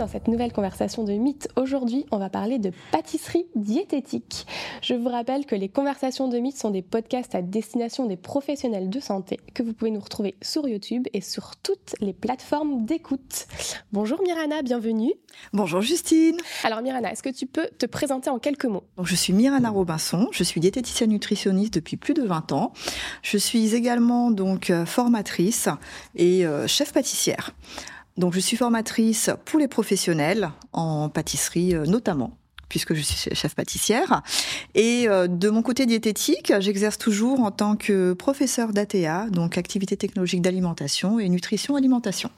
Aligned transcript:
dans 0.00 0.08
cette 0.08 0.28
nouvelle 0.28 0.50
conversation 0.50 1.04
de 1.04 1.12
mythe. 1.12 1.48
Aujourd'hui, 1.56 2.06
on 2.10 2.16
va 2.16 2.30
parler 2.30 2.58
de 2.58 2.72
pâtisserie 2.90 3.44
diététique. 3.54 4.46
Je 4.80 4.94
vous 4.94 5.10
rappelle 5.10 5.44
que 5.44 5.54
les 5.54 5.68
conversations 5.68 6.26
de 6.26 6.38
mythe 6.38 6.56
sont 6.56 6.70
des 6.70 6.80
podcasts 6.80 7.34
à 7.34 7.42
destination 7.42 8.06
des 8.06 8.16
professionnels 8.16 8.88
de 8.88 8.98
santé 8.98 9.38
que 9.52 9.62
vous 9.62 9.74
pouvez 9.74 9.90
nous 9.90 10.00
retrouver 10.00 10.36
sur 10.40 10.66
YouTube 10.66 11.06
et 11.12 11.20
sur 11.20 11.54
toutes 11.62 11.96
les 12.00 12.14
plateformes 12.14 12.86
d'écoute. 12.86 13.46
Bonjour 13.92 14.22
Mirana, 14.22 14.62
bienvenue. 14.62 15.12
Bonjour 15.52 15.82
Justine. 15.82 16.38
Alors 16.64 16.80
Mirana, 16.80 17.12
est-ce 17.12 17.22
que 17.22 17.28
tu 17.28 17.44
peux 17.44 17.68
te 17.78 17.84
présenter 17.84 18.30
en 18.30 18.38
quelques 18.38 18.64
mots? 18.64 18.84
Donc, 18.96 19.06
Je 19.06 19.14
suis 19.14 19.34
Mirana 19.34 19.68
Robinson, 19.68 20.28
je 20.32 20.44
suis 20.44 20.62
diététicienne 20.62 21.10
nutritionniste 21.10 21.74
depuis 21.74 21.98
plus 21.98 22.14
de 22.14 22.22
20 22.22 22.52
ans. 22.52 22.72
Je 23.22 23.36
suis 23.36 23.74
également 23.74 24.30
donc 24.30 24.70
euh, 24.70 24.86
formatrice 24.86 25.68
et 26.16 26.46
euh, 26.46 26.66
chef 26.66 26.94
pâtissière. 26.94 27.54
Je 28.32 28.40
suis 28.40 28.56
formatrice 28.56 29.30
pour 29.44 29.58
les 29.58 29.68
professionnels 29.68 30.50
en 30.72 31.08
pâtisserie 31.08 31.74
euh, 31.74 31.86
notamment 31.86 32.36
puisque 32.68 32.94
je 32.94 33.00
suis 33.00 33.34
chef 33.34 33.56
pâtissière. 33.56 34.22
Et 34.76 35.08
euh, 35.08 35.26
de 35.26 35.50
mon 35.50 35.60
côté 35.60 35.86
diététique, 35.86 36.52
j'exerce 36.60 36.98
toujours 36.98 37.40
en 37.40 37.50
tant 37.50 37.74
que 37.74 38.12
professeur 38.12 38.72
d'ATA, 38.72 39.26
donc 39.28 39.58
activité 39.58 39.96
technologique 39.96 40.40
d'alimentation 40.40 41.18
et 41.18 41.28
nutrition 41.28 41.74
alimentation. 41.74 42.30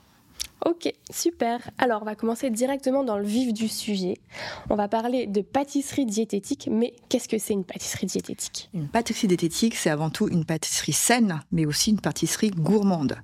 Ok, 0.65 0.93
super. 1.11 1.71
Alors, 1.79 2.02
on 2.02 2.05
va 2.05 2.15
commencer 2.15 2.48
directement 2.51 3.03
dans 3.03 3.19
le 3.19 3.25
vif 3.25 3.53
du 3.53 3.66
sujet. 3.66 4.19
On 4.70 4.77
va 4.77 4.87
parler 4.87 5.27
de 5.27 5.41
pâtisserie 5.41 6.07
diététique, 6.07 6.69
mais 6.70 6.95
qu'est-ce 7.09 7.29
que 7.29 7.39
c'est 7.39 7.53
une 7.53 7.65
pâtisserie 7.65 8.07
diététique? 8.07 8.70
Une 8.73 8.87
pâtisserie 8.87 9.27
diététique, 9.27 9.75
c'est 9.75 9.91
avant 9.91 10.11
tout 10.11 10.29
une 10.29 10.45
pâtisserie 10.45 10.93
saine, 10.93 11.41
mais 11.51 11.67
aussi 11.67 11.91
une 11.91 12.01
pâtisserie 12.01 12.51
gourmande. 12.51 13.17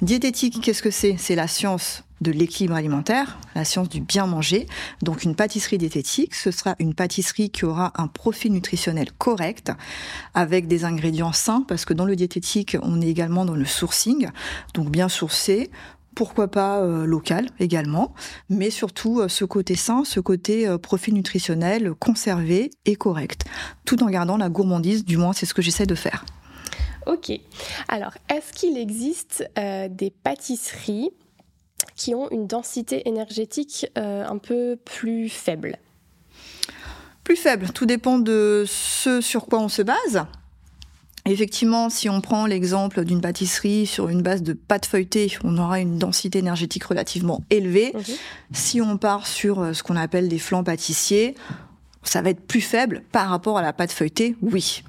Diététique, 0.00 0.60
qu'est-ce 0.62 0.82
que 0.82 0.90
c'est? 0.90 1.16
C'est 1.18 1.34
la 1.34 1.48
science 1.48 2.04
de 2.22 2.30
l'équilibre 2.30 2.74
alimentaire, 2.74 3.38
la 3.54 3.64
science 3.64 3.88
du 3.88 4.00
bien 4.00 4.26
manger. 4.26 4.66
Donc 5.02 5.24
une 5.24 5.34
pâtisserie 5.34 5.78
diététique, 5.78 6.34
ce 6.34 6.50
sera 6.50 6.76
une 6.78 6.94
pâtisserie 6.94 7.50
qui 7.50 7.64
aura 7.64 7.92
un 7.96 8.08
profil 8.08 8.52
nutritionnel 8.52 9.10
correct, 9.12 9.72
avec 10.34 10.66
des 10.66 10.84
ingrédients 10.84 11.32
sains, 11.32 11.64
parce 11.66 11.84
que 11.84 11.94
dans 11.94 12.04
le 12.04 12.16
diététique, 12.16 12.76
on 12.82 13.00
est 13.00 13.08
également 13.08 13.44
dans 13.44 13.54
le 13.54 13.64
sourcing, 13.64 14.28
donc 14.74 14.90
bien 14.90 15.08
sourcé, 15.08 15.70
pourquoi 16.20 16.48
pas 16.48 16.80
euh, 16.80 17.06
local 17.06 17.46
également, 17.60 18.12
mais 18.50 18.68
surtout 18.68 19.20
euh, 19.20 19.28
ce 19.28 19.46
côté 19.46 19.74
sain, 19.74 20.04
ce 20.04 20.20
côté 20.20 20.68
euh, 20.68 20.76
profil 20.76 21.14
nutritionnel 21.14 21.94
conservé 21.94 22.70
et 22.84 22.94
correct, 22.94 23.46
tout 23.86 24.02
en 24.02 24.10
gardant 24.10 24.36
la 24.36 24.50
gourmandise, 24.50 25.06
du 25.06 25.16
moins 25.16 25.32
c'est 25.32 25.46
ce 25.46 25.54
que 25.54 25.62
j'essaie 25.62 25.86
de 25.86 25.94
faire. 25.94 26.26
Ok. 27.06 27.32
Alors, 27.88 28.12
est-ce 28.28 28.52
qu'il 28.52 28.76
existe 28.76 29.50
des 29.56 30.10
pâtisseries 30.10 31.08
qui 31.96 32.14
ont 32.14 32.30
une 32.30 32.46
densité 32.46 33.08
énergétique 33.08 33.86
un 33.96 34.36
peu 34.36 34.76
plus 34.76 35.30
faible? 35.30 35.78
Plus 37.24 37.36
faible, 37.36 37.70
tout 37.72 37.86
dépend 37.86 38.18
de 38.18 38.64
ce 38.68 39.22
sur 39.22 39.46
quoi 39.46 39.60
on 39.60 39.70
se 39.70 39.80
base. 39.80 40.26
Effectivement, 41.26 41.90
si 41.90 42.08
on 42.08 42.20
prend 42.20 42.46
l'exemple 42.46 43.04
d'une 43.04 43.20
pâtisserie 43.20 43.86
sur 43.86 44.08
une 44.08 44.22
base 44.22 44.42
de 44.42 44.52
pâte 44.52 44.86
feuilletée, 44.86 45.36
on 45.44 45.58
aura 45.58 45.80
une 45.80 45.98
densité 45.98 46.38
énergétique 46.38 46.84
relativement 46.84 47.42
élevée. 47.50 47.92
Si 48.52 48.80
on 48.80 48.96
part 48.96 49.26
sur 49.26 49.60
euh, 49.60 49.72
ce 49.72 49.82
qu'on 49.82 49.96
appelle 49.96 50.28
des 50.28 50.38
flancs 50.38 50.64
pâtissiers, 50.64 51.34
ça 52.02 52.22
va 52.22 52.30
être 52.30 52.40
plus 52.40 52.62
faible 52.62 53.02
par 53.12 53.28
rapport 53.28 53.58
à 53.58 53.62
la 53.62 53.72
pâte 53.72 53.92
feuilletée, 53.92 54.34
oui. 54.42 54.82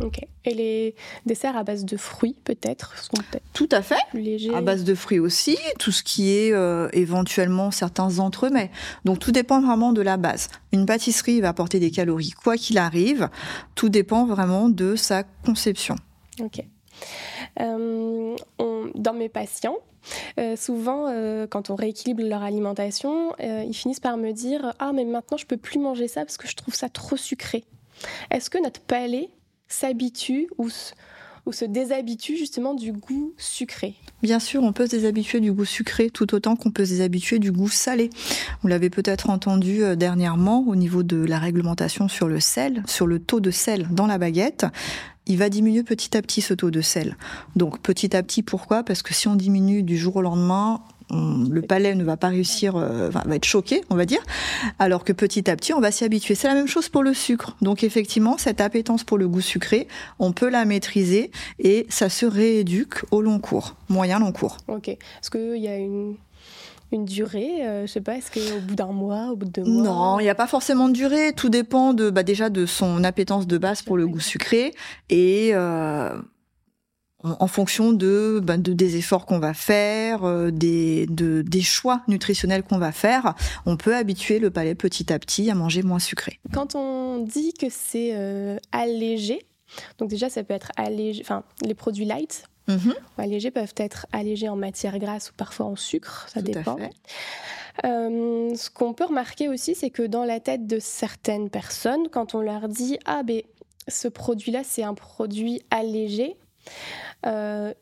Ok. 0.00 0.20
Et 0.44 0.54
les 0.54 0.94
desserts 1.26 1.56
à 1.56 1.62
base 1.62 1.84
de 1.84 1.96
fruits, 1.96 2.34
peut-être, 2.44 2.98
sont 2.98 3.12
peut-être 3.30 3.44
Tout 3.52 3.68
à 3.70 3.82
fait. 3.82 3.98
plus 4.10 4.20
légers 4.20 4.54
À 4.54 4.60
base 4.60 4.84
de 4.84 4.94
fruits 4.94 5.18
aussi, 5.20 5.56
tout 5.78 5.92
ce 5.92 6.02
qui 6.02 6.30
est 6.30 6.52
euh, 6.52 6.88
éventuellement 6.92 7.70
certains 7.70 8.18
entremets. 8.18 8.70
Donc 9.04 9.18
tout 9.20 9.30
dépend 9.32 9.60
vraiment 9.60 9.92
de 9.92 10.02
la 10.02 10.16
base. 10.16 10.48
Une 10.72 10.86
pâtisserie 10.86 11.40
va 11.40 11.50
apporter 11.50 11.78
des 11.78 11.90
calories 11.90 12.30
quoi 12.32 12.56
qu'il 12.56 12.78
arrive. 12.78 13.28
Tout 13.74 13.88
dépend 13.90 14.26
vraiment 14.26 14.68
de 14.68 14.96
sa 14.96 15.22
conception. 15.22 15.94
Ok. 16.40 16.64
Euh, 17.60 18.36
on- 18.58 18.90
dans 18.94 19.12
mes 19.12 19.28
patients, 19.28 19.76
euh, 20.38 20.56
souvent, 20.56 21.06
euh, 21.08 21.46
quand 21.46 21.70
on 21.70 21.74
rééquilibre 21.74 22.22
leur 22.22 22.42
alimentation, 22.42 23.34
ils 23.38 23.74
finissent 23.74 24.00
par 24.00 24.16
me 24.16 24.32
dire 24.32 24.72
Ah, 24.78 24.92
mais 24.92 25.04
maintenant, 25.04 25.36
je 25.36 25.46
peux 25.46 25.56
plus 25.56 25.78
manger 25.78 26.08
ça 26.08 26.22
parce 26.24 26.36
que 26.36 26.48
je 26.48 26.56
trouve 26.56 26.74
ça 26.74 26.88
trop 26.88 27.16
sucré. 27.16 27.64
Est-ce 28.30 28.50
que 28.50 28.58
notre 28.62 28.80
palais 28.80 29.28
s'habitue 29.72 30.48
ou, 30.58 30.68
se- 30.68 30.92
ou 31.46 31.50
déshabitue 31.68 32.36
justement 32.36 32.74
du 32.74 32.92
goût 32.92 33.34
sucré 33.36 33.94
Bien 34.22 34.38
sûr, 34.38 34.62
on 34.62 34.72
peut 34.72 34.86
se 34.86 34.92
déshabituer 34.92 35.40
du 35.40 35.52
goût 35.52 35.64
sucré 35.64 36.10
tout 36.10 36.34
autant 36.34 36.54
qu'on 36.54 36.70
peut 36.70 36.84
se 36.84 36.90
déshabituer 36.92 37.38
du 37.40 37.50
goût 37.50 37.68
salé. 37.68 38.10
Vous 38.62 38.68
l'avez 38.68 38.90
peut-être 38.90 39.30
entendu 39.30 39.82
euh, 39.82 39.96
dernièrement 39.96 40.60
au 40.68 40.76
niveau 40.76 41.02
de 41.02 41.16
la 41.16 41.38
réglementation 41.40 42.06
sur 42.08 42.28
le 42.28 42.38
sel, 42.38 42.82
sur 42.86 43.06
le 43.06 43.18
taux 43.18 43.40
de 43.40 43.50
sel 43.50 43.88
dans 43.90 44.06
la 44.06 44.18
baguette. 44.18 44.66
Il 45.26 45.38
va 45.38 45.48
diminuer 45.48 45.82
petit 45.84 46.16
à 46.16 46.22
petit 46.22 46.40
ce 46.40 46.52
taux 46.54 46.70
de 46.70 46.80
sel. 46.80 47.16
Donc 47.56 47.80
petit 47.80 48.14
à 48.16 48.22
petit, 48.22 48.42
pourquoi? 48.42 48.82
Parce 48.84 49.02
que 49.02 49.14
si 49.14 49.26
on 49.28 49.34
diminue 49.36 49.82
du 49.82 49.96
jour 49.96 50.16
au 50.16 50.22
lendemain, 50.22 50.82
on- 51.12 51.44
le 51.48 51.62
palais 51.62 51.94
ne 51.94 52.02
va 52.04 52.16
pas 52.16 52.28
réussir, 52.28 52.76
euh, 52.76 53.08
va 53.10 53.22
être 53.36 53.44
choqué, 53.44 53.82
on 53.90 53.94
va 53.94 54.06
dire, 54.06 54.22
alors 54.78 55.04
que 55.04 55.12
petit 55.12 55.48
à 55.50 55.56
petit, 55.56 55.72
on 55.72 55.80
va 55.80 55.90
s'y 55.90 56.04
habituer. 56.04 56.34
C'est 56.34 56.48
la 56.48 56.54
même 56.54 56.66
chose 56.66 56.88
pour 56.88 57.02
le 57.02 57.14
sucre. 57.14 57.56
Donc 57.62 57.84
effectivement, 57.84 58.36
cette 58.38 58.60
appétence 58.60 59.04
pour 59.04 59.18
le 59.18 59.28
goût 59.28 59.40
sucré, 59.40 59.86
on 60.18 60.32
peut 60.32 60.48
la 60.48 60.64
maîtriser 60.64 61.30
et 61.58 61.86
ça 61.88 62.08
se 62.08 62.26
rééduque 62.26 63.04
au 63.10 63.20
long 63.22 63.38
cours, 63.38 63.76
moyen 63.88 64.18
long 64.18 64.32
cours. 64.32 64.56
Ok. 64.68 64.88
Est-ce 64.88 65.30
qu'il 65.30 65.62
y 65.62 65.68
a 65.68 65.76
une, 65.76 66.16
une 66.92 67.04
durée 67.04 67.64
euh, 67.66 67.86
Je 67.86 67.92
sais 67.92 68.00
pas, 68.00 68.16
est-ce 68.16 68.30
qu'au 68.30 68.60
bout 68.60 68.74
d'un 68.74 68.92
mois, 68.92 69.28
au 69.32 69.36
bout 69.36 69.46
de 69.46 69.50
deux 69.50 69.64
mois? 69.64 69.82
Non, 69.82 70.20
il 70.20 70.24
n'y 70.24 70.28
a 70.30 70.34
pas 70.34 70.46
forcément 70.46 70.88
de 70.88 70.94
durée. 70.94 71.32
Tout 71.34 71.48
dépend 71.48 71.94
de, 71.94 72.10
bah, 72.10 72.22
déjà 72.22 72.50
de 72.50 72.66
son 72.66 73.04
appétence 73.04 73.46
de 73.46 73.58
base 73.58 73.82
pour 73.82 73.96
le 73.96 74.06
goût 74.06 74.20
sucré 74.20 74.72
et 75.10 75.50
euh, 75.54 76.10
en, 77.24 77.46
fonction 77.46 77.92
de, 77.92 78.40
bah, 78.42 78.56
de- 78.56 78.72
des 78.72 78.96
efforts 78.96 79.26
qu'on 79.26 79.38
va 79.38 79.54
faire, 79.54 80.24
euh, 80.24 80.50
des, 80.50 81.06
de, 81.06 81.42
des 81.42 81.62
choix 81.62 82.02
nutritionnels 82.08 82.62
qu'on 82.62 82.78
va 82.78 82.92
faire, 82.92 83.34
on 83.66 83.76
peut 83.76 83.94
habituer 83.94 84.38
le 84.38 84.50
palais 84.50 84.74
petit 84.74 85.12
à 85.12 85.18
petit 85.18 85.50
à 85.50 85.54
manger 85.54 85.82
moins 85.82 85.98
sucré. 85.98 86.40
Quand 86.52 86.74
on 86.74 87.18
dit 87.24 87.52
que 87.54 87.66
c'est 87.70 88.10
euh, 88.14 88.56
allégé, 88.72 89.44
donc 89.98 90.10
déjà 90.10 90.28
ça 90.28 90.42
peut 90.44 90.54
être 90.54 90.72
allégé, 90.76 91.22
enfin 91.22 91.44
les 91.64 91.74
produits 91.74 92.04
light 92.04 92.44
Mhm, 92.68 92.94
ou 93.18 93.20
allégés 93.20 93.50
peuvent 93.50 93.74
être 93.76 94.06
allégés 94.12 94.48
en 94.48 94.54
matière 94.54 94.96
grasse 95.00 95.30
ou 95.30 95.32
parfois 95.36 95.66
en 95.66 95.74
sucre, 95.74 96.28
ça 96.32 96.40
tout 96.40 96.50
à 96.52 96.54
dépend. 96.54 96.76
fait. 96.76 96.90
Euh, 97.84 98.54
ce 98.54 98.70
qu'on 98.70 98.92
peut 98.92 99.06
remarquer 99.06 99.48
aussi, 99.48 99.74
c'est 99.74 99.90
que 99.90 100.02
dans 100.02 100.24
la 100.24 100.38
tête 100.40 100.66
de 100.68 100.78
certaines 100.78 101.50
personnes, 101.50 102.08
quand 102.10 102.34
on 102.36 102.40
leur 102.40 102.68
dit 102.68 102.98
ah 103.04 103.22
ben 103.24 103.42
ce 103.88 104.06
produit-là 104.06 104.60
c'est 104.64 104.84
un 104.84 104.94
produit 104.94 105.60
allégé, 105.70 106.36
euh, 107.26 107.72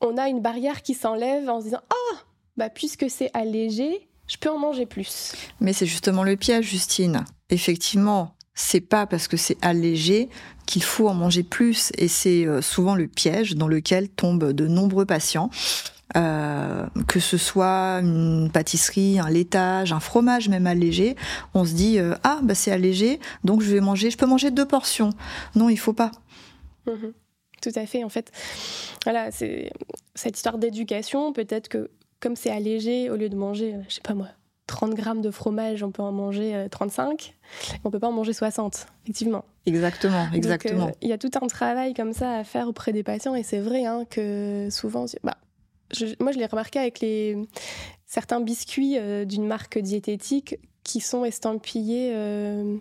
on 0.00 0.16
a 0.16 0.28
une 0.28 0.40
barrière 0.40 0.82
qui 0.82 0.94
s'enlève 0.94 1.48
en 1.48 1.60
se 1.60 1.66
disant 1.66 1.82
ah 1.90 2.16
bah 2.56 2.70
puisque 2.70 3.10
c'est 3.10 3.30
allégé, 3.34 4.08
je 4.26 4.36
peux 4.36 4.50
en 4.50 4.58
manger 4.58 4.86
plus. 4.86 5.34
Mais 5.60 5.72
c'est 5.72 5.86
justement 5.86 6.22
le 6.22 6.36
piège, 6.36 6.66
Justine. 6.66 7.24
Effectivement, 7.50 8.34
c'est 8.54 8.80
pas 8.80 9.06
parce 9.06 9.28
que 9.28 9.36
c'est 9.36 9.58
allégé 9.62 10.28
qu'il 10.66 10.82
faut 10.82 11.08
en 11.08 11.14
manger 11.14 11.44
plus, 11.44 11.92
et 11.96 12.08
c'est 12.08 12.44
euh, 12.44 12.60
souvent 12.60 12.96
le 12.96 13.06
piège 13.06 13.54
dans 13.54 13.68
lequel 13.68 14.08
tombent 14.08 14.52
de 14.52 14.66
nombreux 14.66 15.06
patients. 15.06 15.50
Euh, 16.16 16.86
que 17.08 17.18
ce 17.18 17.36
soit 17.36 17.98
une 18.00 18.48
pâtisserie, 18.52 19.18
un 19.18 19.28
laitage, 19.28 19.92
un 19.92 19.98
fromage 19.98 20.48
même 20.48 20.66
allégé, 20.66 21.16
on 21.52 21.64
se 21.64 21.74
dit 21.74 21.98
euh, 21.98 22.14
ah 22.22 22.38
bah 22.44 22.54
c'est 22.54 22.70
allégé, 22.70 23.18
donc 23.42 23.60
je 23.60 23.72
vais 23.72 23.80
manger, 23.80 24.10
je 24.10 24.16
peux 24.16 24.24
manger 24.24 24.52
deux 24.52 24.66
portions. 24.66 25.10
Non, 25.56 25.68
il 25.68 25.76
faut 25.76 25.92
pas. 25.92 26.12
Mhm. 26.86 27.12
Tout 27.70 27.78
à 27.78 27.86
fait. 27.86 28.04
En 28.04 28.08
fait, 28.08 28.30
voilà, 29.04 29.30
c'est 29.30 29.72
cette 30.14 30.36
histoire 30.36 30.58
d'éducation. 30.58 31.32
Peut-être 31.32 31.68
que 31.68 31.90
comme 32.20 32.36
c'est 32.36 32.50
allégé, 32.50 33.10
au 33.10 33.16
lieu 33.16 33.28
de 33.28 33.36
manger, 33.36 33.74
euh, 33.74 33.78
je 33.88 33.94
sais 33.94 34.00
pas 34.00 34.14
moi, 34.14 34.28
30 34.68 34.94
grammes 34.94 35.20
de 35.20 35.30
fromage, 35.30 35.82
on 35.82 35.90
peut 35.90 36.02
en 36.02 36.12
manger 36.12 36.54
euh, 36.54 36.68
35. 36.68 37.34
On 37.84 37.90
peut 37.90 37.98
pas 37.98 38.08
en 38.08 38.12
manger 38.12 38.32
60, 38.32 38.86
effectivement. 39.04 39.44
Exactement, 39.66 40.28
exactement. 40.32 40.86
euh, 40.88 40.92
Il 41.02 41.08
y 41.08 41.12
a 41.12 41.18
tout 41.18 41.30
un 41.40 41.46
travail 41.48 41.92
comme 41.94 42.12
ça 42.12 42.32
à 42.34 42.44
faire 42.44 42.68
auprès 42.68 42.92
des 42.92 43.02
patients. 43.02 43.34
Et 43.34 43.42
c'est 43.42 43.60
vrai 43.60 43.84
hein, 43.84 44.04
que 44.08 44.68
souvent, 44.70 45.06
bah, 45.24 45.36
je- 45.92 46.14
moi 46.20 46.30
je 46.32 46.38
l'ai 46.38 46.46
remarqué 46.46 46.78
avec 46.78 47.00
les, 47.00 47.36
certains 48.06 48.40
biscuits 48.40 48.96
euh, 48.98 49.24
d'une 49.24 49.46
marque 49.46 49.78
diététique 49.78 50.56
qui 50.86 51.00
sont 51.00 51.24
estampillés 51.24 52.12
euh, 52.14 52.76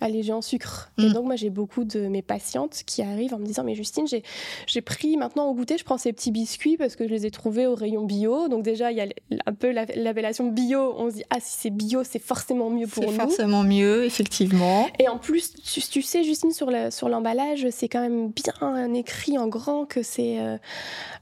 allégés 0.00 0.32
en 0.32 0.42
sucre. 0.42 0.90
Et 0.96 1.06
Mm. 1.08 1.12
donc, 1.12 1.24
moi, 1.26 1.34
j'ai 1.36 1.50
beaucoup 1.50 1.82
de 1.84 2.06
mes 2.06 2.22
patientes 2.22 2.82
qui 2.86 3.02
arrivent 3.02 3.34
en 3.34 3.38
me 3.38 3.44
disant 3.44 3.64
Mais 3.64 3.74
Justine, 3.74 4.06
j'ai- 4.06 4.22
j'ai 4.68 4.80
pris 4.80 5.16
maintenant 5.16 5.48
au 5.50 5.54
goûter, 5.54 5.76
je 5.76 5.84
prends 5.84 5.98
ces 5.98 6.12
petits 6.12 6.30
biscuits 6.30 6.76
parce 6.76 6.94
que 6.94 7.06
je 7.08 7.12
les 7.12 7.26
ai 7.26 7.30
trouvés 7.32 7.66
au 7.66 7.74
rayon 7.74 8.04
bio. 8.04 8.46
Donc, 8.48 8.62
déjà, 8.62 8.92
il 8.92 8.98
y 8.98 9.00
a 9.00 9.06
un 9.46 9.52
peu 9.54 9.72
la- 9.72 9.86
l'appellation 9.96 10.46
bio. 10.46 10.94
On 10.96 11.10
se 11.10 11.16
dit 11.16 11.24
Ah, 11.30 11.38
si 11.40 11.56
c'est 11.58 11.70
bio, 11.70 12.04
c'est 12.04 12.18
forcément 12.20 12.70
mieux 12.70 12.86
pour 12.86 13.02
C'est 13.02 13.10
nous. 13.10 13.16
forcément 13.16 13.64
mieux, 13.64 14.04
effectivement. 14.04 14.86
Et 15.00 15.08
en 15.08 15.18
plus, 15.18 15.52
tu, 15.54 15.80
tu 15.82 16.00
sais, 16.02 16.22
Justine, 16.24 16.52
sur 16.52 16.70
le- 16.70 16.90
sur 16.92 17.08
l'emballage, 17.08 17.66
c'est 17.70 17.88
quand 17.88 18.00
même 18.00 18.30
bien 18.30 18.94
écrit 18.94 19.36
en 19.36 19.48
grand 19.48 19.84
que 19.84 20.02
c'est 20.02 20.38
euh, 20.38 20.56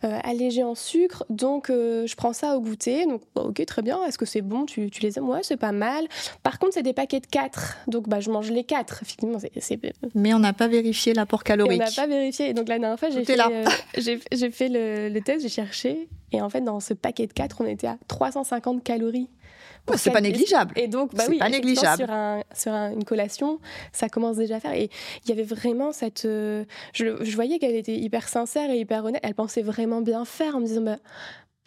euh, 0.05 0.19
allégé 0.23 0.63
en 0.63 0.75
sucre. 0.75 1.25
Donc, 1.31 1.69
je 1.71 2.15
prends 2.15 2.33
ça 2.35 2.57
au 2.57 2.61
goûter. 2.61 3.07
Donc, 3.07 3.23
bah, 3.35 3.43
ok, 3.49 3.65
très 3.65 3.81
bien. 3.83 4.05
Est-ce 4.05 4.19
que 4.19 4.27
c'est 4.27 4.43
bon? 4.43 4.67
Tu, 4.67 4.91
tu 4.91 5.01
les 5.01 5.17
aimes? 5.19 5.29
Ouais, 5.29 5.41
c'est 5.43 5.57
pas 5.57 5.73
mal. 5.73 6.07
Par 6.43 6.59
contre, 6.59 6.75
c'est 6.75 6.83
des 6.83 6.93
paquets 6.93 7.21
de 7.21 7.27
4. 7.27 7.79
Donc, 7.89 8.09
bah, 8.09 8.21
je 8.21 8.31
mange 8.31 8.51
les 8.51 8.65
4. 8.65 9.03
Effectivement, 9.03 9.39
Mais 10.15 10.35
on 10.35 10.39
n'a 10.39 10.53
pas 10.53 10.69
vérifié 10.69 11.15
l'apport 11.15 11.41
on 11.43 11.45
calorique. 11.45 11.79
n'a 11.81 11.91
pas 11.95 12.07
vérifié. 12.07 12.51
Et 12.51 12.55
donc, 12.55 12.69
la 12.69 12.79
dernière 12.79 12.99
fois, 12.99 13.11
j'ai 13.11 13.25
fait, 13.25 13.37
là. 13.37 13.49
euh, 13.51 13.65
j'ai 13.97 14.51
fait 14.51 14.69
le, 14.69 15.09
le 15.09 15.21
test, 15.21 15.43
j'ai 15.43 15.49
cherché. 15.49 16.09
Et 16.33 16.41
en 16.41 16.49
fait, 16.49 16.61
dans 16.61 16.81
ce 16.81 16.95
paquet 16.95 17.27
de 17.27 17.33
4, 17.33 17.61
on 17.61 17.67
était 17.67 17.87
à 17.87 17.99
350 18.09 18.83
calories. 18.83 19.29
Bah, 19.87 19.95
c'est 19.97 20.11
pas 20.11 20.21
négligeable. 20.21 20.73
et 20.77 20.89
donc, 20.89 21.15
bah 21.15 21.23
oui, 21.29 21.39
pas 21.39 21.49
négligeable. 21.49 22.03
Sur, 22.03 22.11
un, 22.11 22.43
sur 22.53 22.73
un- 22.73 22.91
une 22.93 23.05
collation, 23.05 23.61
ça 23.93 24.09
commence 24.09 24.37
déjà 24.37 24.57
à 24.57 24.61
faire. 24.61 24.73
Et 24.73 24.91
il 25.25 25.29
y 25.29 25.33
avait 25.33 25.45
vraiment 25.45 25.93
cette. 25.93 26.25
euh, 26.25 26.65
je, 26.93 27.23
je 27.23 27.35
voyais 27.37 27.61
qu'elle 27.61 27.77
était 27.77 27.95
hyper 27.97 28.29
sincère 28.29 28.69
et 28.71 28.79
hyper 28.81 29.05
honnête. 29.05 29.21
Elle 29.23 29.37
pensait 29.37 29.63
vraiment 29.63 30.01
bien 30.01 30.25
faire 30.25 30.57
en 30.57 30.61
me 30.61 30.67
disant 30.67 30.81
bah, 30.83 30.97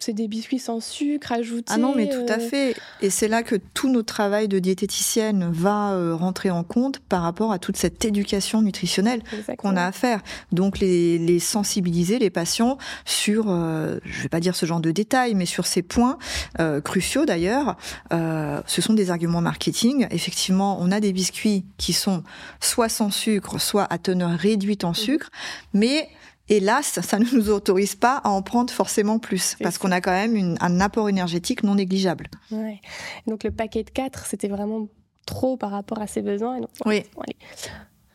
c'est 0.00 0.12
des 0.12 0.28
biscuits 0.28 0.58
sans 0.58 0.80
sucre 0.80 1.32
ajoutés. 1.32 1.72
Ah 1.72 1.78
non, 1.78 1.94
mais 1.94 2.08
tout 2.08 2.26
à 2.28 2.38
euh, 2.38 2.48
fait. 2.48 2.76
Et 3.02 3.10
c'est 3.10 3.28
là 3.28 3.42
que 3.42 3.56
tout 3.74 3.90
notre 3.90 4.12
travail 4.12 4.48
de 4.48 4.58
diététicienne 4.58 5.50
va 5.52 5.92
euh, 5.92 6.14
rentrer 6.14 6.50
en 6.50 6.64
compte 6.64 6.98
par 7.00 7.22
rapport 7.22 7.52
à 7.52 7.58
toute 7.58 7.76
cette 7.76 8.04
éducation 8.04 8.62
nutritionnelle 8.62 9.22
qu'on 9.58 9.76
a 9.76 9.84
à 9.84 9.92
faire. 9.92 10.20
Donc 10.52 10.78
les, 10.78 11.18
les 11.18 11.38
sensibiliser, 11.38 12.18
les 12.18 12.30
patients, 12.30 12.78
sur, 13.04 13.46
euh, 13.48 13.98
je 14.04 14.22
vais 14.22 14.28
pas 14.28 14.40
dire 14.40 14.56
ce 14.56 14.66
genre 14.66 14.80
de 14.80 14.90
détails, 14.90 15.34
mais 15.34 15.46
sur 15.46 15.66
ces 15.66 15.82
points 15.82 16.18
euh, 16.58 16.80
cruciaux 16.80 17.26
d'ailleurs. 17.26 17.76
Euh, 18.12 18.60
ce 18.66 18.80
sont 18.80 18.94
des 18.94 19.10
arguments 19.10 19.40
marketing. 19.40 20.06
Effectivement, 20.10 20.78
on 20.80 20.90
a 20.90 21.00
des 21.00 21.12
biscuits 21.12 21.64
qui 21.76 21.92
sont 21.92 22.22
soit 22.60 22.88
sans 22.88 23.10
sucre, 23.10 23.60
soit 23.60 23.86
à 23.90 23.98
teneur 23.98 24.30
réduite 24.30 24.84
en 24.84 24.94
sucre, 24.94 25.30
mais 25.74 26.08
Hélas, 26.50 26.98
ça 27.00 27.18
ne 27.18 27.24
nous 27.32 27.48
autorise 27.48 27.94
pas 27.94 28.16
à 28.24 28.28
en 28.30 28.42
prendre 28.42 28.70
forcément 28.72 29.18
plus, 29.18 29.56
parce 29.62 29.78
qu'on 29.78 29.92
a 29.92 30.00
quand 30.00 30.10
même 30.10 30.34
une- 30.36 30.58
un 30.60 30.80
apport 30.80 31.08
énergétique 31.08 31.62
non 31.62 31.76
négligeable. 31.76 32.26
Ouais. 32.50 32.80
Donc, 33.26 33.44
le 33.44 33.50
paquet 33.52 33.84
de 33.84 33.90
4, 33.90 34.26
c'était 34.26 34.48
vraiment 34.48 34.88
trop 35.26 35.56
par 35.56 35.70
rapport 35.70 36.00
à 36.00 36.06
ses 36.08 36.22
besoins. 36.22 36.56
Et 36.56 36.60
donc, 36.60 36.70
Oui. 36.84 37.04
allez. 37.16 37.36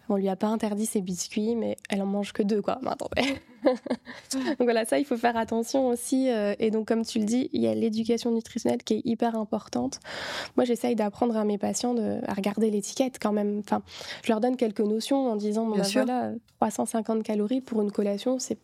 On 0.09 0.15
lui 0.15 0.29
a 0.29 0.35
pas 0.35 0.47
interdit 0.47 0.85
ses 0.85 1.01
biscuits, 1.01 1.55
mais 1.55 1.77
elle 1.89 2.01
en 2.01 2.05
mange 2.05 2.33
que 2.33 2.43
deux, 2.43 2.61
quoi. 2.61 2.79
Mais 2.81 2.89
attendez. 2.91 3.41
donc 3.63 4.61
voilà, 4.61 4.85
ça, 4.85 4.99
il 4.99 5.05
faut 5.05 5.17
faire 5.17 5.37
attention 5.37 5.87
aussi. 5.87 6.29
euh, 6.29 6.53
et 6.59 6.71
donc, 6.71 6.87
comme 6.87 7.03
tu 7.03 7.19
le 7.19 7.25
dis, 7.25 7.49
il 7.53 7.61
y 7.61 7.67
a 7.67 7.75
l'éducation 7.75 8.31
nutritionnelle 8.31 8.83
qui 8.83 8.95
est 8.95 9.01
hyper 9.05 9.35
importante. 9.35 9.99
Moi, 10.55 10.65
j'essaye 10.65 10.95
d'apprendre 10.95 11.35
à 11.37 11.43
mes 11.43 11.57
patients 11.57 11.93
de, 11.93 12.19
à 12.27 12.33
regarder 12.33 12.69
l'étiquette 12.69 13.17
quand 13.21 13.33
même. 13.33 13.59
Enfin, 13.59 13.81
je 14.23 14.31
leur 14.31 14.41
donne 14.41 14.57
quelques 14.57 14.81
notions 14.81 15.27
en 15.31 15.35
disant, 15.35 15.65
bon, 15.65 15.77
bah, 15.77 15.83
voilà, 15.93 16.31
350 16.59 17.23
calories 17.23 17.61
pour 17.61 17.81
une 17.81 17.91
collation, 17.91 18.39
c'est 18.39 18.57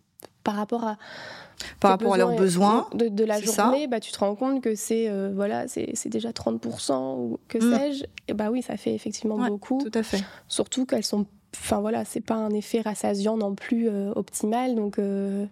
par 0.43 0.55
rapport 0.55 0.83
à 0.83 0.97
Par 1.79 1.91
rapport 1.91 2.13
à 2.13 2.17
leurs 2.17 2.35
besoins, 2.35 2.87
de, 2.93 3.07
de 3.07 3.23
la 3.23 3.39
journée, 3.41 3.87
bah, 3.87 3.99
tu 3.99 4.11
te 4.11 4.19
rends 4.19 4.35
compte 4.35 4.61
que 4.61 4.75
c'est 4.75 5.09
euh, 5.09 5.31
voilà, 5.33 5.67
c'est 5.67 6.09
déjà 6.09 6.31
30% 6.31 7.15
ou 7.17 7.39
que 7.47 7.57
Mm. 7.59 7.77
sais-je. 7.77 8.03
Et 8.27 8.33
bah 8.33 8.49
oui, 8.51 8.61
ça 8.61 8.77
fait 8.77 8.93
effectivement 8.93 9.35
Ouais, 9.35 9.47
beaucoup. 9.47 9.79
tout 9.83 9.97
à 9.97 10.03
fait. 10.03 10.23
Surtout 10.47 10.85
qu'elles 10.85 11.03
sont. 11.05 11.25
Enfin 11.53 11.81
voilà, 11.81 12.05
c'est 12.05 12.21
pas 12.21 12.35
un 12.35 12.51
effet 12.51 12.79
rassasiant 12.79 13.35
non 13.35 13.55
plus 13.55 13.89
euh, 13.89 14.13
optimal. 14.15 14.75
Donc 14.75 14.97
euh, 14.97 15.45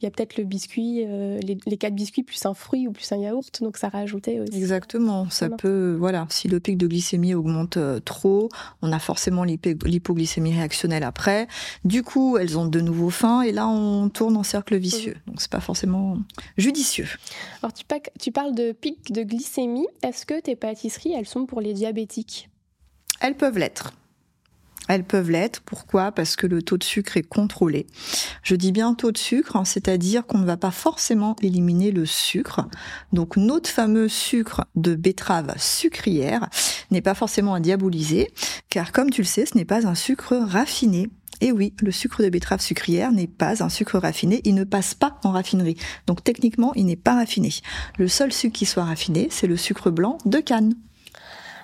il 0.00 0.04
y 0.04 0.08
a 0.08 0.10
peut-être 0.10 0.38
le 0.38 0.44
biscuit, 0.44 1.04
euh, 1.06 1.38
les, 1.40 1.58
les 1.66 1.76
quatre 1.76 1.94
biscuits 1.94 2.22
plus 2.22 2.44
un 2.46 2.54
fruit 2.54 2.88
ou 2.88 2.92
plus 2.92 3.10
un 3.12 3.18
yaourt. 3.18 3.62
Donc 3.62 3.76
ça 3.76 3.90
rajoutait 3.90 4.40
aussi. 4.40 4.56
Exactement. 4.56 5.28
Ça 5.28 5.50
peut, 5.50 5.94
voilà, 5.98 6.26
si 6.30 6.48
le 6.48 6.58
pic 6.58 6.78
de 6.78 6.86
glycémie 6.86 7.34
augmente 7.34 7.78
trop, 8.04 8.48
on 8.80 8.92
a 8.92 8.98
forcément 8.98 9.44
l'hypoglycémie 9.44 10.54
réactionnelle 10.54 11.04
après. 11.04 11.48
Du 11.84 12.02
coup, 12.02 12.38
elles 12.38 12.58
ont 12.58 12.66
de 12.66 12.80
nouveau 12.80 13.10
faim 13.10 13.42
et 13.42 13.52
là, 13.52 13.68
on 13.68 14.08
tourne 14.08 14.36
en 14.38 14.42
cercle 14.42 14.76
vicieux. 14.76 15.16
Donc, 15.26 15.40
c'est 15.42 15.50
pas 15.50 15.60
forcément 15.60 16.16
judicieux. 16.56 17.08
Alors 17.62 17.74
tu, 17.74 17.84
tu 18.18 18.32
parles 18.32 18.54
de 18.54 18.72
pic 18.72 19.12
de 19.12 19.22
glycémie. 19.22 19.86
Est-ce 20.02 20.24
que 20.24 20.40
tes 20.40 20.56
pâtisseries, 20.56 21.12
elles 21.12 21.26
sont 21.26 21.44
pour 21.44 21.60
les 21.60 21.74
diabétiques? 21.74 22.48
Elles 23.20 23.36
peuvent 23.36 23.58
l'être. 23.58 23.92
Elles 24.88 25.04
peuvent 25.04 25.30
l'être. 25.30 25.60
Pourquoi? 25.60 26.12
Parce 26.12 26.36
que 26.36 26.46
le 26.46 26.62
taux 26.62 26.76
de 26.76 26.84
sucre 26.84 27.16
est 27.16 27.22
contrôlé. 27.22 27.86
Je 28.42 28.54
dis 28.56 28.72
bien 28.72 28.94
taux 28.94 29.12
de 29.12 29.18
sucre, 29.18 29.56
hein, 29.56 29.64
c'est-à-dire 29.64 30.26
qu'on 30.26 30.38
ne 30.38 30.44
va 30.44 30.56
pas 30.56 30.70
forcément 30.70 31.36
éliminer 31.40 31.92
le 31.92 32.04
sucre. 32.04 32.66
Donc 33.12 33.36
notre 33.36 33.70
fameux 33.70 34.08
sucre 34.08 34.66
de 34.74 34.94
betterave 34.94 35.54
sucrière 35.56 36.48
n'est 36.90 37.00
pas 37.00 37.14
forcément 37.14 37.54
à 37.54 37.60
diaboliser, 37.60 38.28
car 38.68 38.92
comme 38.92 39.10
tu 39.10 39.22
le 39.22 39.26
sais, 39.26 39.46
ce 39.46 39.56
n'est 39.56 39.64
pas 39.64 39.86
un 39.86 39.94
sucre 39.94 40.36
raffiné. 40.36 41.08
Et 41.40 41.50
oui, 41.50 41.74
le 41.80 41.90
sucre 41.90 42.22
de 42.22 42.28
betterave 42.28 42.60
sucrière 42.60 43.10
n'est 43.10 43.26
pas 43.26 43.64
un 43.64 43.68
sucre 43.68 43.98
raffiné, 43.98 44.40
il 44.44 44.54
ne 44.54 44.64
passe 44.64 44.94
pas 44.94 45.18
en 45.24 45.32
raffinerie. 45.32 45.76
Donc 46.06 46.22
techniquement, 46.22 46.72
il 46.74 46.86
n'est 46.86 46.96
pas 46.96 47.14
raffiné. 47.14 47.50
Le 47.98 48.08
seul 48.08 48.32
sucre 48.32 48.56
qui 48.56 48.66
soit 48.66 48.84
raffiné, 48.84 49.28
c'est 49.30 49.48
le 49.48 49.56
sucre 49.56 49.90
blanc 49.90 50.18
de 50.24 50.38
canne. 50.38 50.74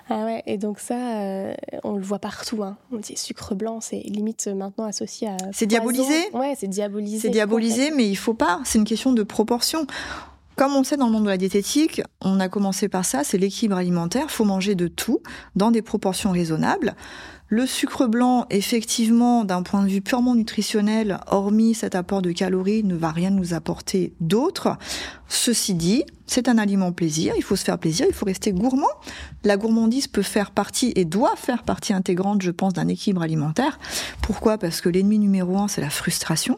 Ah 0.09 0.25
ouais, 0.25 0.43
et 0.47 0.57
donc 0.57 0.79
ça, 0.79 0.95
euh, 0.95 1.53
on 1.83 1.95
le 1.95 2.01
voit 2.01 2.19
partout. 2.19 2.63
Hein. 2.63 2.77
On 2.91 2.97
dit 2.97 3.15
sucre 3.15 3.53
blanc, 3.53 3.79
c'est 3.79 3.99
limite 3.99 4.47
maintenant 4.47 4.85
associé 4.85 5.27
à. 5.27 5.37
C'est 5.51 5.67
diabolisé 5.67 6.29
Ouais, 6.33 6.55
c'est 6.57 6.67
diabolisé. 6.67 7.19
C'est 7.19 7.29
diabolisé, 7.29 7.91
mais 7.91 8.07
il 8.07 8.15
faut 8.15 8.33
pas. 8.33 8.59
C'est 8.65 8.79
une 8.79 8.85
question 8.85 9.13
de 9.13 9.23
proportion. 9.23 9.85
Comme 10.55 10.75
on 10.75 10.83
sait 10.83 10.97
dans 10.97 11.05
le 11.05 11.13
monde 11.13 11.23
de 11.23 11.29
la 11.29 11.37
diététique, 11.37 12.01
on 12.19 12.39
a 12.41 12.49
commencé 12.49 12.89
par 12.89 13.05
ça, 13.05 13.23
c'est 13.23 13.37
l'équilibre 13.37 13.77
alimentaire. 13.77 14.25
Il 14.25 14.31
faut 14.31 14.43
manger 14.43 14.75
de 14.75 14.89
tout 14.89 15.19
dans 15.55 15.71
des 15.71 15.81
proportions 15.81 16.31
raisonnables. 16.31 16.95
Le 17.51 17.65
sucre 17.65 18.05
blanc, 18.05 18.45
effectivement, 18.51 19.43
d'un 19.43 19.63
point 19.63 19.81
de 19.81 19.89
vue 19.89 20.01
purement 20.01 20.35
nutritionnel, 20.35 21.19
hormis 21.25 21.73
cet 21.73 21.95
apport 21.95 22.21
de 22.21 22.31
calories, 22.31 22.83
ne 22.83 22.95
va 22.95 23.09
rien 23.09 23.31
nous 23.31 23.55
apporter 23.55 24.13
d'autre. 24.19 24.77
Ceci 25.27 25.73
dit, 25.73 26.03
c'est 26.27 26.47
un 26.47 26.59
aliment 26.59 26.91
plaisir, 26.91 27.33
il 27.37 27.41
faut 27.41 27.55
se 27.55 27.63
faire 27.63 27.79
plaisir, 27.79 28.05
il 28.07 28.13
faut 28.13 28.27
rester 28.27 28.51
gourmand. 28.51 28.85
La 29.43 29.57
gourmandise 29.57 30.05
peut 30.05 30.21
faire 30.21 30.51
partie 30.51 30.93
et 30.95 31.05
doit 31.05 31.35
faire 31.37 31.63
partie 31.63 31.91
intégrante, 31.91 32.43
je 32.43 32.51
pense, 32.51 32.73
d'un 32.73 32.87
équilibre 32.87 33.23
alimentaire. 33.23 33.79
Pourquoi? 34.21 34.59
Parce 34.59 34.79
que 34.79 34.89
l'ennemi 34.89 35.17
numéro 35.17 35.57
un, 35.57 35.67
c'est 35.67 35.81
la 35.81 35.89
frustration. 35.89 36.55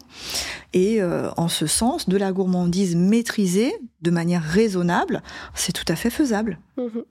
Et 0.73 1.01
euh, 1.01 1.29
en 1.37 1.47
ce 1.47 1.67
sens, 1.67 2.09
de 2.09 2.17
la 2.17 2.33
gourmandise 2.33 2.97
maîtrisée, 2.97 3.73
de 4.01 4.11
manière 4.11 4.43
raisonnable, 4.43 5.21
c'est 5.53 5.73
tout 5.73 5.85
à 5.87 5.95
fait 5.95 6.09
faisable. 6.09 6.59
Mhm. 6.77 7.03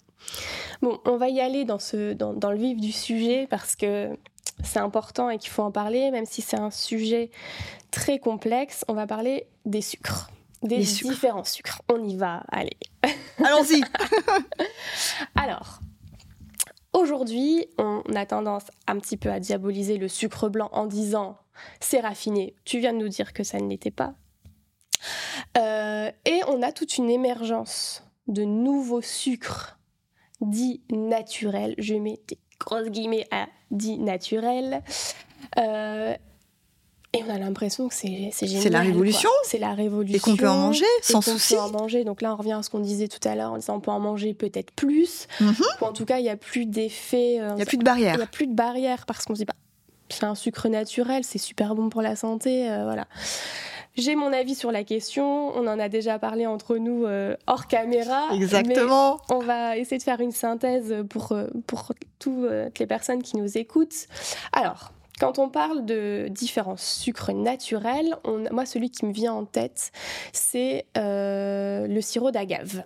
Bon, 0.82 1.00
on 1.04 1.16
va 1.16 1.28
y 1.28 1.40
aller 1.40 1.64
dans, 1.64 1.78
ce, 1.78 2.12
dans, 2.12 2.32
dans 2.34 2.50
le 2.52 2.58
vif 2.58 2.78
du 2.80 2.92
sujet 2.92 3.46
parce 3.48 3.76
que 3.76 4.10
c'est 4.62 4.78
important 4.78 5.30
et 5.30 5.38
qu'il 5.38 5.50
faut 5.50 5.62
en 5.62 5.70
parler, 5.70 6.10
même 6.10 6.26
si 6.26 6.42
c'est 6.42 6.58
un 6.58 6.70
sujet 6.70 7.30
très 7.90 8.18
complexe. 8.18 8.84
On 8.88 8.94
va 8.94 9.06
parler 9.06 9.46
des 9.64 9.80
sucres, 9.80 10.30
des 10.62 10.78
Les 10.78 10.84
sucres. 10.84 11.10
différents 11.10 11.44
sucres. 11.44 11.80
On 11.90 12.02
y 12.06 12.16
va, 12.16 12.42
allez. 12.50 12.76
Allons-y 13.44 13.82
Alors, 15.34 15.80
aujourd'hui, 16.92 17.66
on 17.78 18.02
a 18.14 18.26
tendance 18.26 18.64
un 18.86 18.98
petit 18.98 19.16
peu 19.16 19.30
à 19.30 19.40
diaboliser 19.40 19.96
le 19.96 20.08
sucre 20.08 20.48
blanc 20.48 20.68
en 20.72 20.86
disant 20.86 21.38
c'est 21.80 22.00
raffiné. 22.00 22.54
Tu 22.64 22.78
viens 22.78 22.92
de 22.92 22.98
nous 22.98 23.08
dire 23.08 23.32
que 23.32 23.44
ça 23.44 23.58
ne 23.58 23.68
l'était 23.68 23.90
pas. 23.90 24.14
Euh, 25.58 26.10
et 26.24 26.40
on 26.48 26.62
a 26.62 26.72
toute 26.72 26.98
une 26.98 27.10
émergence 27.10 28.04
de 28.28 28.42
nouveaux 28.44 29.02
sucres 29.02 29.78
dits 30.40 30.82
naturels. 30.90 31.74
Je 31.78 31.94
mets 31.94 32.20
des 32.28 32.38
grosses 32.58 32.88
guillemets 32.88 33.26
à 33.30 33.46
dits 33.70 33.98
naturels. 33.98 34.82
Euh, 35.58 36.14
et 37.12 37.24
on 37.26 37.30
a 37.34 37.38
l'impression 37.38 37.88
que 37.88 37.94
c'est 37.94 38.30
c'est 38.32 38.46
génial. 38.46 38.70
la 38.72 38.80
révolution. 38.82 39.30
C'est 39.42 39.58
la 39.58 39.74
révolution. 39.74 40.16
Et 40.16 40.20
qu'on 40.20 40.36
peut 40.36 40.48
en 40.48 40.56
manger 40.58 40.84
sans 41.02 41.20
souci. 41.20 41.54
peut 41.54 41.60
en 41.60 41.70
manger. 41.70 42.04
Donc 42.04 42.22
là, 42.22 42.32
on 42.32 42.36
revient 42.36 42.52
à 42.52 42.62
ce 42.62 42.70
qu'on 42.70 42.78
disait 42.78 43.08
tout 43.08 43.26
à 43.28 43.34
l'heure 43.34 43.50
en 43.52 43.56
disant 43.58 43.76
on 43.76 43.80
peut 43.80 43.90
en 43.90 43.98
manger 43.98 44.32
peut-être 44.32 44.70
plus. 44.72 45.26
Mhm. 45.40 45.54
Ou 45.80 45.84
en 45.86 45.92
tout 45.92 46.04
cas, 46.04 46.18
il 46.18 46.22
n'y 46.22 46.28
a 46.28 46.36
plus 46.36 46.66
d'effet. 46.66 47.40
euh, 47.40 47.48
Il 47.52 47.56
n'y 47.56 47.62
a 47.62 47.66
plus 47.66 47.78
de 47.78 47.82
il 47.82 47.84
barrière. 47.84 48.16
y 48.18 48.22
a 48.22 48.26
plus 48.26 48.46
de 48.46 48.54
barrière 48.54 49.06
parce 49.06 49.24
qu'on 49.24 49.34
se 49.34 49.40
dit 49.40 49.44
bah, 49.44 49.54
c'est 50.08 50.22
un 50.24 50.36
sucre 50.36 50.68
naturel, 50.68 51.24
c'est 51.24 51.38
super 51.38 51.74
bon 51.74 51.88
pour 51.88 52.02
la 52.02 52.14
santé, 52.14 52.70
euh, 52.70 52.84
voilà. 52.84 53.06
J'ai 53.96 54.14
mon 54.14 54.32
avis 54.32 54.54
sur 54.54 54.70
la 54.72 54.84
question. 54.84 55.48
On 55.56 55.66
en 55.66 55.78
a 55.78 55.88
déjà 55.88 56.18
parlé 56.18 56.46
entre 56.46 56.76
nous 56.76 57.04
euh, 57.06 57.36
hors 57.46 57.66
caméra. 57.66 58.28
Exactement. 58.32 59.18
on 59.30 59.40
va 59.40 59.76
essayer 59.76 59.98
de 59.98 60.02
faire 60.02 60.20
une 60.20 60.32
synthèse 60.32 60.94
pour, 61.10 61.32
euh, 61.32 61.48
pour 61.66 61.92
tout, 62.18 62.46
toutes 62.46 62.78
les 62.78 62.86
personnes 62.86 63.22
qui 63.22 63.36
nous 63.36 63.58
écoutent. 63.58 64.06
Alors, 64.52 64.92
quand 65.18 65.38
on 65.38 65.48
parle 65.50 65.84
de 65.84 66.28
différents 66.30 66.76
sucres 66.78 67.32
naturels, 67.34 68.16
on- 68.24 68.44
moi, 68.52 68.64
celui 68.64 68.90
qui 68.90 69.04
me 69.06 69.12
vient 69.12 69.34
en 69.34 69.44
tête, 69.44 69.90
c'est 70.32 70.86
euh, 70.96 71.86
le 71.86 72.00
sirop 72.00 72.30
d'agave 72.30 72.84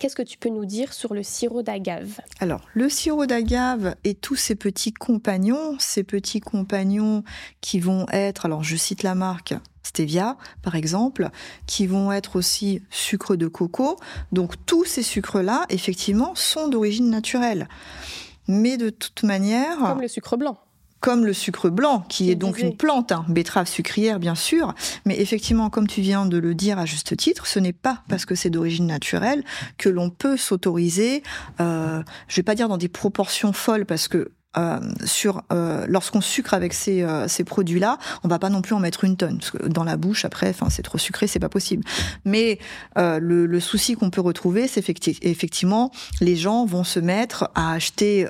Qu'est-ce 0.00 0.16
que 0.16 0.22
tu 0.22 0.38
peux 0.38 0.48
nous 0.48 0.64
dire 0.64 0.94
sur 0.94 1.12
le 1.12 1.22
sirop 1.22 1.62
d'agave? 1.62 2.22
Alors, 2.40 2.62
le 2.72 2.88
sirop 2.88 3.26
d'agave 3.26 3.96
et 4.02 4.14
tous 4.14 4.34
ses 4.34 4.54
petits 4.54 4.94
compagnons, 4.94 5.76
ces 5.78 6.04
petits 6.04 6.40
compagnons 6.40 7.22
qui 7.60 7.80
vont 7.80 8.06
être, 8.10 8.46
alors 8.46 8.64
je 8.64 8.76
cite 8.76 9.02
la 9.02 9.14
marque 9.14 9.52
stevia 9.82 10.38
par 10.62 10.74
exemple, 10.74 11.28
qui 11.66 11.86
vont 11.86 12.12
être 12.12 12.36
aussi 12.36 12.80
sucre 12.88 13.36
de 13.36 13.46
coco. 13.46 13.98
Donc 14.32 14.54
tous 14.64 14.86
ces 14.86 15.02
sucres-là, 15.02 15.66
effectivement, 15.68 16.34
sont 16.34 16.68
d'origine 16.68 17.10
naturelle. 17.10 17.68
Mais 18.48 18.78
de 18.78 18.88
toute 18.88 19.22
manière... 19.22 19.76
Comme 19.80 20.00
le 20.00 20.08
sucre 20.08 20.38
blanc 20.38 20.56
comme 21.00 21.24
le 21.24 21.32
sucre 21.32 21.70
blanc, 21.70 22.04
qui 22.08 22.30
est 22.30 22.34
donc 22.34 22.58
une 22.58 22.76
plante, 22.76 23.12
hein, 23.12 23.24
betterave 23.28 23.66
sucrière 23.66 24.18
bien 24.18 24.34
sûr, 24.34 24.74
mais 25.06 25.18
effectivement, 25.20 25.70
comme 25.70 25.86
tu 25.86 26.00
viens 26.00 26.26
de 26.26 26.38
le 26.38 26.54
dire 26.54 26.78
à 26.78 26.86
juste 26.86 27.16
titre, 27.16 27.46
ce 27.46 27.58
n'est 27.58 27.72
pas 27.72 28.02
parce 28.08 28.24
que 28.24 28.34
c'est 28.34 28.50
d'origine 28.50 28.86
naturelle 28.86 29.42
que 29.78 29.88
l'on 29.88 30.10
peut 30.10 30.36
s'autoriser, 30.36 31.22
euh, 31.60 32.02
je 32.28 32.36
vais 32.36 32.42
pas 32.42 32.54
dire 32.54 32.68
dans 32.68 32.78
des 32.78 32.88
proportions 32.88 33.52
folles, 33.52 33.86
parce 33.86 34.08
que 34.08 34.30
euh, 34.56 34.80
sur 35.04 35.42
euh, 35.52 35.86
lorsqu'on 35.88 36.20
sucre 36.20 36.54
avec 36.54 36.72
ces, 36.74 37.02
euh, 37.02 37.28
ces 37.28 37.44
produits-là, 37.44 37.98
on 38.24 38.28
va 38.28 38.40
pas 38.40 38.48
non 38.48 38.62
plus 38.62 38.74
en 38.74 38.80
mettre 38.80 39.04
une 39.04 39.16
tonne 39.16 39.38
parce 39.38 39.52
que 39.52 39.68
dans 39.68 39.84
la 39.84 39.96
bouche 39.96 40.24
après, 40.24 40.50
enfin 40.50 40.68
c'est 40.70 40.82
trop 40.82 40.98
sucré, 40.98 41.28
c'est 41.28 41.38
pas 41.38 41.48
possible. 41.48 41.84
Mais 42.24 42.58
euh, 42.98 43.20
le, 43.20 43.46
le, 43.46 43.60
souci 43.60 43.94
qu'on 43.94 44.10
peut 44.10 44.20
retrouver, 44.20 44.66
c'est 44.66 44.84
effectivement 45.22 45.92
les 46.20 46.34
gens 46.34 46.64
vont 46.64 46.82
se 46.82 46.98
mettre 46.98 47.48
à 47.54 47.74
acheter 47.74 48.26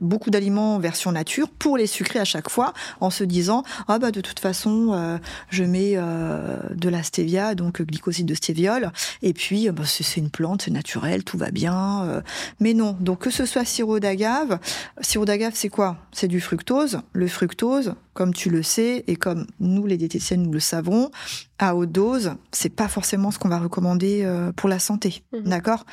beaucoup 0.00 0.30
d'aliments 0.30 0.76
en 0.76 0.78
version 0.78 1.12
nature 1.12 1.48
pour 1.48 1.76
les 1.76 1.86
sucrer 1.86 2.18
à 2.18 2.24
chaque 2.24 2.50
fois 2.50 2.72
en 3.00 3.10
se 3.10 3.24
disant 3.24 3.62
ah 3.88 3.98
bah 3.98 4.10
de 4.10 4.20
toute 4.20 4.38
façon 4.38 4.92
euh, 4.92 5.18
je 5.48 5.64
mets 5.64 5.92
euh, 5.96 6.56
de 6.74 6.88
la 6.88 7.02
stevia 7.02 7.54
donc 7.54 7.80
glycoside 7.82 8.26
de 8.26 8.34
stéviol 8.34 8.92
et 9.22 9.32
puis 9.32 9.70
bah, 9.70 9.84
c'est 9.86 10.20
une 10.20 10.30
plante 10.30 10.62
c'est 10.62 10.70
naturel 10.70 11.24
tout 11.24 11.38
va 11.38 11.50
bien 11.50 12.04
euh. 12.04 12.20
mais 12.60 12.74
non. 12.74 12.96
Donc 13.00 13.20
que 13.20 13.30
ce 13.30 13.46
soit 13.46 13.64
sirop 13.64 13.98
d'agave 13.98 14.58
sirop 15.00 15.24
d'agave 15.24 15.52
c'est 15.54 15.68
quoi? 15.68 15.96
C'est 16.12 16.28
du 16.28 16.40
fructose. 16.40 17.00
Le 17.12 17.28
fructose 17.28 17.94
comme 18.14 18.34
tu 18.34 18.50
le 18.50 18.62
sais 18.62 19.04
et 19.06 19.16
comme 19.16 19.46
nous 19.60 19.86
les 19.86 19.96
diététiciennes 19.96 20.42
nous 20.42 20.52
le 20.52 20.60
savons 20.60 21.10
à 21.58 21.74
haute 21.74 21.92
dose 21.92 22.32
c'est 22.50 22.68
pas 22.74 22.88
forcément 22.88 23.30
ce 23.30 23.38
qu'on 23.38 23.48
va 23.48 23.58
recommander 23.58 24.28
pour 24.56 24.68
la 24.68 24.78
santé. 24.78 25.22
Mmh. 25.32 25.48
D'accord? 25.48 25.86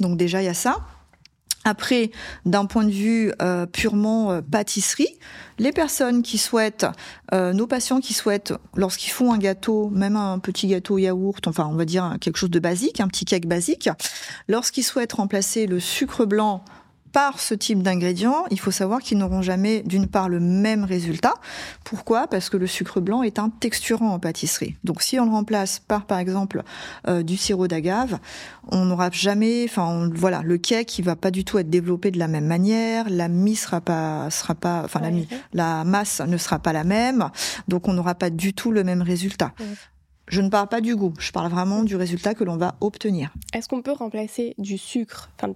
Donc 0.00 0.16
déjà 0.16 0.42
il 0.42 0.46
y 0.46 0.48
a 0.48 0.54
ça 0.54 0.78
après, 1.64 2.10
d'un 2.46 2.64
point 2.64 2.84
de 2.84 2.90
vue 2.90 3.32
euh, 3.42 3.66
purement 3.66 4.32
euh, 4.32 4.40
pâtisserie, 4.40 5.18
les 5.58 5.72
personnes 5.72 6.22
qui 6.22 6.38
souhaitent, 6.38 6.86
euh, 7.34 7.52
nos 7.52 7.66
patients 7.66 8.00
qui 8.00 8.14
souhaitent, 8.14 8.54
lorsqu'ils 8.74 9.10
font 9.10 9.32
un 9.32 9.38
gâteau, 9.38 9.90
même 9.90 10.16
un 10.16 10.38
petit 10.38 10.68
gâteau 10.68 10.96
yaourt, 10.96 11.46
enfin 11.46 11.68
on 11.70 11.74
va 11.74 11.84
dire 11.84 12.16
quelque 12.20 12.38
chose 12.38 12.50
de 12.50 12.60
basique, 12.60 13.00
un 13.00 13.08
petit 13.08 13.26
cake 13.26 13.46
basique, 13.46 13.90
lorsqu'ils 14.48 14.84
souhaitent 14.84 15.12
remplacer 15.12 15.66
le 15.66 15.80
sucre 15.80 16.24
blanc 16.24 16.64
par 17.12 17.40
ce 17.40 17.54
type 17.54 17.82
d'ingrédients, 17.82 18.44
il 18.50 18.60
faut 18.60 18.70
savoir 18.70 19.00
qu'ils 19.00 19.18
n'auront 19.18 19.42
jamais, 19.42 19.82
d'une 19.82 20.06
part, 20.06 20.28
le 20.28 20.40
même 20.40 20.84
résultat. 20.84 21.34
Pourquoi? 21.84 22.26
Parce 22.26 22.50
que 22.50 22.56
le 22.56 22.66
sucre 22.66 23.00
blanc 23.00 23.22
est 23.22 23.38
un 23.38 23.50
texturant 23.50 24.10
en 24.10 24.18
pâtisserie. 24.18 24.76
Donc, 24.84 25.02
si 25.02 25.18
on 25.18 25.24
le 25.24 25.30
remplace 25.30 25.80
par, 25.80 26.04
par 26.06 26.18
exemple, 26.18 26.62
euh, 27.08 27.22
du 27.22 27.36
sirop 27.36 27.68
d'agave, 27.68 28.18
on 28.70 28.84
n'aura 28.84 29.10
jamais, 29.10 29.64
enfin, 29.64 30.08
voilà, 30.14 30.42
le 30.42 30.58
cake, 30.58 30.98
il 30.98 31.04
va 31.04 31.16
pas 31.16 31.30
du 31.30 31.44
tout 31.44 31.58
être 31.58 31.70
développé 31.70 32.10
de 32.10 32.18
la 32.18 32.28
même 32.28 32.46
manière. 32.46 33.08
La 33.10 33.28
mie 33.28 33.56
sera 33.56 33.80
pas, 33.80 34.30
sera 34.30 34.54
pas, 34.54 34.82
enfin, 34.84 35.00
la, 35.00 35.10
la 35.52 35.84
masse 35.84 36.20
ne 36.20 36.36
sera 36.36 36.58
pas 36.58 36.72
la 36.72 36.84
même. 36.84 37.30
Donc, 37.68 37.88
on 37.88 37.92
n'aura 37.92 38.14
pas 38.14 38.30
du 38.30 38.54
tout 38.54 38.70
le 38.70 38.84
même 38.84 39.02
résultat. 39.02 39.52
Je 40.28 40.40
ne 40.42 40.48
parle 40.48 40.68
pas 40.68 40.80
du 40.80 40.94
goût, 40.94 41.12
je 41.18 41.32
parle 41.32 41.50
vraiment 41.50 41.82
du 41.82 41.96
résultat 41.96 42.34
que 42.34 42.44
l'on 42.44 42.56
va 42.56 42.76
obtenir. 42.80 43.32
Est-ce 43.52 43.68
qu'on 43.68 43.82
peut 43.82 43.90
remplacer 43.90 44.54
du 44.58 44.78
sucre, 44.78 45.28
enfin 45.36 45.52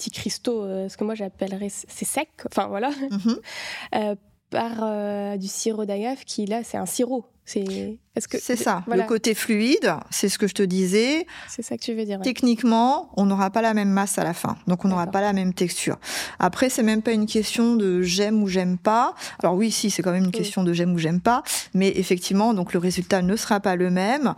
petits 0.00 0.10
cristaux, 0.10 0.64
euh, 0.64 0.88
ce 0.88 0.96
que 0.96 1.04
moi 1.04 1.14
j'appellerais 1.14 1.68
c'est 1.70 2.04
sec, 2.06 2.30
enfin 2.46 2.68
voilà, 2.68 2.90
mhm. 2.90 3.40
euh, 3.94 4.14
par 4.48 4.80
euh, 4.82 5.36
du 5.36 5.46
sirop 5.46 5.84
d'agave 5.84 6.24
qui 6.24 6.46
là 6.46 6.64
c'est 6.64 6.78
un 6.78 6.86
sirop. 6.86 7.26
C'est 7.44 7.98
est-ce 8.14 8.28
que 8.28 8.38
c'est 8.40 8.54
ça 8.54 8.84
le 8.86 9.02
côté 9.02 9.34
fluide, 9.34 9.94
c'est 10.10 10.28
ce 10.28 10.38
que 10.38 10.46
je 10.46 10.54
te 10.54 10.62
disais. 10.62 11.26
C'est 11.48 11.62
ça 11.62 11.76
que 11.76 11.82
tu 11.82 11.94
veux 11.94 12.04
dire. 12.04 12.20
Techniquement, 12.20 13.10
on 13.16 13.26
n'aura 13.26 13.50
pas 13.50 13.60
la 13.60 13.74
même 13.74 13.90
masse 13.90 14.18
à 14.18 14.24
la 14.24 14.34
fin, 14.34 14.56
donc 14.68 14.84
on 14.84 14.88
n'aura 14.88 15.08
pas 15.08 15.20
la 15.20 15.32
même 15.32 15.52
texture. 15.52 15.98
Après, 16.38 16.70
c'est 16.70 16.84
même 16.84 17.02
pas 17.02 17.10
une 17.10 17.26
question 17.26 17.74
de 17.74 18.02
j'aime 18.02 18.40
ou 18.40 18.46
j'aime 18.46 18.78
pas. 18.78 19.14
Alors 19.42 19.56
oui, 19.56 19.72
si, 19.72 19.90
c'est 19.90 20.00
quand 20.00 20.12
même 20.12 20.26
une 20.26 20.30
question 20.30 20.62
de 20.62 20.72
j'aime 20.72 20.92
ou 20.92 20.98
j'aime 20.98 21.20
pas, 21.20 21.42
mais 21.74 21.88
effectivement, 21.96 22.54
donc 22.54 22.72
le 22.72 22.78
résultat 22.78 23.20
ne 23.20 23.34
sera 23.34 23.58
pas 23.58 23.74
le 23.74 23.90
même. 23.90 24.34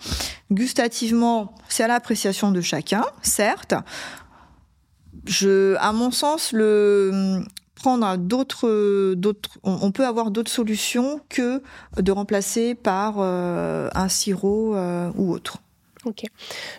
Gustativement, 0.51 1.55
c'est 1.69 1.83
à 1.83 1.89
l'appréciation 1.89 2.51
de 2.51 2.63
chacun, 2.63 3.05
certes 3.21 3.75
à 5.79 5.93
mon 5.93 6.11
sens, 6.11 6.53
prendre 7.83 8.17
d'autres, 8.17 9.17
on, 9.65 9.93
peut 9.93 10.07
avoir 10.07 10.31
d'autres 10.31 10.51
solutions 10.51 11.21
que 11.29 11.63
de 12.01 12.13
remplacer 12.13 12.75
par 12.75 13.17
euh, 13.19 13.91
un 13.95 14.09
sirop 14.09 14.75
euh, 14.75 15.11
ou 15.17 15.33
autre. 15.33 15.59
Ok. 16.05 16.25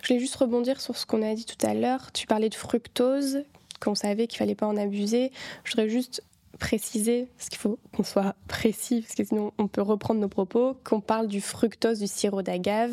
Je 0.02 0.08
voulais 0.08 0.20
juste 0.20 0.36
rebondir 0.36 0.80
sur 0.80 0.96
ce 0.96 1.06
qu'on 1.06 1.22
a 1.22 1.34
dit 1.34 1.44
tout 1.44 1.66
à 1.66 1.74
l'heure. 1.74 2.10
Tu 2.12 2.26
parlais 2.26 2.48
de 2.48 2.54
fructose, 2.54 3.44
qu'on 3.80 3.94
savait 3.94 4.26
qu'il 4.26 4.38
fallait 4.38 4.54
pas 4.54 4.66
en 4.66 4.76
abuser. 4.76 5.30
Je 5.64 5.72
voudrais 5.72 5.88
juste 5.88 6.22
préciser, 6.58 7.28
parce 7.36 7.48
qu'il 7.48 7.58
faut 7.58 7.78
qu'on 7.94 8.04
soit 8.04 8.34
précis, 8.48 9.02
parce 9.02 9.14
que 9.14 9.24
sinon 9.24 9.52
on 9.58 9.66
peut 9.66 9.82
reprendre 9.82 10.20
nos 10.20 10.28
propos, 10.28 10.76
qu'on 10.84 11.00
parle 11.00 11.26
du 11.26 11.40
fructose 11.40 11.98
du 11.98 12.06
sirop 12.06 12.42
d'agave 12.42 12.92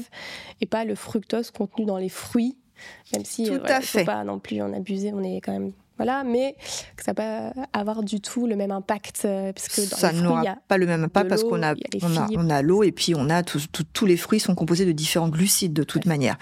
et 0.61 0.65
pas 0.65 0.83
le 0.83 0.95
fructose 0.95 1.51
contenu 1.51 1.85
dans 1.85 1.97
les 1.97 2.09
fruits 2.09 2.57
même 3.13 3.25
si 3.25 3.45
Tout 3.45 3.53
euh, 3.53 3.81
faut 3.81 4.03
pas 4.03 4.23
non 4.23 4.39
plus 4.39 4.61
en 4.61 4.73
abuser, 4.73 5.11
on 5.13 5.23
est 5.23 5.41
quand 5.41 5.51
même 5.51 5.71
voilà, 5.97 6.23
mais 6.23 6.55
que 6.97 7.03
ça 7.03 7.13
va 7.13 7.51
pas 7.51 7.53
avoir 7.73 8.01
du 8.01 8.21
tout 8.21 8.47
le 8.47 8.55
même 8.55 8.71
impact 8.71 9.21
euh, 9.25 9.53
parce 9.53 9.67
que 9.67 9.87
dans 9.87 9.97
ça 9.97 10.11
n'aura 10.11 10.55
pas 10.67 10.79
le 10.79 10.87
même 10.87 11.03
impact 11.03 11.29
parce 11.29 11.43
qu'on 11.43 11.61
a, 11.61 11.75
on 12.01 12.17
a, 12.17 12.27
on 12.37 12.49
a 12.49 12.63
l'eau 12.63 12.81
et 12.81 12.91
puis 12.91 13.13
on 13.15 13.29
a 13.29 13.43
tous 13.43 14.05
les 14.07 14.17
fruits 14.17 14.39
sont 14.39 14.55
composés 14.55 14.85
de 14.85 14.93
différents 14.93 15.29
glucides 15.29 15.73
de 15.73 15.83
toute 15.83 16.07
manière. 16.07 16.37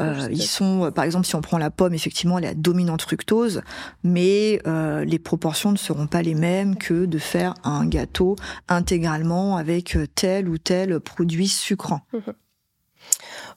Euh, 0.00 0.28
ils 0.30 0.40
sont, 0.40 0.90
par 0.94 1.04
exemple, 1.04 1.26
si 1.26 1.36
on 1.36 1.42
prend 1.42 1.58
la 1.58 1.70
pomme, 1.70 1.92
effectivement, 1.92 2.38
elle 2.38 2.44
est 2.44 2.48
à 2.48 2.54
dominante 2.54 3.02
fructose, 3.02 3.60
mais 4.02 4.60
les 4.64 5.18
proportions 5.18 5.72
ne 5.72 5.76
seront 5.76 6.06
pas 6.06 6.22
les 6.22 6.34
mêmes 6.34 6.76
que 6.76 7.04
de 7.04 7.18
faire 7.18 7.52
un 7.64 7.84
gâteau 7.84 8.36
intégralement 8.68 9.58
avec 9.58 9.98
tel 10.14 10.48
ou 10.48 10.56
tel 10.56 11.00
produit 11.00 11.48
sucrant. 11.48 12.00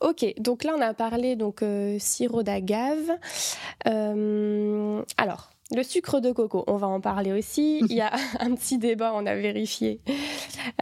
Ok, 0.01 0.25
donc 0.39 0.63
là 0.63 0.73
on 0.77 0.81
a 0.81 0.93
parlé 0.93 1.35
donc 1.35 1.61
euh, 1.61 1.97
sirop 1.99 2.43
d'agave. 2.43 3.17
Euh, 3.87 5.01
alors, 5.17 5.49
le 5.75 5.83
sucre 5.83 6.19
de 6.19 6.31
coco, 6.31 6.63
on 6.67 6.77
va 6.77 6.87
en 6.87 7.01
parler 7.01 7.33
aussi. 7.33 7.79
Il 7.89 7.95
y 7.95 8.01
a 8.01 8.11
un 8.39 8.53
petit 8.55 8.77
débat, 8.77 9.13
on 9.15 9.25
a 9.25 9.35
vérifié. 9.35 10.01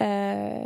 Euh, 0.01 0.65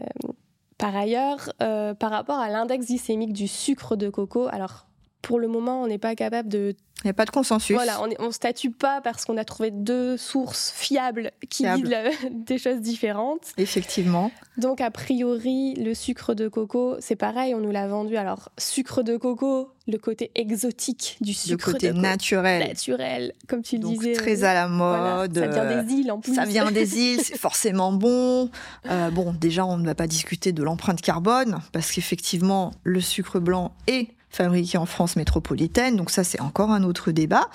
par 0.77 0.96
ailleurs, 0.96 1.51
par 1.60 2.12
rapport 2.12 2.39
à 2.39 2.50
l'index 2.50 2.88
glycémique 2.88 3.34
du 3.34 3.48
sucre 3.48 3.96
de 3.96 4.10
coco, 4.10 4.48
alors 4.48 4.87
pour 5.27 5.39
le 5.39 5.50
moment, 5.50 5.81
on 5.81 5.88
n'est 5.88 5.98
pas 5.98 6.15
capable 6.15 6.48
de 6.48 6.74
il 7.03 7.07
n'y 7.07 7.12
a 7.12 7.13
pas 7.13 7.25
de 7.25 7.29
consensus. 7.29 7.75
Voilà, 7.75 8.01
on 8.01 8.27
ne 8.27 8.31
statue 8.31 8.72
pas 8.72 9.01
parce 9.01 9.24
qu'on 9.24 9.38
a 9.38 9.46
trouvé 9.46 9.69
deux 9.69 10.17
sources 10.17 10.74
fiables 10.75 11.29
qui 11.48 11.63
disent 11.63 11.93
des 12.31 12.57
choses 12.57 12.79
différentes. 12.79 13.51
Effectivement. 13.57 14.31
Donc, 14.57 14.81
a 14.81 14.89
priori, 14.89 15.75
le 15.75 15.93
sucre 15.93 16.34
de 16.34 16.48
coco, 16.48 16.96
c'est 17.00 17.15
pareil, 17.15 17.53
on 17.53 17.60
nous 17.60 17.69
l'a 17.69 17.88
vendu. 17.88 18.17
Alors, 18.17 18.50
sucre 18.57 19.03
de 19.03 19.15
coco, 19.15 19.69
le 19.88 20.00
côté 20.00 20.31
exotique 20.34 21.17
du 21.22 21.36
sucre. 21.36 21.67
Le 21.67 21.74
côté 21.74 21.93
naturel. 21.93 22.67
Naturel, 22.67 23.34
comme 23.48 23.62
tu 23.62 23.77
le 23.77 23.84
disais. 23.84 24.13
Très 24.13 24.43
à 24.43 24.55
la 24.55 24.67
mode. 24.67 25.38
ça 25.38 25.46
vient 25.46 25.84
des 25.84 25.93
îles 25.93 26.12
en 26.12 26.19
plus. 26.19 26.34
Ça 26.34 26.46
vient 26.46 26.72
des 26.72 26.98
îles, 27.00 27.22
c'est 27.22 27.38
forcément 27.38 27.91
bon. 27.91 28.50
Euh, 28.89 29.12
bon, 29.12 29.36
déjà, 29.39 29.67
on 29.67 29.77
ne 29.77 29.86
va 29.86 29.93
pas 29.93 30.07
discuter 30.07 30.51
de 30.51 30.63
l'empreinte 30.63 31.01
carbone 31.01 31.60
parce 31.74 31.91
qu'effectivement, 31.91 32.72
le 32.84 33.01
sucre 33.01 33.39
blanc 33.39 33.75
est 33.86 34.16
fabriqués 34.38 34.77
en 34.77 34.86
France 34.86 35.15
métropolitaine. 35.15 35.96
Donc 35.96 36.10
ça, 36.10 36.24
c'est 36.24 36.39
encore 36.39 36.72
un 36.72 36.84
autre 36.84 37.12
débat. 37.12 37.50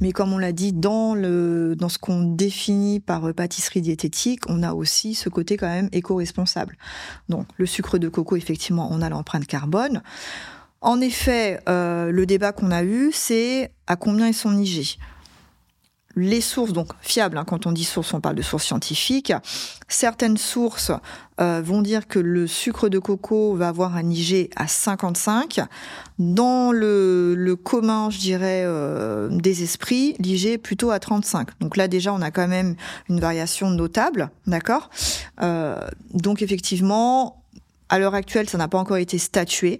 Mais 0.00 0.12
comme 0.12 0.32
on 0.32 0.38
l'a 0.38 0.52
dit, 0.52 0.72
dans, 0.72 1.14
ce 1.14 1.98
qu'on 1.98 2.22
définit 2.22 3.00
par 3.00 3.32
pâtisserie 3.32 3.80
diététique, 3.80 4.42
on 4.48 4.62
a 4.62 4.74
aussi 4.74 5.14
ce 5.14 5.28
côté 5.28 5.56
quand 5.56 5.68
même 5.68 5.88
éco-responsable. 5.92 6.76
Donc 7.28 7.46
le 7.56 7.66
sucre 7.66 7.98
de 7.98 8.08
coco, 8.08 8.36
effectivement, 8.36 8.88
on 8.90 9.00
a 9.00 9.08
l'empreinte 9.08 9.46
carbone. 9.46 10.02
En 10.80 11.00
effet, 11.00 11.60
euh, 11.68 12.10
le 12.10 12.26
débat 12.26 12.52
qu'on 12.52 12.70
a 12.70 12.82
eu, 12.82 13.10
c'est 13.12 13.72
à 13.86 13.96
combien 13.96 14.28
ils 14.28 14.34
sont 14.34 14.50
nigés? 14.50 14.98
Les 16.16 16.40
sources, 16.40 16.72
donc 16.72 16.88
fiables, 17.00 17.38
hein, 17.38 17.44
quand 17.44 17.66
on 17.66 17.72
dit 17.72 17.84
sources, 17.84 18.14
on 18.14 18.20
parle 18.20 18.36
de 18.36 18.42
sources 18.42 18.64
scientifiques. 18.64 19.32
Certaines 19.88 20.36
sources 20.36 20.92
euh, 21.40 21.60
vont 21.64 21.82
dire 21.82 22.06
que 22.06 22.18
le 22.18 22.46
sucre 22.46 22.88
de 22.88 22.98
coco 22.98 23.54
va 23.54 23.68
avoir 23.68 23.96
un 23.96 24.08
IG 24.08 24.50
à 24.56 24.68
55. 24.68 25.60
Dans 26.18 26.70
le, 26.70 27.56
commun, 27.62 28.10
je 28.10 28.18
dirais, 28.18 28.62
euh, 28.64 29.28
des 29.30 29.62
esprits, 29.62 30.14
l'IG 30.20 30.46
est 30.46 30.58
plutôt 30.58 30.90
à 30.90 31.00
35. 31.00 31.48
Donc 31.60 31.76
là, 31.76 31.88
déjà, 31.88 32.12
on 32.12 32.22
a 32.22 32.30
quand 32.30 32.48
même 32.48 32.76
une 33.08 33.20
variation 33.20 33.70
notable, 33.70 34.30
d'accord? 34.46 34.90
Euh, 35.42 35.76
Donc 36.12 36.42
effectivement, 36.42 37.43
À 37.94 38.00
l'heure 38.00 38.16
actuelle, 38.16 38.50
ça 38.50 38.58
n'a 38.58 38.66
pas 38.66 38.78
encore 38.78 38.96
été 38.96 39.18
statué. 39.18 39.78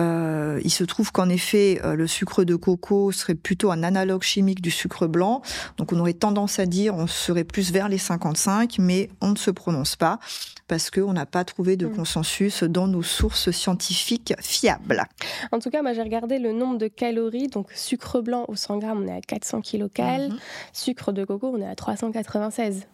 Euh, 0.00 0.60
il 0.64 0.70
se 0.72 0.82
trouve 0.82 1.12
qu'en 1.12 1.28
effet, 1.28 1.80
euh, 1.84 1.94
le 1.94 2.08
sucre 2.08 2.42
de 2.42 2.56
coco 2.56 3.12
serait 3.12 3.36
plutôt 3.36 3.70
un 3.70 3.84
analogue 3.84 4.24
chimique 4.24 4.60
du 4.60 4.72
sucre 4.72 5.06
blanc. 5.06 5.42
Donc 5.76 5.92
on 5.92 6.00
aurait 6.00 6.12
tendance 6.12 6.58
à 6.58 6.66
dire 6.66 6.96
on 6.96 7.06
serait 7.06 7.44
plus 7.44 7.70
vers 7.70 7.88
les 7.88 7.98
55, 7.98 8.80
mais 8.80 9.10
on 9.20 9.28
ne 9.28 9.36
se 9.36 9.52
prononce 9.52 9.94
pas 9.94 10.18
parce 10.66 10.90
qu'on 10.90 11.12
n'a 11.12 11.24
pas 11.24 11.44
trouvé 11.44 11.76
de 11.76 11.86
mm. 11.86 11.94
consensus 11.94 12.64
dans 12.64 12.88
nos 12.88 13.04
sources 13.04 13.52
scientifiques 13.52 14.34
fiables. 14.40 15.04
En 15.52 15.60
tout 15.60 15.70
cas, 15.70 15.82
moi 15.82 15.92
j'ai 15.92 16.02
regardé 16.02 16.40
le 16.40 16.50
nombre 16.50 16.78
de 16.78 16.88
calories. 16.88 17.46
Donc 17.46 17.70
sucre 17.76 18.22
blanc 18.22 18.44
au 18.48 18.56
100 18.56 18.78
grammes, 18.78 19.04
on 19.04 19.06
est 19.06 19.16
à 19.16 19.20
400 19.20 19.60
kilocalories. 19.60 20.30
Mhm. 20.30 20.38
Sucre 20.72 21.12
de 21.12 21.24
coco, 21.24 21.52
on 21.54 21.60
est 21.60 21.68
à 21.68 21.76
396. 21.76 22.88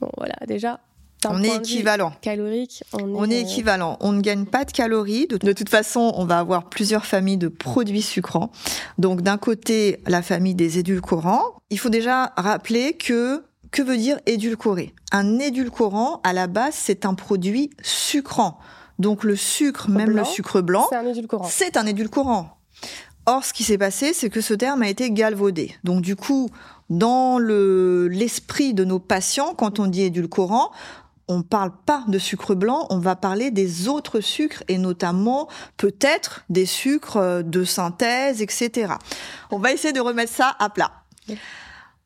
Bon 0.00 0.10
voilà, 0.16 0.36
déjà 0.46 0.78
on 1.26 1.42
est 1.42 1.56
équivalent. 1.56 2.12
Calorique, 2.20 2.84
on 2.92 3.30
est, 3.30 3.40
équivalent. 3.40 3.96
On 4.00 4.12
ne 4.12 4.20
gagne 4.20 4.44
pas 4.44 4.64
de 4.64 4.72
calories. 4.72 5.26
De, 5.26 5.52
toute 5.52 5.68
façon, 5.68 6.12
on 6.16 6.24
va 6.24 6.38
avoir 6.38 6.68
plusieurs 6.68 7.06
familles 7.06 7.38
de 7.38 7.48
produits 7.48 8.02
sucrants. 8.02 8.50
Donc, 8.98 9.22
d'un 9.22 9.38
côté, 9.38 10.00
la 10.06 10.22
famille 10.22 10.54
des 10.54 10.78
édulcorants. 10.78 11.42
Il 11.70 11.78
faut 11.78 11.90
déjà 11.90 12.32
rappeler 12.36 12.94
que 12.94 13.42
que 13.70 13.82
veut 13.82 13.98
dire 13.98 14.18
édulcoré 14.24 14.94
Un 15.12 15.38
édulcorant, 15.38 16.20
à 16.24 16.32
la 16.32 16.46
base, 16.46 16.74
c'est 16.74 17.04
un 17.04 17.12
produit 17.12 17.70
sucrant. 17.82 18.58
Donc, 18.98 19.24
le 19.24 19.36
sucre, 19.36 19.90
même 19.90 20.10
le 20.10 20.24
sucre 20.24 20.60
blanc, 20.60 20.86
c'est 20.88 20.96
un 20.96 21.06
édulcorant. 21.06 21.48
C'est 21.50 21.76
un 21.76 21.86
édulcorant. 21.86 22.58
Or, 23.26 23.44
ce 23.44 23.52
qui 23.52 23.62
s'est 23.62 23.76
passé, 23.76 24.14
c'est 24.14 24.30
que 24.30 24.40
ce 24.40 24.54
terme 24.54 24.82
a 24.82 24.88
été 24.88 25.10
galvaudé. 25.10 25.74
Donc, 25.84 26.00
du 26.00 26.16
coup, 26.16 26.48
dans 26.88 27.38
l'esprit 27.38 28.72
de 28.72 28.84
nos 28.84 28.98
patients, 28.98 29.54
quand 29.54 29.78
on 29.78 29.86
dit 29.86 30.02
édulcorant, 30.02 30.70
on 31.28 31.42
parle 31.42 31.72
pas 31.86 32.04
de 32.08 32.18
sucre 32.18 32.54
blanc, 32.54 32.86
on 32.90 32.98
va 32.98 33.16
parler 33.16 33.50
des 33.50 33.88
autres 33.88 34.20
sucres 34.20 34.62
et 34.68 34.78
notamment 34.78 35.48
peut-être 35.76 36.44
des 36.48 36.66
sucres 36.66 37.16
euh, 37.16 37.42
de 37.42 37.64
synthèse, 37.64 38.42
etc. 38.42 38.94
On 39.50 39.58
va 39.58 39.72
essayer 39.72 39.92
de 39.92 40.00
remettre 40.00 40.32
ça 40.32 40.56
à 40.58 40.70
plat. 40.70 40.92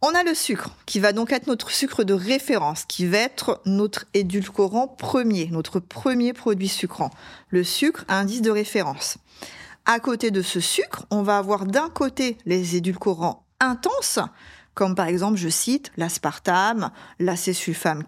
On 0.05 0.17
a 0.17 0.25
le 0.25 0.35
sucre, 0.35 0.71
qui 0.85 0.99
va 0.99 1.13
donc 1.13 1.31
être 1.31 1.47
notre 1.47 1.71
sucre 1.71 2.03
de 2.03 2.13
référence, 2.13 2.85
qui 2.85 3.07
va 3.07 3.19
être 3.19 3.63
notre 3.67 4.07
édulcorant 4.15 4.89
premier, 4.89 5.47
notre 5.53 5.79
premier 5.79 6.33
produit 6.33 6.67
sucrant. 6.67 7.11
Le 7.51 7.63
sucre, 7.63 8.05
indice 8.09 8.43
de 8.43 8.51
référence. 8.51 9.19
À 9.85 10.01
côté 10.01 10.33
de 10.33 10.43
ce 10.43 10.59
sucre, 10.59 11.07
on 11.11 11.23
va 11.23 11.39
avoir 11.39 11.67
d'un 11.67 11.89
côté 11.89 12.37
les 12.47 12.75
édulcorants 12.75 13.47
intenses, 13.61 14.19
comme 14.75 14.95
par 14.95 15.07
exemple, 15.07 15.37
je 15.37 15.49
cite, 15.49 15.93
l'aspartame, 15.97 16.91
l'acésulfame 17.19 18.05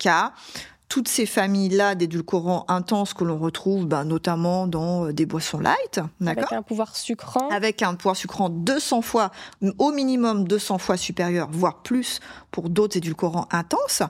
toutes 0.95 1.09
ces 1.09 1.27
familles-là 1.27 1.97
d'édulcorants 1.97 2.67
intenses 2.69 3.15
que 3.15 3.25
l'on 3.25 3.37
retrouve 3.37 3.85
ben, 3.85 4.05
notamment 4.05 4.69
dans 4.69 5.07
euh, 5.07 5.13
des 5.13 5.27
boissons 5.27 5.59
light, 5.59 5.99
Avec 6.25 6.53
un 6.53 6.63
pouvoir 6.63 6.95
sucrant. 6.95 7.49
Avec 7.49 7.83
un 7.83 7.97
pouvoir 7.97 8.15
sucrant 8.15 8.49
200 8.49 9.03
fois, 9.03 9.33
au 9.79 9.91
minimum 9.91 10.47
200 10.47 10.79
fois 10.79 10.97
supérieur, 10.97 11.49
voire 11.51 11.83
plus 11.83 12.21
pour 12.53 12.71
d'autres 12.71 12.97
édulcorants 12.97 13.49
intenses. 13.51 14.05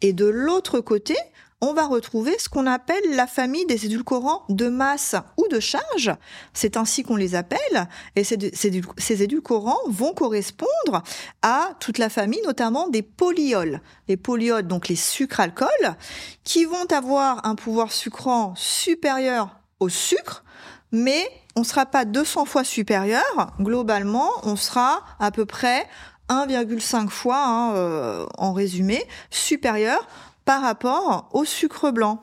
Et 0.00 0.14
de 0.14 0.24
l'autre 0.24 0.80
côté, 0.80 1.14
on 1.60 1.74
va 1.74 1.86
retrouver 1.86 2.36
ce 2.38 2.48
qu'on 2.48 2.66
appelle 2.66 3.02
la 3.14 3.26
famille 3.26 3.66
des 3.66 3.84
édulcorants 3.84 4.44
de 4.48 4.68
masse 4.68 5.14
ou 5.36 5.46
de 5.48 5.60
charge. 5.60 6.12
C'est 6.54 6.76
ainsi 6.76 7.02
qu'on 7.02 7.16
les 7.16 7.34
appelle. 7.34 7.88
Et 8.16 8.24
ces, 8.24 9.22
édulcorants 9.22 9.78
vont 9.88 10.14
correspondre 10.14 11.02
à 11.42 11.70
toute 11.78 11.98
la 11.98 12.08
famille, 12.08 12.40
notamment 12.44 12.88
des 12.88 13.02
polyols. 13.02 13.80
Les 14.08 14.16
polyols, 14.16 14.66
donc 14.66 14.88
les 14.88 14.96
sucres 14.96 15.40
alcools, 15.40 15.96
qui 16.44 16.64
vont 16.64 16.86
avoir 16.90 17.46
un 17.46 17.54
pouvoir 17.54 17.92
sucrant 17.92 18.54
supérieur 18.56 19.60
au 19.80 19.88
sucre, 19.88 20.44
mais 20.92 21.30
on 21.56 21.60
ne 21.60 21.64
sera 21.64 21.84
pas 21.84 22.04
200 22.04 22.46
fois 22.46 22.64
supérieur. 22.64 23.52
Globalement, 23.60 24.30
on 24.44 24.56
sera 24.56 25.02
à 25.18 25.30
peu 25.30 25.44
près 25.44 25.86
1,5 26.30 27.08
fois, 27.08 27.44
hein, 27.44 27.74
euh, 27.74 28.26
en 28.38 28.52
résumé, 28.52 29.04
supérieur 29.30 30.06
par 30.50 30.62
rapport 30.62 31.28
au 31.32 31.44
sucre 31.44 31.92
blanc. 31.92 32.18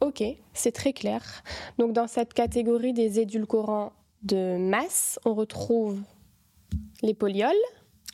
Ok, 0.00 0.22
c'est 0.54 0.72
très 0.72 0.94
clair. 0.94 1.22
Donc 1.76 1.92
dans 1.92 2.06
cette 2.06 2.32
catégorie 2.32 2.94
des 2.94 3.20
édulcorants 3.20 3.92
de 4.22 4.56
masse, 4.56 5.20
on 5.26 5.34
retrouve 5.34 6.00
les 7.02 7.12
polyols. 7.12 7.52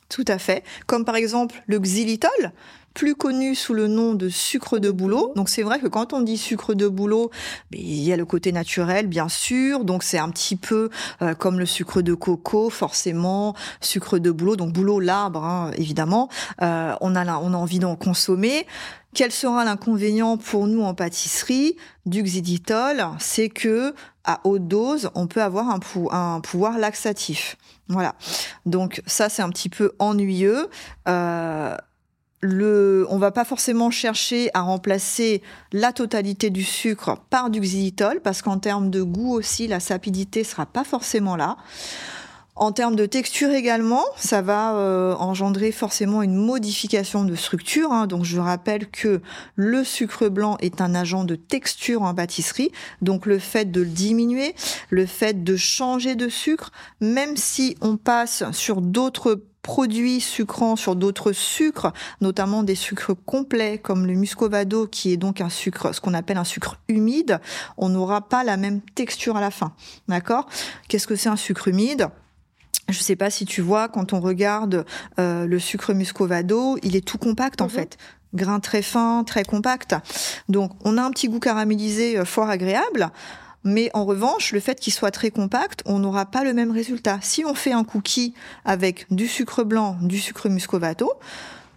Tout 0.09 0.25
à 0.27 0.37
fait, 0.37 0.65
comme 0.87 1.05
par 1.05 1.15
exemple 1.15 1.63
le 1.67 1.79
xylitol, 1.79 2.51
plus 2.97 3.13
connu 3.13 3.53
sous 3.53 3.75
le 3.75 3.87
nom 3.87 4.15
de 4.15 4.27
sucre 4.27 4.79
de 4.79 4.89
bouleau. 4.89 5.31
Donc 5.35 5.49
c'est 5.49 5.61
vrai 5.61 5.79
que 5.79 5.85
quand 5.85 6.13
on 6.13 6.21
dit 6.21 6.35
sucre 6.35 6.73
de 6.73 6.87
bouleau, 6.87 7.29
il 7.71 8.01
y 8.01 8.11
a 8.11 8.17
le 8.17 8.25
côté 8.25 8.51
naturel, 8.51 9.05
bien 9.05 9.29
sûr. 9.29 9.85
Donc 9.85 10.01
c'est 10.01 10.17
un 10.17 10.29
petit 10.31 10.55
peu 10.55 10.89
euh, 11.21 11.35
comme 11.35 11.59
le 11.59 11.67
sucre 11.67 12.01
de 12.01 12.15
coco, 12.15 12.71
forcément, 12.71 13.53
sucre 13.81 14.17
de 14.17 14.31
bouleau. 14.31 14.55
Donc 14.55 14.73
bouleau, 14.73 14.99
l'arbre, 14.99 15.45
hein, 15.45 15.69
évidemment. 15.77 16.27
Euh, 16.63 16.95
on, 16.99 17.15
a, 17.15 17.37
on 17.37 17.53
a 17.53 17.57
envie 17.57 17.77
d'en 17.77 17.95
consommer. 17.95 18.65
Quel 19.13 19.31
sera 19.31 19.63
l'inconvénient 19.63 20.37
pour 20.37 20.65
nous 20.65 20.81
en 20.81 20.95
pâtisserie 20.95 21.77
du 22.07 22.23
xylitol? 22.23 23.05
C'est 23.19 23.49
que 23.49 23.93
à 24.23 24.41
haute 24.43 24.67
dose, 24.67 25.11
on 25.13 25.27
peut 25.27 25.43
avoir 25.43 25.69
un, 25.69 25.79
un 26.11 26.41
pouvoir 26.41 26.79
laxatif. 26.79 27.57
Voilà. 27.89 28.15
Donc 28.65 29.01
ça, 29.05 29.29
c'est 29.29 29.43
un 29.43 29.49
petit 29.49 29.69
peu 29.69 29.91
ennuyeux. 29.99 30.67
Euh, 31.07 31.77
le, 32.41 33.05
on 33.09 33.17
va 33.17 33.31
pas 33.31 33.45
forcément 33.45 33.89
chercher 33.89 34.49
à 34.53 34.61
remplacer 34.61 35.41
la 35.73 35.91
totalité 35.91 36.49
du 36.49 36.63
sucre 36.63 37.17
par 37.29 37.49
du 37.49 37.59
xylitol 37.59 38.21
parce 38.21 38.41
qu'en 38.41 38.59
termes 38.59 38.89
de 38.91 39.01
goût 39.01 39.33
aussi, 39.33 39.67
la 39.67 39.79
sapidité 39.79 40.43
sera 40.43 40.65
pas 40.65 40.83
forcément 40.83 41.35
là. 41.35 41.57
En 42.59 42.71
termes 42.71 42.95
de 42.95 43.05
texture 43.05 43.51
également, 43.51 44.03
ça 44.15 44.41
va 44.41 44.73
euh, 44.77 45.13
engendrer 45.19 45.71
forcément 45.71 46.23
une 46.23 46.33
modification 46.33 47.23
de 47.23 47.35
structure. 47.35 47.91
Hein. 47.91 48.07
Donc 48.07 48.23
je 48.23 48.39
rappelle 48.39 48.89
que 48.89 49.21
le 49.55 49.83
sucre 49.83 50.27
blanc 50.27 50.57
est 50.59 50.81
un 50.81 50.95
agent 50.95 51.23
de 51.23 51.35
texture 51.35 52.01
en 52.01 52.15
pâtisserie. 52.15 52.71
Donc 53.03 53.27
le 53.27 53.37
fait 53.37 53.65
de 53.71 53.81
le 53.81 53.87
diminuer, 53.87 54.55
le 54.89 55.05
fait 55.05 55.43
de 55.43 55.55
changer 55.55 56.15
de 56.15 56.29
sucre, 56.29 56.71
même 56.99 57.37
si 57.37 57.77
on 57.81 57.95
passe 57.95 58.43
sur 58.53 58.81
d'autres 58.81 59.43
produits 59.61 60.21
sucrants 60.21 60.77
sur 60.77 60.95
d'autres 60.95 61.33
sucres, 61.33 61.91
notamment 62.21 62.63
des 62.63 62.73
sucres 62.73 63.11
complets 63.25 63.77
comme 63.77 64.07
le 64.07 64.13
muscovado 64.13 64.87
qui 64.87 65.11
est 65.11 65.17
donc 65.17 65.41
un 65.41 65.49
sucre, 65.49 65.93
ce 65.93 66.01
qu'on 66.01 66.13
appelle 66.15 66.37
un 66.37 66.45
sucre 66.45 66.79
humide, 66.87 67.39
on 67.77 67.89
n'aura 67.89 68.21
pas 68.21 68.43
la 68.43 68.57
même 68.57 68.81
texture 68.81 69.35
à 69.35 69.41
la 69.41 69.51
fin. 69.51 69.73
D'accord? 70.07 70.47
Qu'est-ce 70.87 71.05
que 71.05 71.17
c'est 71.17 71.29
un 71.29 71.35
sucre 71.35 71.67
humide? 71.67 72.07
Je 72.89 72.99
sais 72.99 73.15
pas 73.15 73.29
si 73.29 73.45
tu 73.45 73.61
vois, 73.61 73.89
quand 73.89 74.13
on 74.13 74.19
regarde 74.19 74.85
euh, 75.19 75.45
le 75.45 75.59
sucre 75.59 75.93
muscovado, 75.93 76.77
il 76.83 76.95
est 76.95 77.05
tout 77.05 77.17
compact 77.17 77.61
en 77.61 77.65
mhm. 77.65 77.71
fait 77.71 77.97
grain 78.33 78.59
très 78.59 78.81
fin, 78.81 79.23
très 79.25 79.43
compact. 79.43 79.95
Donc 80.49 80.71
on 80.83 80.97
a 80.97 81.01
un 81.01 81.11
petit 81.11 81.27
goût 81.27 81.39
caramélisé 81.39 82.17
euh, 82.17 82.25
fort 82.25 82.49
agréable. 82.49 83.09
Mais 83.63 83.89
en 83.93 84.05
revanche, 84.05 84.53
le 84.53 84.61
fait 84.61 84.79
qu'il 84.79 84.93
soit 84.93 85.11
très 85.11 85.29
compact, 85.29 85.81
on 85.85 85.99
n'aura 85.99 86.25
pas 86.25 86.45
le 86.45 86.53
même 86.53 86.71
résultat. 86.71 87.19
Si 87.21 87.43
on 87.43 87.53
fait 87.53 87.73
un 87.73 87.83
cookie 87.83 88.33
avec 88.63 89.05
du 89.11 89.27
sucre 89.27 89.63
blanc, 89.63 89.97
du 90.01 90.19
sucre 90.19 90.47
muscovado, 90.47 91.11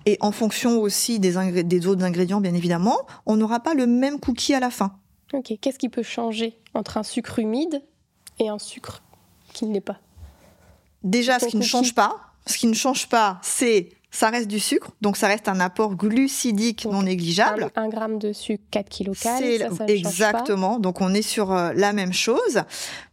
et 0.07 0.17
en 0.21 0.31
fonction 0.31 0.79
aussi 0.79 1.19
des, 1.19 1.65
des 1.65 1.87
autres 1.87 2.05
ingrédients, 2.05 2.41
bien 2.41 2.55
évidemment, 2.55 2.97
on 3.27 3.37
n'aura 3.37 3.61
pas 3.61 3.75
le 3.75 3.87
même 3.87 4.21
cookie 4.21 4.55
à 4.55 4.61
la 4.61 4.71
fin. 4.71 4.93
Ok, 5.33 5.53
qu'est-ce 5.61 5.79
qui 5.79 5.89
peut 5.89 6.03
changer 6.03 6.59
entre 6.75 6.97
un 6.97 7.03
sucre 7.03 7.41
humide 7.41 7.83
et 8.39 8.49
un 8.49 8.59
sucre 8.59 9.03
qui 9.53 9.67
ne 9.67 9.75
l'est 9.75 9.81
pas? 9.81 9.99
Déjà, 11.03 11.39
ce 11.39 11.47
qui 11.47 11.57
ne 11.57 11.63
change 11.63 11.95
pas, 11.95 12.17
ce 12.47 12.59
qui 12.59 12.67
ne 12.67 12.75
change 12.75 13.09
pas, 13.09 13.39
c'est 13.43 13.91
ça 14.11 14.29
reste 14.29 14.49
du 14.49 14.59
sucre, 14.59 14.91
donc 15.01 15.17
ça 15.17 15.29
reste 15.29 15.49
un 15.49 15.61
apport 15.61 15.95
glucidique 15.95 16.85
non 16.85 17.03
négligeable. 17.03 17.71
Un, 17.77 17.89
gramme 17.89 18.19
de 18.19 18.33
sucre, 18.33 18.65
4 18.73 18.89
kilocalories. 18.89 19.63
exactement, 19.87 20.81
donc 20.81 21.01
on 21.01 21.15
est 21.15 21.23
sur 21.23 21.53
euh, 21.53 21.73
la 21.75 21.93
même 21.93 22.13
chose. 22.13 22.63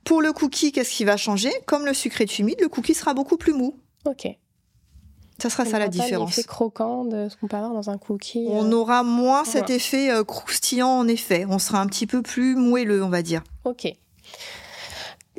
Pour 0.04 0.22
le 0.22 0.34
cookie, 0.34 0.72
qu'est-ce 0.72 0.92
qui 0.92 1.06
va 1.06 1.16
changer? 1.16 1.52
Comme 1.68 1.86
le 1.86 1.94
sucre 1.94 2.22
est 2.22 2.40
humide, 2.40 2.58
le 2.62 2.68
cookie 2.68 2.96
sera 2.96 3.14
beaucoup 3.14 3.38
plus 3.38 3.54
mou. 3.54 3.76
Ok. 4.06 4.28
Ça 5.40 5.52
sera 5.52 5.66
ça 5.66 5.78
la 5.78 5.88
différence. 5.88 6.36
L'effet 6.36 6.48
croquant 6.48 7.06
de 7.06 7.30
ce 7.30 7.38
qu'on 7.38 7.48
peut 7.48 7.58
avoir 7.58 7.74
dans 7.74 7.92
un 7.92 8.00
cookie. 8.00 8.48
On 8.50 8.72
euh, 8.72 8.76
aura 8.76 9.04
moins 9.04 9.46
cet 9.46 9.70
effet 9.70 10.10
euh, 10.10 10.24
croustillant 10.24 10.90
en 10.90 11.08
effet. 11.08 11.46
On 11.48 11.60
sera 11.60 11.80
un 11.80 11.86
petit 11.86 12.08
peu 12.08 12.24
plus 12.24 12.56
moelleux, 12.56 13.04
on 13.04 13.10
va 13.10 13.22
dire. 13.22 13.44
Ok. 13.64 13.88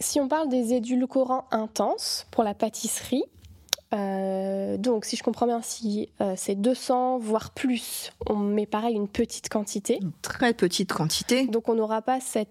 Si 0.00 0.20
on 0.20 0.28
parle 0.28 0.48
des 0.48 0.74
édulcorants 0.74 1.46
intenses 1.50 2.26
pour 2.30 2.44
la 2.44 2.54
pâtisserie, 2.54 3.24
euh, 3.94 4.76
donc, 4.76 5.04
si 5.04 5.16
je 5.16 5.22
comprends 5.22 5.46
bien, 5.46 5.62
si 5.62 6.11
euh, 6.20 6.34
c'est 6.37 6.54
200 6.54 7.18
voire 7.18 7.50
plus, 7.50 8.12
on 8.28 8.37
met 8.37 8.66
pareil 8.66 8.94
une 8.94 9.08
petite 9.08 9.48
quantité. 9.48 9.98
Une 10.02 10.12
très 10.22 10.52
petite 10.52 10.92
quantité. 10.92 11.46
Donc, 11.46 11.68
on 11.68 11.74
n'aura 11.74 12.02
pas 12.02 12.20
cette 12.20 12.48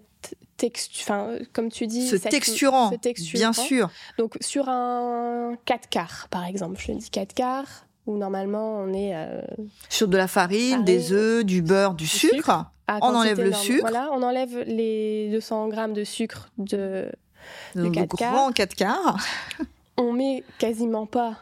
texture, 0.56 1.04
enfin, 1.04 1.38
comme 1.52 1.70
tu 1.70 1.86
dis, 1.86 2.08
ce, 2.08 2.16
texturant, 2.16 2.90
bien 3.34 3.52
sûr. 3.52 3.88
Donc, 4.18 4.36
sur 4.40 4.68
un 4.68 5.56
4 5.64 5.88
quarts, 5.88 6.26
par 6.30 6.44
exemple, 6.44 6.80
je 6.80 6.92
dis 6.92 7.10
4 7.10 7.34
quarts, 7.34 7.86
où 8.06 8.16
normalement 8.16 8.78
on 8.78 8.92
est 8.92 9.14
euh, 9.14 9.40
sur 9.88 10.08
de 10.08 10.16
la 10.16 10.26
farine, 10.26 10.70
farine, 10.70 10.84
des 10.84 11.12
œufs, 11.12 11.44
du 11.44 11.62
beurre, 11.62 11.94
du, 11.94 12.06
sucre. 12.06 12.64
On 12.88 13.14
enlève 13.14 13.40
le 13.40 13.52
sucre. 13.52 13.82
Voilà, 13.82 14.10
on 14.12 14.22
enlève 14.22 14.58
les 14.66 15.28
200 15.30 15.68
grammes 15.68 15.92
de 15.92 16.04
sucre 16.04 16.50
de. 16.56 17.12
Quarts. 17.74 18.32
grand 18.32 18.52
4 18.52 18.74
quarts, 18.74 19.18
On 19.96 20.12
met 20.12 20.44
quasiment 20.58 21.06
pas 21.06 21.36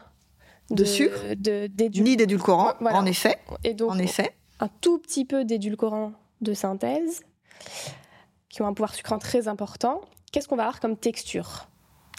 De 0.71 0.83
sucre. 0.83 1.19
de, 1.35 1.67
d'édul- 1.67 2.03
ni 2.03 2.15
d'édulcorant, 2.17 2.73
Voilà. 2.79 2.97
en 2.97 3.05
effet, 3.05 3.37
Et 3.63 3.73
donc 3.73 3.91
en 3.91 3.97
effet. 3.99 4.35
un 4.59 4.67
tout 4.81 4.97
petit 4.99 5.25
peu 5.25 5.45
d'édulcorants 5.45 6.13
de 6.41 6.53
synthèse 6.53 7.21
qui 8.49 8.61
ont 8.61 8.67
un 8.67 8.73
pouvoir 8.73 8.93
sucrant 8.95 9.19
très 9.19 9.47
important. 9.47 10.01
Qu'est-ce 10.31 10.47
qu'on 10.47 10.55
va 10.55 10.63
avoir 10.63 10.79
comme 10.79 10.97
texture 10.97 11.67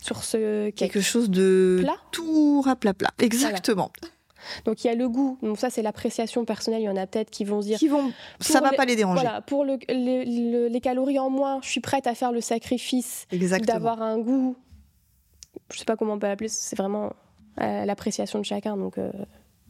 sur 0.03 0.23
ce 0.25 0.67
cake? 0.71 0.77
Quelque 0.93 1.01
chose 1.01 1.29
de 1.31 1.79
Plat? 1.83 1.97
tout 2.13 2.61
rapla-plat. 2.63 3.11
Exactement. 3.19 3.91
Donc 4.65 4.85
il 4.85 4.87
y 4.89 4.91
a 4.91 4.95
le 4.95 5.09
goût. 5.09 5.39
Donc 5.43 5.59
ça 5.59 5.71
c'est 5.71 5.83
l'appréciation 5.83 6.45
personnelle. 6.45 6.81
Il 6.83 6.85
y 6.85 6.89
en 6.89 6.97
a 6.97 7.07
peut-être 7.07 7.31
qui 7.31 7.45
vont 7.45 7.61
se 7.63 7.67
dire 7.69 7.79
Qui 7.79 7.89
vont, 7.89 8.13
ça 8.41 8.61
va 8.61 8.71
les- 8.71 8.77
pas 8.77 8.85
les 8.85 8.97
déranger. 8.97 9.21
voilà 9.23 9.41
pour 9.43 9.65
le- 9.65 9.79
le- 9.89 10.25
le- 10.25 10.69
les 10.69 10.81
calories 10.81 11.19
en 11.19 11.31
moins, 11.31 11.61
je 11.63 11.69
suis 11.69 11.81
prête 11.81 12.07
à 12.07 12.15
faire 12.15 12.33
le 12.33 12.41
sacrifice 12.41 13.27
d'avoir 13.67 14.03
un 14.03 14.19
goût. 14.19 14.57
Je 15.73 15.79
sais 15.79 15.85
pas 15.85 15.97
comment 15.97 16.15
on 16.15 16.19
peut 16.19 16.27
l'appeler. 16.29 16.49
C'est 16.49 16.77
vraiment 16.77 17.13
euh, 17.61 17.85
l'appréciation 17.85 18.39
de 18.39 18.45
chacun. 18.45 18.77
Donc 18.77 18.99
euh, 18.99 19.11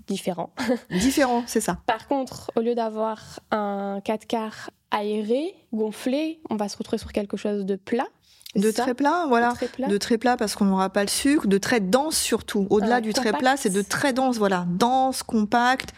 différent. 0.06 0.50
Différent, 0.90 1.42
c'est 1.46 1.60
ça. 1.60 1.78
Par 1.86 2.06
contre, 2.08 2.50
au 2.56 2.60
lieu 2.60 2.74
d'avoir 2.74 3.40
un 3.50 4.00
4 4.04 4.26
quarts 4.26 4.70
aéré, 4.90 5.54
gonflé, 5.72 6.40
on 6.50 6.56
va 6.56 6.68
se 6.68 6.76
retrouver 6.78 6.98
sur 6.98 7.12
quelque 7.12 7.36
chose 7.36 7.66
de 7.66 7.76
plat. 7.76 8.06
De 8.56 8.70
ça 8.70 8.82
très 8.82 8.94
plat, 8.94 9.26
voilà. 9.28 9.50
De 9.50 9.54
très 9.54 9.68
plat. 9.68 9.86
De 9.88 9.98
très 9.98 10.18
plat 10.18 10.36
parce 10.36 10.54
qu'on 10.54 10.64
n'aura 10.64 10.90
pas 10.90 11.02
le 11.02 11.08
sucre, 11.08 11.46
de 11.46 11.58
très 11.58 11.80
dense 11.80 12.16
surtout. 12.16 12.66
Au-delà 12.70 12.96
Euh, 12.96 13.00
du 13.00 13.12
très 13.12 13.32
plat, 13.32 13.56
c'est 13.56 13.70
de 13.70 13.82
très 13.82 14.12
dense, 14.12 14.38
voilà. 14.38 14.66
Dense, 14.68 15.22
compact. 15.22 15.90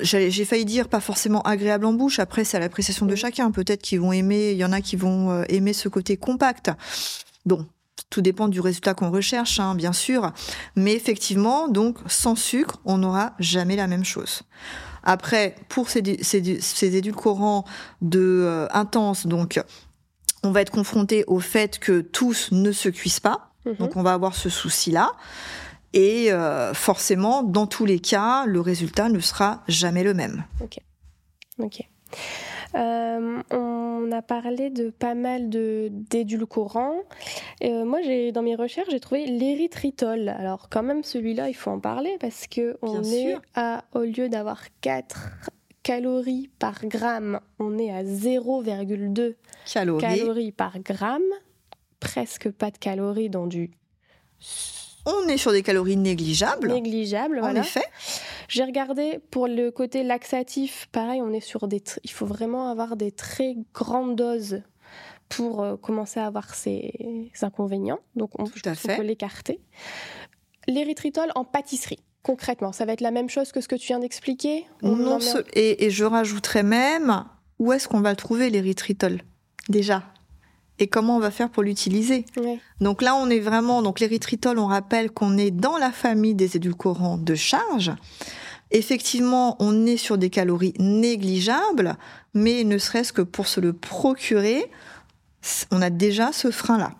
J'ai 0.00 0.44
failli 0.44 0.64
dire 0.64 0.88
pas 0.88 1.00
forcément 1.00 1.42
agréable 1.42 1.84
en 1.84 1.92
bouche. 1.92 2.18
Après, 2.18 2.44
c'est 2.44 2.56
à 2.56 2.60
l'appréciation 2.60 3.06
de 3.06 3.14
chacun. 3.14 3.50
Peut-être 3.50 3.82
qu'ils 3.82 4.00
vont 4.00 4.12
aimer, 4.12 4.52
il 4.52 4.56
y 4.58 4.64
en 4.64 4.72
a 4.72 4.80
qui 4.80 4.96
vont 4.96 5.30
euh, 5.30 5.44
aimer 5.48 5.72
ce 5.72 5.88
côté 5.88 6.16
compact. 6.16 6.70
Bon, 7.44 7.66
tout 8.08 8.22
dépend 8.22 8.48
du 8.48 8.60
résultat 8.60 8.94
qu'on 8.94 9.10
recherche, 9.10 9.58
hein, 9.60 9.74
bien 9.74 9.92
sûr. 9.92 10.32
Mais 10.76 10.94
effectivement, 10.94 11.68
donc, 11.68 11.98
sans 12.06 12.36
sucre, 12.36 12.80
on 12.84 12.98
n'aura 12.98 13.34
jamais 13.38 13.76
la 13.76 13.86
même 13.86 14.04
chose. 14.04 14.42
Après, 15.02 15.56
pour 15.68 15.90
ces, 15.90 16.02
ces, 16.22 16.60
ces 16.60 16.96
édulcorants 16.96 17.64
de 18.00 18.20
euh, 18.20 18.68
intenses, 18.70 19.26
donc, 19.26 19.60
on 20.42 20.50
va 20.50 20.60
être 20.60 20.70
confronté 20.70 21.24
au 21.26 21.40
fait 21.40 21.78
que 21.78 22.00
tous 22.00 22.50
ne 22.52 22.72
se 22.72 22.88
cuisent 22.88 23.20
pas. 23.20 23.52
Mhm. 23.64 23.76
Donc 23.76 23.96
on 23.96 24.02
va 24.02 24.12
avoir 24.12 24.34
ce 24.34 24.48
souci-là. 24.48 25.12
Et 25.94 26.32
euh, 26.32 26.72
forcément, 26.74 27.42
dans 27.42 27.66
tous 27.66 27.84
les 27.84 28.00
cas, 28.00 28.44
le 28.46 28.60
résultat 28.60 29.08
ne 29.08 29.20
sera 29.20 29.62
jamais 29.68 30.02
le 30.02 30.14
même. 30.14 30.44
Ok. 31.58 31.86
Euh, 32.74 33.42
on 33.50 34.10
a 34.12 34.22
parlé 34.22 34.70
de 34.70 34.88
pas 34.88 35.14
mal 35.14 35.50
de 35.50 35.88
d'édulcorants. 35.90 36.96
Euh, 37.62 37.84
moi, 37.84 38.00
j'ai 38.02 38.32
dans 38.32 38.42
mes 38.42 38.54
recherches, 38.54 38.88
j'ai 38.90 39.00
trouvé 39.00 39.26
l'érythritol. 39.26 40.30
Alors, 40.30 40.68
quand 40.70 40.82
même, 40.82 41.04
celui-là, 41.04 41.50
il 41.50 41.54
faut 41.54 41.70
en 41.70 41.80
parler 41.80 42.16
parce 42.20 42.46
que 42.46 42.78
on 42.80 43.00
Bien 43.00 43.12
est 43.12 43.30
sûr. 43.30 43.42
à, 43.54 43.84
au 43.94 44.00
lieu 44.00 44.30
d'avoir 44.30 44.62
4 44.80 45.30
calories 45.82 46.50
par 46.58 46.84
gramme, 46.86 47.40
on 47.58 47.78
est 47.78 47.90
à 47.90 48.02
0,2 48.04 49.34
Calories. 49.72 50.00
calories 50.00 50.52
par 50.52 50.78
gramme. 50.80 51.22
Presque 52.00 52.50
pas 52.50 52.70
de 52.70 52.78
calories 52.78 53.30
dans 53.30 53.46
du 53.46 53.70
On 55.06 55.26
est 55.28 55.36
sur 55.36 55.52
des 55.52 55.62
calories 55.62 55.96
négligeables. 55.96 56.68
négligeable. 56.72 57.38
en 57.38 57.42
Voilà. 57.42 57.60
effet. 57.60 57.84
J'ai 58.48 58.64
regardé 58.64 59.18
pour 59.30 59.46
le 59.48 59.70
côté 59.70 60.02
laxatif, 60.02 60.88
pareil, 60.92 61.20
on 61.22 61.32
est 61.32 61.40
sur 61.40 61.66
des. 61.68 61.82
Il 62.04 62.10
faut 62.10 62.26
vraiment 62.26 62.68
avoir 62.70 62.96
des 62.96 63.10
très 63.12 63.56
grandes 63.74 64.16
doses 64.16 64.62
pour 65.28 65.62
euh, 65.62 65.76
commencer 65.76 66.20
à 66.20 66.26
avoir 66.26 66.54
ces 66.54 67.30
inconvénients. 67.40 68.00
Donc 68.16 68.30
on, 68.38 68.44
Tout 68.44 68.60
à 68.64 68.74
fait. 68.74 69.02
l'écarter. 69.02 69.60
L'érythritol 70.68 71.30
en 71.34 71.44
pâtisserie, 71.44 71.98
concrètement, 72.22 72.72
ça 72.72 72.84
va 72.84 72.92
être 72.92 73.00
la 73.00 73.10
même 73.10 73.28
chose 73.28 73.52
que 73.52 73.60
ce 73.60 73.68
que 73.68 73.74
tu 73.76 73.88
viens 73.88 73.98
d'expliquer 74.00 74.64
On 74.82 74.96
Non, 74.96 75.20
ce- 75.20 75.38
et, 75.54 75.84
et 75.86 75.90
je 75.90 76.04
rajouterais 76.04 76.62
même, 76.62 77.24
où 77.58 77.72
est-ce 77.72 77.88
qu'on 77.88 78.00
va 78.00 78.10
le 78.10 78.16
trouver, 78.16 78.50
l'érythritol 78.50 79.20
Déjà? 79.68 80.02
Et 80.78 80.86
comment 80.88 81.16
on 81.16 81.20
va 81.20 81.30
faire 81.30 81.50
pour 81.50 81.62
l'utiliser? 81.62 82.24
Donc 82.80 83.02
là, 83.02 83.14
on 83.14 83.28
est 83.30 83.38
vraiment. 83.40 83.82
Donc 83.82 84.00
l'érythritol, 84.00 84.58
on 84.58 84.66
rappelle 84.66 85.10
qu'on 85.10 85.36
est 85.38 85.50
dans 85.52 85.76
la 85.76 85.92
famille 85.92 86.34
des 86.34 86.56
édulcorants 86.56 87.18
de 87.18 87.34
charge. 87.34 87.92
Effectivement, 88.70 89.56
on 89.60 89.84
est 89.86 89.98
sur 89.98 90.16
des 90.18 90.30
calories 90.30 90.72
négligeables, 90.78 91.96
mais 92.34 92.64
ne 92.64 92.78
serait-ce 92.78 93.12
que 93.12 93.22
pour 93.22 93.46
se 93.46 93.60
le 93.60 93.72
procurer, 93.74 94.64
on 95.70 95.82
a 95.82 95.90
déjà 95.90 96.32
ce 96.32 96.50
frein-là. 96.50 96.92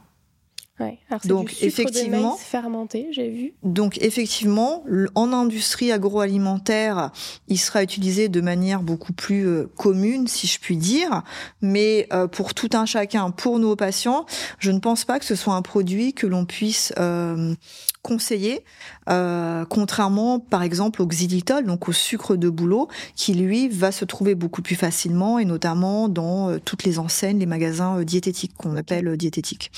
Ouais. 0.80 0.98
Alors, 1.10 1.20
Donc, 1.26 1.48
du 1.48 1.54
sucre 1.54 1.66
effectivement- 1.66 2.16
de 2.18 2.22
maïs 2.28 2.40
fermenté, 2.42 3.08
j'ai 3.12 3.28
vu. 3.28 3.54
Donc 3.62 3.98
effectivement, 4.02 4.82
en 5.14 5.32
industrie 5.32 5.92
agroalimentaire, 5.92 7.10
il 7.48 7.58
sera 7.58 7.82
utilisé 7.82 8.28
de 8.28 8.40
manière 8.40 8.82
beaucoup 8.82 9.12
plus 9.12 9.46
euh, 9.46 9.70
commune, 9.76 10.26
si 10.28 10.46
je 10.46 10.58
puis 10.58 10.76
dire. 10.78 11.22
Mais 11.60 12.08
euh, 12.12 12.26
pour 12.26 12.54
tout 12.54 12.70
un 12.72 12.86
chacun, 12.86 13.30
pour 13.30 13.58
nos 13.58 13.76
patients, 13.76 14.24
je 14.58 14.70
ne 14.70 14.78
pense 14.78 15.04
pas 15.04 15.18
que 15.18 15.24
ce 15.26 15.34
soit 15.34 15.54
un 15.54 15.62
produit 15.62 16.14
que 16.14 16.26
l'on 16.26 16.46
puisse 16.46 16.92
euh, 16.98 17.54
conseiller, 18.02 18.64
euh, 19.08 19.64
contrairement 19.64 20.40
par 20.40 20.62
exemple 20.62 21.02
au 21.02 21.06
xylitol, 21.06 21.64
donc 21.64 21.88
au 21.88 21.92
sucre 21.92 22.36
de 22.36 22.48
bouleau, 22.48 22.88
qui 23.14 23.34
lui 23.34 23.68
va 23.68 23.92
se 23.92 24.04
trouver 24.04 24.34
beaucoup 24.34 24.60
plus 24.60 24.74
facilement 24.74 25.38
et 25.38 25.44
notamment 25.44 26.08
dans 26.08 26.50
euh, 26.50 26.58
toutes 26.62 26.82
les 26.82 26.98
enseignes, 26.98 27.38
les 27.38 27.46
magasins 27.46 27.98
euh, 27.98 28.04
diététiques 28.04 28.52
qu'on 28.56 28.76
appelle 28.76 29.06
euh, 29.08 29.16
diététiques. 29.16 29.70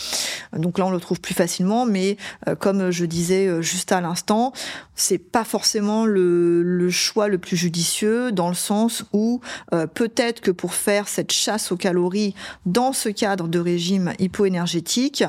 Donc 0.57 0.79
là, 0.79 0.87
on 0.87 0.91
le 0.91 1.01
trouve 1.01 1.21
plus 1.21 1.35
facilement, 1.35 1.85
mais 1.85 2.17
euh, 2.49 2.55
comme 2.55 2.91
je 2.91 3.05
disais 3.05 3.47
euh, 3.47 3.61
juste 3.61 3.93
à 3.93 4.01
l'instant, 4.01 4.53
c'est 4.95 5.19
pas 5.19 5.45
forcément 5.45 6.07
le, 6.07 6.63
le 6.63 6.91
choix 6.91 7.29
le 7.29 7.39
plus 7.39 7.57
judicieux 7.57 8.33
dans 8.33 8.49
le 8.49 8.55
sens 8.55 9.05
où 9.13 9.41
euh, 9.75 9.87
peut-être 9.87 10.41
que 10.41 10.51
pour 10.51 10.75
faire 10.75 11.09
cette 11.09 11.33
chasse 11.33 11.73
aux 11.73 11.77
calories 11.77 12.35
dans 12.65 12.93
ce 12.93 13.09
cadre 13.09 13.49
de 13.49 13.59
régime 13.59 14.13
hypoénergétique, 14.19 15.25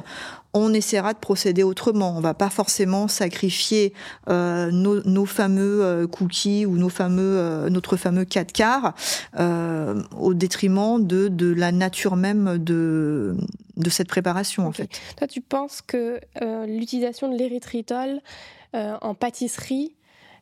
on 0.55 0.73
essaiera 0.73 1.13
de 1.13 1.19
procéder 1.19 1.63
autrement. 1.63 2.15
On 2.17 2.21
va 2.21 2.33
pas 2.33 2.49
forcément 2.49 3.07
sacrifier 3.09 3.93
euh, 4.29 4.71
nos, 4.71 5.03
nos 5.03 5.25
fameux 5.25 5.83
euh, 5.83 6.07
cookies 6.07 6.65
ou 6.65 6.77
nos 6.77 6.89
fameux, 6.89 7.37
euh, 7.37 7.69
notre 7.69 7.97
fameux 7.97 8.23
4 8.23 8.53
quarts 8.53 8.93
au 10.17 10.33
détriment 10.33 11.05
de, 11.05 11.27
de 11.27 11.53
la 11.53 11.73
nature 11.73 12.15
même 12.15 12.57
de, 12.57 13.35
de 13.75 13.89
cette 13.89 14.07
préparation 14.07 14.65
en 14.65 14.71
fait. 14.71 14.89
Toi, 15.17 15.27
tu 15.27 15.41
penses 15.41 15.81
que 15.81 16.19
l'utilisation 16.65 17.29
de 17.29 17.37
l'érythritol 17.37 18.21
en 18.73 19.13
pâtisserie, 19.13 19.95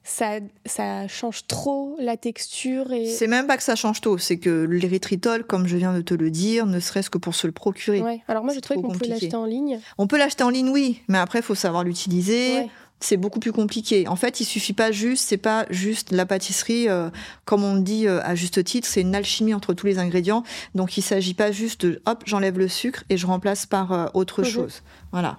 ça, 0.04 0.40
ça 0.66 1.08
change 1.08 1.48
trop 1.48 1.96
la 2.00 2.18
texture 2.18 2.92
et 2.92 3.06
C'est 3.08 3.28
même 3.28 3.48
pas 3.48 3.56
que 3.58 3.64
ça 3.64 3.76
change 3.76 4.02
tôt, 4.02 4.18
c'est 4.18 4.38
que 4.38 4.64
l'érythritol, 4.66 5.46
comme 5.46 5.66
je 5.68 5.78
viens 5.78 5.94
de 5.94 6.02
te 6.02 6.14
le 6.14 6.30
dire, 6.30 6.66
ne 6.66 6.80
serait-ce 6.80 7.10
que 7.10 7.18
pour 7.18 7.36
se 7.36 7.48
le 7.48 7.54
procurer. 7.54 8.02
Ouais. 8.02 8.22
Alors 8.28 8.44
moi, 8.44 8.54
trouvé 8.54 8.80
trop 8.80 8.82
qu'on 8.90 8.94
compliqué. 8.94 9.14
l'acheter 9.14 9.36
en 9.36 9.46
ligne. 9.46 9.80
On 9.98 10.08
peut 10.08 10.18
l'acheter 10.18 10.44
en 10.44 10.50
ligne, 10.50 10.70
oui, 10.70 11.02
mais 11.08 11.18
après, 11.18 11.40
il 11.40 11.44
faut 11.46 11.56
savoir 11.56 11.84
l'utiliser. 11.84 12.56
Ouais. 12.56 12.70
C'est 13.00 13.18
beaucoup 13.18 13.42
plus 13.42 13.52
compliqué. 13.52 14.08
En 14.08 14.16
fait, 14.16 14.40
il 14.40 14.46
suffit 14.46 14.72
pas 14.72 14.94
juste, 14.94 15.28
c'est 15.28 15.36
pas 15.38 15.66
juste 15.70 16.12
la 16.14 16.26
pâtisserie, 16.26 16.88
euh, 16.88 17.10
comme 17.44 17.62
on 17.66 17.76
le 17.76 17.82
dit 17.82 18.08
euh, 18.08 18.22
à 18.24 18.34
juste 18.34 18.64
titre, 18.64 18.88
c'est 18.88 19.02
une 19.02 19.14
alchimie 19.14 19.54
entre 19.54 19.74
tous 19.74 19.86
les 19.88 20.00
ingrédients. 20.00 20.44
Donc, 20.74 20.96
il 20.98 21.02
s'agit 21.02 21.34
pas 21.34 21.52
juste 21.52 21.86
de, 21.86 22.02
hop, 22.06 22.24
j'enlève 22.26 22.58
le 22.58 22.70
sucre 22.70 23.04
et 23.10 23.18
je 23.18 23.28
remplace 23.28 23.66
par 23.66 23.92
euh, 23.92 24.06
autre 24.14 24.42
Mhm. 24.44 24.48
chose. 24.48 24.82
Voilà. 25.12 25.38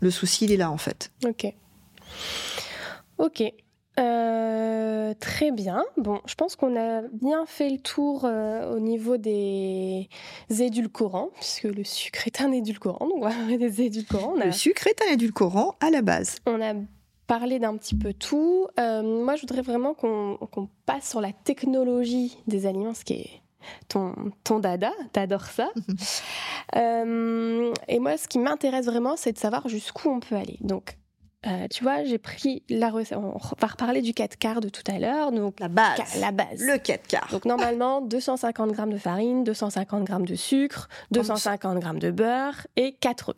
Le 0.00 0.10
souci, 0.10 0.46
il 0.46 0.52
est 0.52 0.56
là, 0.56 0.70
en 0.72 0.78
fait. 0.78 1.12
Ok. 1.24 1.46
Ok. 3.18 3.42
Euh, 3.98 5.14
très 5.18 5.50
bien. 5.50 5.84
Bon, 5.96 6.20
je 6.26 6.34
pense 6.34 6.56
qu'on 6.56 6.76
a 6.76 7.02
bien 7.12 7.46
fait 7.46 7.70
le 7.70 7.78
tour 7.78 8.24
euh, 8.24 8.74
au 8.74 8.78
niveau 8.78 9.16
des 9.16 10.08
édulcorants, 10.50 11.30
puisque 11.34 11.64
le 11.64 11.84
sucre 11.84 12.26
est 12.26 12.40
un 12.40 12.52
édulcorant, 12.52 13.06
donc 13.06 13.18
on 13.18 13.28
va 13.28 13.30
parler 13.30 13.58
des 13.58 13.82
édulcorants. 13.82 14.34
On 14.36 14.40
a, 14.40 14.46
Le 14.46 14.52
sucre 14.52 14.86
est 14.86 15.00
un 15.02 15.12
édulcorant 15.12 15.74
à 15.80 15.90
la 15.90 16.02
base. 16.02 16.38
on 16.46 16.60
a 16.60 16.74
parlé 17.26 17.58
d'un 17.58 17.76
petit 17.76 17.96
peu 17.96 18.12
tout. 18.12 18.68
Euh, 18.78 19.02
moi, 19.02 19.36
je 19.36 19.40
voudrais 19.42 19.62
vraiment 19.62 19.94
qu'on 19.94 20.68
passe 20.84 21.08
sur 21.10 21.20
la 21.20 21.32
technologie 21.32 22.36
des 22.46 22.66
aliments, 22.66 22.94
ce 22.94 23.04
qui 23.04 23.14
est 23.14 23.30
ton, 23.88 24.14
ton 24.44 24.60
dada, 24.60 24.92
t'adores 25.12 25.46
ça. 25.46 25.70
Et 26.74 27.98
moi, 27.98 28.16
ce 28.16 28.28
qui 28.28 28.38
m'intéresse 28.38 28.86
vraiment, 28.86 29.16
c'est 29.16 29.32
de 29.32 29.38
savoir 29.38 29.66
jusqu'où 29.68 30.10
on 30.10 30.20
peut 30.20 30.36
aller. 30.36 30.58
Donc, 30.60 30.96
euh, 31.46 31.66
tu 31.70 31.82
vois, 31.84 32.04
j'ai 32.04 32.18
pris 32.18 32.62
la 32.68 32.90
recette. 32.90 33.18
On 33.18 33.38
va 33.60 33.66
reparler 33.66 34.02
du 34.02 34.14
4 34.14 34.36
quarts 34.36 34.60
de 34.60 34.68
tout 34.68 34.82
à 34.90 34.98
l'heure. 34.98 35.30
Donc, 35.32 35.60
La 35.60 35.68
base. 35.68 35.98
la 36.20 36.32
base. 36.32 36.60
Le 36.60 36.78
4 36.78 37.06
quarts. 37.06 37.28
Donc, 37.30 37.44
normalement, 37.44 38.00
250 38.02 38.72
grammes 38.72 38.92
de 38.92 38.98
farine, 38.98 39.44
250 39.44 40.04
grammes 40.04 40.26
de 40.26 40.34
sucre, 40.34 40.88
250 41.12 41.78
grammes 41.78 41.98
de 41.98 42.10
beurre 42.10 42.66
et 42.76 42.92
4 42.94 43.30
œufs. 43.30 43.36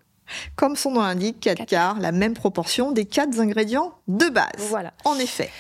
Comme 0.57 0.77
son 0.77 0.93
nom 0.93 1.01
l'indique, 1.01 1.41
4 1.41 1.65
quarts, 1.67 2.01
la 2.01 2.13
même 2.13 2.35
proportion 2.35 2.93
des 2.93 3.05
quatre 3.07 3.41
ingrédients 3.41 3.95
de 4.09 4.29
base. 4.29 4.53
Voilà. 4.59 4.93
En 5.05 5.19
effet. 5.19 5.51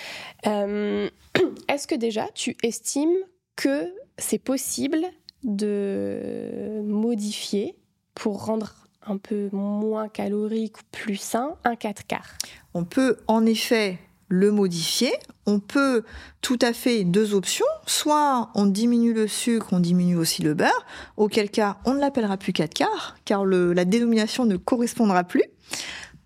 Euh, 0.47 1.09
Est-ce 1.69 1.87
que 1.87 1.95
déjà 1.95 2.27
tu 2.35 2.57
estimes 2.63 3.17
que 3.57 3.93
c'est 4.19 4.39
possible 4.39 5.01
de 5.45 6.81
modifier 6.85 7.77
pour 8.15 8.45
rendre 8.45 8.88
un 9.09 9.17
peu 9.17 9.49
moins 9.53 10.09
calorique 10.09 10.79
ou 10.79 10.83
plus 10.93 11.17
sain 11.17 11.57
un 11.65 11.77
4 11.77 12.07
quarts 12.07 12.37
On 12.75 12.85
peut 12.85 13.17
en 13.27 13.45
effet 13.47 13.99
le 14.29 14.53
modifier. 14.53 15.13
On 15.47 15.59
peut 15.59 16.05
tout 16.43 16.59
à 16.61 16.73
fait 16.73 17.05
deux 17.05 17.35
options. 17.35 17.67
Soit 17.87 18.51
on 18.55 18.67
diminue 18.67 19.15
le 19.15 19.27
sucre, 19.27 19.69
on 19.73 19.81
diminue 19.81 20.17
aussi 20.17 20.43
le 20.43 20.55
beurre, 20.55 20.87
auquel 21.17 21.51
cas 21.51 21.79
on 21.85 21.95
ne 21.95 22.01
l'appellera 22.01 22.37
plus 22.37 22.53
4 22.53 22.75
quarts, 22.75 23.17
car 23.25 23.45
le, 23.45 23.73
la 23.73 23.85
dénomination 23.85 24.45
ne 24.45 24.57
correspondra 24.57 25.25
plus. 25.25 25.45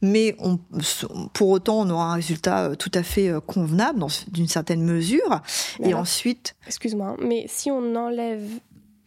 Mais 0.04 0.34
on, 0.40 0.58
pour 1.32 1.50
autant, 1.50 1.82
on 1.82 1.90
aura 1.90 2.10
un 2.10 2.14
résultat 2.14 2.70
euh, 2.70 2.74
tout 2.74 2.90
à 2.92 3.04
fait 3.04 3.28
euh, 3.28 3.38
convenable 3.38 4.04
d'une 4.32 4.48
certaine 4.48 4.82
mesure. 4.82 5.40
Mais 5.78 5.86
Et 5.86 5.88
alors, 5.90 6.00
ensuite, 6.00 6.56
Excuse-moi, 6.66 7.10
hein, 7.10 7.16
mais 7.22 7.46
si 7.48 7.70
on 7.70 7.94
enlève. 7.94 8.42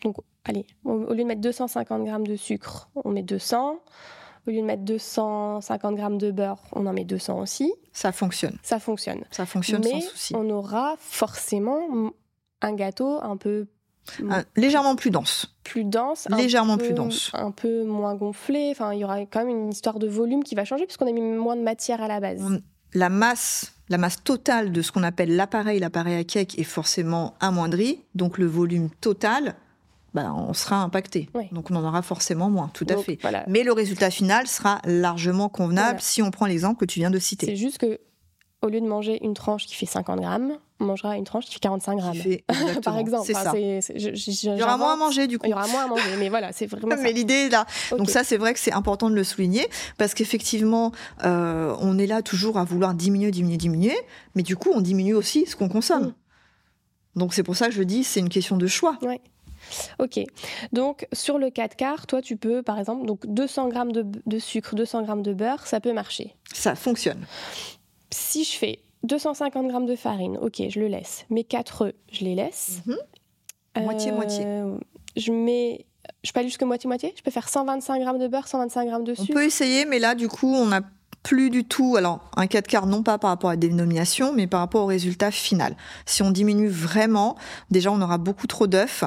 Donc, 0.03 0.15
allez, 0.45 0.65
au 0.85 1.13
lieu 1.13 1.17
de 1.17 1.23
mettre 1.23 1.41
250 1.41 2.05
grammes 2.05 2.25
de 2.27 2.35
sucre, 2.35 2.89
on 3.03 3.09
met 3.11 3.23
200. 3.23 3.79
Au 4.47 4.51
lieu 4.51 4.61
de 4.61 4.65
mettre 4.65 4.83
250 4.83 5.95
grammes 5.95 6.17
de 6.19 6.29
beurre, 6.31 6.59
on 6.71 6.85
en 6.85 6.93
met 6.93 7.03
200 7.03 7.39
aussi. 7.39 7.73
ça 7.91 8.11
fonctionne. 8.11 8.57
Ça 8.61 8.79
fonctionne. 8.79 9.23
Ça 9.31 9.45
fonctionne 9.45 9.81
mais 9.83 10.01
sans 10.01 10.09
souci. 10.09 10.35
on 10.35 10.49
aura 10.51 10.95
forcément 10.99 11.79
un 12.61 12.73
gâteau 12.73 13.19
un 13.23 13.37
peu 13.37 13.65
Un- 14.29 14.43
légèrement 14.55 14.95
plus 14.95 15.09
dense. 15.09 15.55
plus 15.63 15.83
dense, 15.83 16.27
un 16.31 16.37
Légèrement 16.37 16.77
peu- 16.77 16.85
plus 16.85 16.93
dense. 16.93 17.31
un 17.33 17.49
peu 17.51 17.83
moins 17.85 18.13
gonflé. 18.15 18.69
Enfin, 18.71 18.93
il 18.93 18.99
y 18.99 19.03
aura 19.03 19.21
quand 19.25 19.39
même 19.39 19.49
une 19.49 19.69
histoire 19.71 19.97
de 19.97 20.07
volume 20.07 20.43
qui 20.43 20.53
va 20.53 20.63
changer 20.63 20.85
puisqu'on 20.85 21.07
a 21.07 21.11
mis 21.11 21.21
moins 21.21 21.55
de 21.55 21.63
matière 21.63 22.01
à 22.03 22.07
la 22.07 22.19
base. 22.19 22.39
On- 22.43 22.61
la 22.93 23.09
masse, 23.09 23.73
la 23.89 23.97
masse 23.97 24.23
totale 24.23 24.71
de 24.71 24.81
ce 24.83 24.91
qu'on 24.91 25.01
appelle 25.03 25.35
l'appareil, 25.35 25.79
l'appareil 25.79 26.17
à 26.19 26.23
cake 26.23 26.57
est 26.59 26.63
forcément 26.63 27.33
amoindrie, 27.39 28.03
donc 28.13 28.37
le 28.37 28.45
volume 28.45 28.89
total, 29.01 29.55
bah, 30.15 30.33
on 30.33 30.53
sera 30.53 30.77
impacté. 30.77 31.29
Oui. 31.35 31.43
Donc 31.51 31.69
on 31.69 31.75
en 31.75 31.83
aura 31.85 32.01
forcément 32.01 32.49
moins, 32.49 32.69
tout 32.73 32.87
à 32.89 32.97
fait. 32.97 33.19
Voilà. 33.21 33.43
Mais 33.47 33.61
le 33.63 33.71
résultat 33.73 34.09
final 34.09 34.47
sera 34.47 34.79
largement 34.85 35.49
convenable 35.49 35.87
Voilà. 35.89 35.99
si 35.99 36.21
on 36.23 36.31
prend 36.31 36.47
l'exemple 36.47 36.79
que 36.79 36.85
tu 36.85 36.99
viens 36.99 37.11
de 37.11 37.19
citer. 37.19 37.45
C'est 37.45 37.55
juste 37.57 37.77
que 37.77 37.99
au 38.61 38.69
lieu 38.69 38.81
de 38.81 38.87
manger 38.87 39.23
une 39.23 39.33
tranche 39.35 39.67
qui 39.67 39.75
fait 39.75 39.85
50 39.85 40.19
grammes, 40.21 40.53
on 40.79 40.85
mangera 40.85 41.17
une 41.17 41.23
tranche 41.25 41.45
qui 41.45 41.53
fait 41.53 41.59
45 41.59 41.97
grammes. 41.97 42.15
Fait- 42.15 42.43
Par 42.83 42.97
exemple. 42.97 43.25
C'est 43.27 43.35
Enfin, 43.35 43.51
ça. 43.51 43.53
je- 43.53 44.15
je- 44.15 44.49
Il 44.49 44.57
y 44.57 44.63
aura 44.63 44.77
moins 44.77 44.93
à 44.93 44.95
manger 44.95 45.27
du 45.27 45.37
coup. 45.37 45.45
Il 45.45 45.51
y 45.51 45.53
aura 45.53 45.67
moins 45.67 45.83
à 45.83 45.87
manger, 45.87 46.15
mais 46.17 46.29
voilà, 46.29 46.51
c'est 46.53 46.65
vraiment 46.65 46.95
Mais 47.01 47.11
l'idée 47.13 47.33
est 47.33 47.49
là. 47.49 47.65
Donc 47.91 48.09
ça, 48.09 48.23
c'est 48.23 48.37
vrai 48.37 48.53
que 48.53 48.59
c'est 48.59 48.73
important 48.73 49.09
de 49.09 49.15
le 49.15 49.23
souligner 49.23 49.67
parce 49.97 50.13
qu'effectivement, 50.13 50.91
euh, 51.25 51.75
on 51.81 51.97
est 51.99 52.07
là 52.07 52.21
toujours 52.23 52.57
à 52.57 52.63
vouloir 52.63 52.93
diminuer, 52.95 53.29
diminuer, 53.31 53.57
diminuer, 53.57 53.97
mais 54.33 54.41
du 54.43 54.55
coup, 54.55 54.71
on 54.73 54.81
diminue 54.81 55.13
aussi 55.13 55.45
ce 55.45 55.55
qu'on 55.57 55.69
consomme. 55.69 56.07
Mm. 56.07 56.13
Donc 57.19 57.33
c'est 57.33 57.43
pour 57.43 57.55
ça 57.55 57.67
que 57.67 57.73
je 57.73 57.83
dis, 57.83 58.03
c'est 58.03 58.19
une 58.19 58.29
question 58.29 58.57
de 58.57 58.67
choix. 58.67 58.97
Ok. 59.99 60.19
Donc 60.73 61.07
sur 61.13 61.37
le 61.37 61.49
4 61.49 61.75
quarts, 61.75 62.07
toi 62.07 62.21
tu 62.21 62.37
peux 62.37 62.63
par 62.63 62.79
exemple 62.79 63.05
donc 63.05 63.25
200 63.27 63.69
grammes 63.69 63.91
de, 63.91 64.05
de 64.25 64.39
sucre, 64.39 64.75
200 64.75 65.03
grammes 65.03 65.23
de 65.23 65.33
beurre, 65.33 65.65
ça 65.67 65.79
peut 65.79 65.93
marcher. 65.93 66.35
Ça 66.53 66.75
fonctionne. 66.75 67.25
Si 68.11 68.43
je 68.43 68.53
fais 68.57 68.79
250 69.03 69.67
grammes 69.67 69.85
de 69.85 69.95
farine, 69.95 70.37
ok, 70.41 70.61
je 70.69 70.79
le 70.79 70.87
laisse. 70.87 71.25
Mes 71.29 71.43
4 71.43 71.85
œufs, 71.87 71.93
je 72.11 72.23
les 72.23 72.35
laisse. 72.35 72.79
Mhm. 72.85 73.83
Moitié, 73.83 74.11
moitié. 74.11 74.45
Je 75.17 75.31
mets, 75.31 75.85
je 76.23 76.31
peux 76.31 76.39
aller 76.39 76.49
jusqu'à 76.49 76.65
moitié 76.65 76.87
moitié. 76.87 77.13
Je 77.17 77.21
peux 77.21 77.31
faire 77.31 77.49
125 77.49 77.99
grammes 77.99 78.19
de 78.19 78.27
beurre, 78.27 78.47
125 78.47 78.85
grammes 78.87 79.03
de 79.03 79.11
On 79.17 79.21
sucre? 79.21 79.33
peut 79.33 79.43
essayer, 79.43 79.85
mais 79.85 79.99
là, 79.99 80.15
du 80.15 80.27
coup, 80.29 80.53
on 80.53 80.67
n'a 80.67 80.81
plus 81.23 81.49
du 81.49 81.65
tout. 81.65 81.95
Alors, 81.97 82.21
un 82.37 82.47
4 82.47 82.67
quarts, 82.67 82.85
non 82.87 83.03
pas 83.03 83.17
par 83.17 83.31
rapport 83.31 83.49
à 83.49 83.53
la 83.53 83.57
dénomination, 83.57 84.31
mais 84.33 84.47
par 84.47 84.59
rapport 84.61 84.83
au 84.83 84.87
résultat 84.87 85.31
final. 85.31 85.75
Si 86.05 86.23
on 86.23 86.31
diminue 86.31 86.69
vraiment, 86.69 87.35
déjà, 87.69 87.91
on 87.91 87.99
aura 88.01 88.17
beaucoup 88.17 88.47
trop 88.47 88.67
d'œufs. 88.67 89.03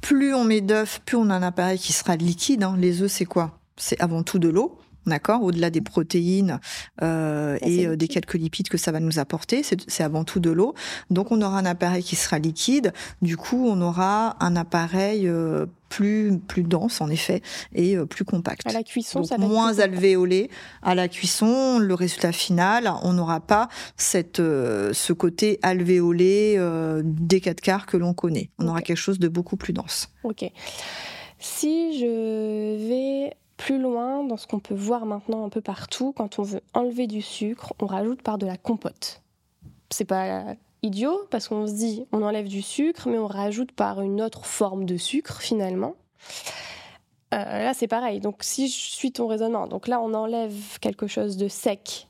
Plus 0.00 0.34
on 0.34 0.44
met 0.44 0.60
d'œufs, 0.60 1.00
plus 1.04 1.16
on 1.16 1.30
a 1.30 1.34
un 1.34 1.42
appareil 1.42 1.78
qui 1.78 1.92
sera 1.92 2.16
liquide. 2.16 2.62
hein. 2.62 2.76
Les 2.78 3.02
œufs, 3.02 3.10
c'est 3.10 3.24
quoi? 3.24 3.58
C'est 3.76 4.00
avant 4.00 4.22
tout 4.22 4.38
de 4.38 4.48
l'eau. 4.48 4.78
D'accord, 5.06 5.44
au-delà 5.44 5.70
des 5.70 5.82
protéines 5.82 6.58
euh, 7.00 7.56
et 7.62 7.86
euh, 7.86 7.94
des 7.94 8.08
quelques 8.08 8.34
lipides 8.34 8.68
que 8.68 8.76
ça 8.76 8.90
va 8.90 8.98
nous 8.98 9.20
apporter, 9.20 9.62
c'est 9.62 9.88
c'est 9.88 10.02
avant 10.02 10.24
tout 10.24 10.40
de 10.40 10.50
l'eau. 10.50 10.74
Donc 11.10 11.30
on 11.30 11.40
aura 11.42 11.58
un 11.60 11.64
appareil 11.64 12.02
qui 12.02 12.16
sera 12.16 12.40
liquide. 12.40 12.92
Du 13.22 13.36
coup, 13.36 13.68
on 13.68 13.80
aura 13.82 14.36
un 14.44 14.56
appareil 14.56 15.28
euh, 15.28 15.66
plus 15.88 16.38
plus 16.38 16.62
dense 16.62 17.00
en 17.00 17.08
effet 17.08 17.42
et 17.74 17.96
euh, 17.96 18.06
plus 18.06 18.24
compact. 18.24 18.66
À 18.66 18.72
la 18.72 18.82
cuisson, 18.82 19.20
Donc 19.20 19.28
ça 19.28 19.36
va 19.36 19.46
moins 19.46 19.78
alvéolé 19.78 20.50
à 20.82 20.94
la 20.94 21.08
cuisson, 21.08 21.78
le 21.78 21.94
résultat 21.94 22.32
final, 22.32 22.92
on 23.02 23.12
n'aura 23.14 23.40
pas 23.40 23.68
cette, 23.96 24.40
euh, 24.40 24.92
ce 24.92 25.12
côté 25.12 25.58
alvéolé 25.62 26.56
euh, 26.58 27.02
des 27.04 27.40
4 27.40 27.60
quarts 27.60 27.86
que 27.86 27.96
l'on 27.96 28.14
connaît. 28.14 28.50
On 28.58 28.68
aura 28.68 28.82
quelque 28.82 28.96
chose 28.96 29.18
de 29.18 29.28
beaucoup 29.28 29.56
plus 29.56 29.72
dense. 29.72 30.08
Ok. 30.24 30.50
Si 31.38 31.98
je 31.98 32.88
vais 32.88 33.36
plus 33.56 33.80
loin 33.80 34.24
dans 34.24 34.36
ce 34.36 34.46
qu'on 34.46 34.60
peut 34.60 34.74
voir 34.74 35.06
maintenant 35.06 35.44
un 35.44 35.48
peu 35.48 35.60
partout, 35.60 36.12
quand 36.12 36.38
on 36.38 36.42
veut 36.42 36.60
enlever 36.74 37.06
du 37.06 37.22
sucre, 37.22 37.72
on 37.80 37.86
rajoute 37.86 38.22
par 38.22 38.38
de 38.38 38.46
la 38.46 38.56
compote. 38.56 39.22
C'est 39.90 40.04
pas 40.04 40.56
idiot 40.82 41.20
parce 41.30 41.48
qu'on 41.48 41.66
se 41.66 41.72
dit 41.72 42.06
on 42.12 42.22
enlève 42.22 42.48
du 42.48 42.62
sucre, 42.62 43.08
mais 43.08 43.18
on 43.18 43.26
rajoute 43.26 43.72
par 43.72 44.00
une 44.02 44.20
autre 44.22 44.44
forme 44.46 44.84
de 44.84 44.96
sucre 44.96 45.40
finalement. 45.40 45.94
Euh, 47.34 47.38
là, 47.64 47.74
c'est 47.74 47.88
pareil. 47.88 48.20
Donc, 48.20 48.36
si 48.42 48.68
je 48.68 48.74
suis 48.76 49.10
ton 49.12 49.26
raisonnement, 49.26 49.66
donc 49.66 49.88
là, 49.88 50.00
on 50.00 50.14
enlève 50.14 50.78
quelque 50.80 51.06
chose 51.08 51.36
de 51.36 51.48
sec 51.48 52.08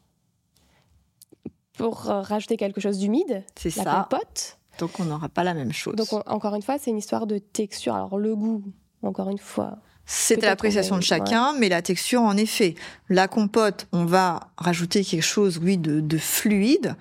pour 1.74 2.10
euh, 2.10 2.20
rajouter 2.22 2.56
quelque 2.56 2.80
chose 2.80 2.98
d'humide, 2.98 3.44
C'est 3.56 3.74
la 3.76 3.84
ça. 3.84 4.08
compote. 4.10 4.58
Donc 4.78 4.90
on 5.00 5.04
n'aura 5.04 5.28
pas 5.30 5.42
la 5.44 5.54
même 5.54 5.72
chose. 5.72 5.94
Donc, 5.94 6.12
on- 6.12 6.22
encore 6.26 6.54
une 6.54 6.62
fois, 6.62 6.76
c'est 6.78 6.90
une 6.90 6.98
histoire 6.98 7.26
de 7.26 7.38
texture. 7.38 7.94
Alors, 7.94 8.18
le 8.18 8.34
goût, 8.36 8.62
encore 9.02 9.28
une 9.30 9.38
fois, 9.38 9.78
C'est 10.08 10.34
à 10.34 10.36
peut-être 10.36 10.50
l'appréciation 10.50 10.96
de 10.96 11.02
chacun, 11.02 11.52
mais 11.58 11.68
la 11.68 11.82
texture, 11.82 12.22
en 12.22 12.36
effet. 12.36 12.76
La 13.08 13.26
compote, 13.26 13.88
on 13.92 14.04
va 14.04 14.48
rajouter 14.56 15.02
quelque 15.02 15.24
chose, 15.24 15.58
oui, 15.62 15.78
de, 15.78 16.00
de 16.00 16.18
fluide. 16.18 16.94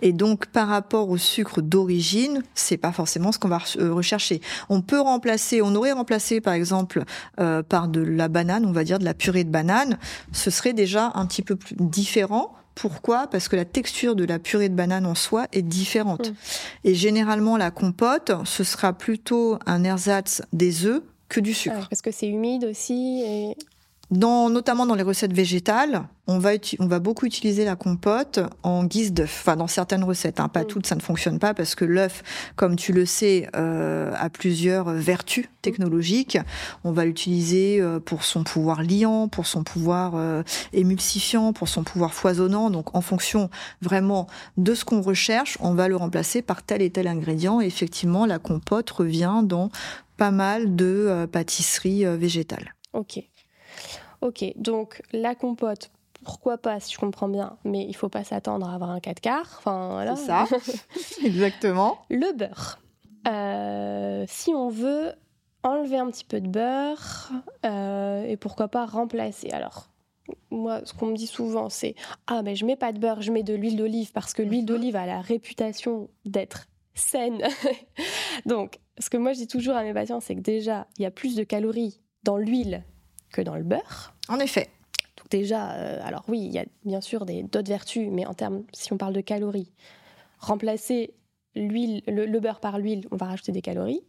Et 0.00 0.12
donc, 0.12 0.46
par 0.46 0.68
rapport 0.68 1.08
au 1.08 1.16
sucre 1.16 1.60
d'origine, 1.60 2.42
c'est 2.54 2.76
pas 2.76 2.92
forcément 2.92 3.32
ce 3.32 3.40
qu'on 3.40 3.48
va 3.48 3.58
euh, 3.78 3.92
rechercher. 3.92 4.40
On 4.68 4.80
peut 4.80 5.00
remplacer, 5.00 5.60
on 5.60 5.74
aurait 5.74 5.92
remplacé, 5.92 6.40
par 6.40 6.54
exemple, 6.54 7.04
euh, 7.40 7.64
par 7.64 7.88
de 7.88 8.00
la 8.00 8.28
banane, 8.28 8.64
on 8.64 8.72
va 8.72 8.84
dire 8.84 9.00
de 9.00 9.04
la 9.04 9.14
purée 9.14 9.44
de 9.44 9.50
banane. 9.50 9.98
Ce 10.32 10.50
serait 10.50 10.72
déjà 10.72 11.10
un 11.14 11.26
petit 11.26 11.42
peu 11.42 11.56
plus 11.56 11.74
différent. 11.78 12.54
Pourquoi? 12.76 13.26
Parce 13.26 13.48
que 13.48 13.56
la 13.56 13.64
texture 13.64 14.14
de 14.14 14.24
la 14.24 14.38
purée 14.38 14.68
de 14.68 14.74
banane 14.74 15.04
en 15.04 15.14
soi 15.16 15.46
est 15.52 15.62
différente. 15.62 16.30
Mm. 16.30 16.34
Et 16.84 16.94
généralement, 16.94 17.56
la 17.56 17.70
compote, 17.70 18.32
ce 18.44 18.64
sera 18.64 18.92
plutôt 18.92 19.58
un 19.66 19.84
ersatz 19.84 20.42
des 20.52 20.86
œufs 20.86 21.02
que 21.32 21.40
du 21.40 21.54
sucre. 21.54 21.76
Ouais, 21.76 21.86
parce 21.88 22.02
que 22.02 22.10
c'est 22.10 22.28
humide 22.28 22.64
aussi. 22.64 23.22
Et... 23.24 23.56
Dans, 24.10 24.50
notamment 24.50 24.84
dans 24.84 24.94
les 24.94 25.02
recettes 25.02 25.32
végétales, 25.32 26.02
on 26.26 26.38
va, 26.38 26.50
on 26.78 26.86
va 26.86 26.98
beaucoup 26.98 27.24
utiliser 27.24 27.64
la 27.64 27.76
compote 27.76 28.40
en 28.62 28.84
guise 28.84 29.14
d'œuf. 29.14 29.40
Enfin, 29.42 29.56
dans 29.56 29.66
certaines 29.66 30.04
recettes, 30.04 30.38
hein, 30.38 30.48
pas 30.48 30.64
Mm. 30.64 30.66
toutes, 30.66 30.86
ça 30.86 30.94
ne 30.94 31.00
fonctionne 31.00 31.38
pas 31.38 31.54
parce 31.54 31.74
que 31.74 31.86
l'œuf, 31.86 32.22
comme 32.54 32.76
tu 32.76 32.92
le 32.92 33.06
sais, 33.06 33.48
euh, 33.56 34.12
a 34.18 34.28
plusieurs 34.28 34.90
vertus 34.90 35.46
technologiques. 35.62 36.38
On 36.84 36.92
va 36.92 37.06
l'utiliser 37.06 37.80
euh, 37.80 38.00
pour 38.00 38.22
son 38.24 38.44
pouvoir 38.44 38.82
liant, 38.82 39.28
pour 39.28 39.46
son 39.46 39.64
pouvoir 39.64 40.12
euh, 40.14 40.42
émulsifiant, 40.74 41.54
pour 41.54 41.68
son 41.68 41.82
pouvoir 41.82 42.12
foisonnant. 42.12 42.68
Donc, 42.68 42.94
en 42.94 43.00
fonction 43.00 43.48
vraiment 43.80 44.26
de 44.58 44.74
ce 44.74 44.84
qu'on 44.84 45.00
recherche, 45.00 45.56
on 45.60 45.72
va 45.72 45.88
le 45.88 45.96
remplacer 45.96 46.42
par 46.42 46.62
tel 46.62 46.82
et 46.82 46.90
tel 46.90 47.08
ingrédient. 47.08 47.62
Et 47.62 47.66
effectivement, 47.66 48.26
la 48.26 48.38
compote 48.38 48.90
revient 48.90 49.40
dans 49.42 49.70
pas 50.22 50.30
mal 50.30 50.76
de 50.76 50.84
euh, 51.08 51.26
pâtisseries 51.26 52.06
euh, 52.06 52.16
végétales. 52.16 52.74
Ok. 52.92 53.22
Ok, 54.20 54.44
donc 54.56 55.02
la 55.12 55.34
compote, 55.34 55.90
pourquoi 56.24 56.58
pas, 56.58 56.78
si 56.78 56.92
je 56.92 56.98
comprends 56.98 57.28
bien, 57.28 57.56
mais 57.64 57.84
il 57.84 57.94
faut 57.94 58.08
pas 58.08 58.22
s'attendre 58.22 58.68
à 58.68 58.74
avoir 58.74 58.90
un 58.90 59.00
4 59.00 59.20
quarts. 59.20 59.56
Enfin, 59.58 59.88
voilà. 59.90 60.14
C'est 60.14 60.26
ça. 60.26 60.46
Exactement. 61.24 61.98
Le 62.08 62.32
beurre. 62.36 62.78
Euh, 63.26 64.24
si 64.28 64.50
on 64.54 64.68
veut 64.68 65.12
enlever 65.64 65.96
un 65.98 66.08
petit 66.10 66.24
peu 66.24 66.40
de 66.40 66.48
beurre 66.48 67.30
euh, 67.66 68.24
et 68.24 68.36
pourquoi 68.36 68.68
pas 68.68 68.86
remplacer. 68.86 69.50
Alors, 69.50 69.88
moi, 70.50 70.82
ce 70.84 70.92
qu'on 70.94 71.06
me 71.06 71.16
dit 71.16 71.26
souvent, 71.26 71.68
c'est 71.68 71.94
Ah, 72.28 72.42
mais 72.42 72.54
je 72.54 72.64
mets 72.64 72.76
pas 72.76 72.92
de 72.92 72.98
beurre, 73.00 73.22
je 73.22 73.32
mets 73.32 73.42
de 73.42 73.54
l'huile 73.54 73.76
d'olive 73.76 74.12
parce 74.12 74.34
que 74.34 74.42
l'huile 74.42 74.60
Mhm. 74.60 74.66
d'olive 74.66 74.96
a 74.96 75.06
la 75.06 75.20
réputation 75.20 76.10
d'être 76.24 76.66
saine. 76.94 77.42
Donc, 78.46 78.78
ce 78.98 79.10
que 79.10 79.16
moi 79.16 79.32
je 79.32 79.38
dis 79.38 79.46
toujours 79.46 79.74
à 79.76 79.82
mes 79.82 79.94
patients, 79.94 80.20
c'est 80.20 80.34
que 80.34 80.40
déjà, 80.40 80.86
il 80.98 81.02
y 81.02 81.06
a 81.06 81.10
plus 81.10 81.34
de 81.36 81.42
calories 81.44 82.00
dans 82.22 82.36
l'huile 82.36 82.84
que 83.32 83.40
dans 83.42 83.56
le 83.56 83.62
beurre. 83.62 84.14
En 84.28 84.38
effet. 84.38 84.68
Donc 85.16 85.28
déjà, 85.30 85.72
euh, 85.72 86.00
alors 86.04 86.24
oui, 86.28 86.40
il 86.40 86.52
y 86.52 86.58
a 86.58 86.64
bien 86.84 87.00
sûr 87.00 87.24
des- 87.26 87.42
d'autres 87.42 87.68
vertus, 87.68 88.08
mais 88.10 88.26
en 88.26 88.34
termes, 88.34 88.64
si 88.72 88.92
on 88.92 88.96
parle 88.98 89.12
de 89.14 89.20
calories, 89.20 89.72
remplacer 90.38 91.14
l'huile, 91.54 92.02
le, 92.06 92.26
le 92.26 92.40
beurre 92.40 92.60
par 92.60 92.78
l'huile, 92.78 93.06
on 93.10 93.16
va 93.16 93.26
rajouter 93.26 93.52
des 93.52 93.62
calories. 93.62 94.02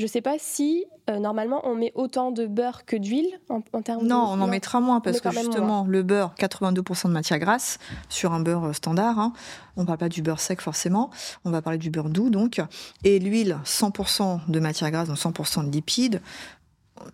Je 0.00 0.04
ne 0.04 0.08
sais 0.08 0.22
pas 0.22 0.36
si 0.38 0.86
euh, 1.08 1.18
normalement 1.18 1.60
on 1.64 1.74
met 1.74 1.92
autant 1.94 2.30
de 2.30 2.46
beurre 2.46 2.84
que 2.86 2.96
d'huile 2.96 3.28
en, 3.48 3.60
termes 3.82 4.06
non, 4.06 4.16
on 4.16 4.40
en 4.40 4.46
mettra 4.46 4.80
moins 4.80 5.00
parce 5.00 5.20
que 5.20 5.30
justement 5.30 5.84
le 5.86 6.02
beurre, 6.02 6.34
82% 6.38 7.08
de 7.08 7.12
matière 7.12 7.38
grasse 7.38 7.78
sur 8.08 8.32
un 8.32 8.40
beurre 8.40 8.74
standard. 8.74 9.18
Hein. 9.18 9.32
On 9.76 9.82
ne 9.82 9.86
parle 9.86 9.98
pas 9.98 10.08
du 10.08 10.22
beurre 10.22 10.40
sec 10.40 10.60
forcément, 10.60 11.10
on 11.44 11.50
va 11.50 11.62
parler 11.62 11.78
du 11.78 11.90
beurre 11.90 12.08
doux 12.08 12.30
donc. 12.30 12.60
Et 13.04 13.18
l'huile, 13.18 13.58
100% 13.64 14.40
de 14.48 14.60
matière 14.60 14.90
grasse, 14.90 15.08
donc 15.08 15.18
100% 15.18 15.66
de 15.66 15.70
lipides. 15.70 16.22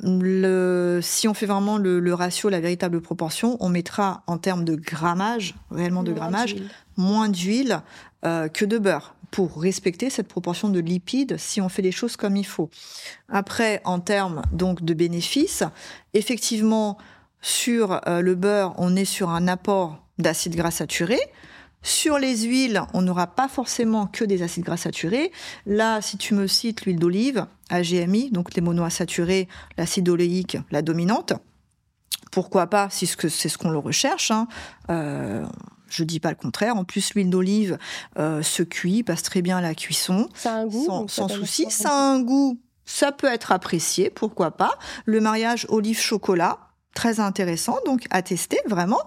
Le, 0.00 1.00
si 1.02 1.28
on 1.28 1.34
fait 1.34 1.46
vraiment 1.46 1.78
le, 1.78 2.14
ratio, 2.14 2.48
la 2.48 2.60
véritable 2.60 3.00
proportion, 3.00 3.56
on 3.60 3.68
mettra 3.68 4.22
en 4.26 4.38
termes 4.38 4.64
de 4.64 4.74
grammage, 4.74 5.54
réellement 5.70 6.02
de 6.02 6.12
grammage, 6.12 6.56
moins 6.96 7.28
d'huile 7.28 7.82
euh, 8.24 8.48
que 8.48 8.64
de 8.64 8.78
beurre 8.78 9.14
pour 9.30 9.60
respecter 9.60 10.10
cette 10.10 10.28
proportion 10.28 10.68
de 10.68 10.80
lipides 10.80 11.36
si 11.38 11.60
on 11.60 11.68
fait 11.68 11.82
les 11.82 11.92
choses 11.92 12.16
comme 12.16 12.36
il 12.36 12.46
faut. 12.46 12.70
Après, 13.28 13.80
en 13.84 14.00
termes 14.00 14.42
donc 14.52 14.84
de 14.84 14.94
bénéfices, 14.94 15.64
effectivement, 16.14 16.98
sur 17.40 18.00
euh, 18.08 18.20
le 18.20 18.34
beurre, 18.34 18.74
on 18.78 18.96
est 18.96 19.04
sur 19.04 19.30
un 19.30 19.48
apport 19.48 20.02
d'acides 20.18 20.56
gras 20.56 20.70
saturés. 20.70 21.20
Sur 21.82 22.18
les 22.18 22.38
huiles, 22.38 22.82
on 22.94 23.02
n'aura 23.02 23.28
pas 23.28 23.48
forcément 23.48 24.06
que 24.08 24.24
des 24.24 24.42
acides 24.42 24.64
gras 24.64 24.76
saturés. 24.76 25.30
Là, 25.66 26.00
si 26.00 26.16
tu 26.16 26.34
me 26.34 26.48
cites 26.48 26.84
l'huile 26.84 26.98
d'olive, 26.98 27.46
AGMI, 27.70 28.30
donc 28.30 28.54
les 28.54 28.60
monoinsaturés, 28.60 29.46
l'acide 29.78 30.08
oléique, 30.08 30.58
la 30.72 30.82
dominante, 30.82 31.34
pourquoi 32.32 32.66
pas, 32.66 32.90
si 32.90 33.06
c'est 33.06 33.48
ce 33.48 33.56
qu'on 33.56 33.70
le 33.70 33.78
recherche. 33.78 34.30
Hein, 34.30 34.48
euh, 34.90 35.46
je 35.88 36.04
dis 36.04 36.20
pas 36.20 36.30
le 36.30 36.36
contraire. 36.36 36.76
En 36.76 36.84
plus, 36.84 37.14
l'huile 37.14 37.30
d'olive 37.30 37.78
euh, 38.18 38.42
se 38.42 38.62
cuit, 38.62 39.02
passe 39.02 39.22
très 39.22 39.42
bien 39.42 39.58
à 39.58 39.60
la 39.60 39.74
cuisson. 39.74 40.28
Ça 40.34 40.54
a 40.54 40.58
un 40.58 40.66
goût 40.66 41.06
Sans, 41.08 41.28
souci. 41.28 41.66
Ça 41.70 41.90
a 41.90 42.12
un 42.12 42.20
goût, 42.20 42.58
ça 42.84 43.12
peut 43.12 43.26
être 43.26 43.52
apprécié, 43.52 44.10
pourquoi 44.10 44.52
pas. 44.52 44.78
Le 45.04 45.20
mariage 45.20 45.66
olive-chocolat, 45.68 46.58
très 46.94 47.20
intéressant, 47.20 47.76
donc 47.84 48.06
à 48.10 48.22
tester 48.22 48.58
vraiment. 48.66 49.00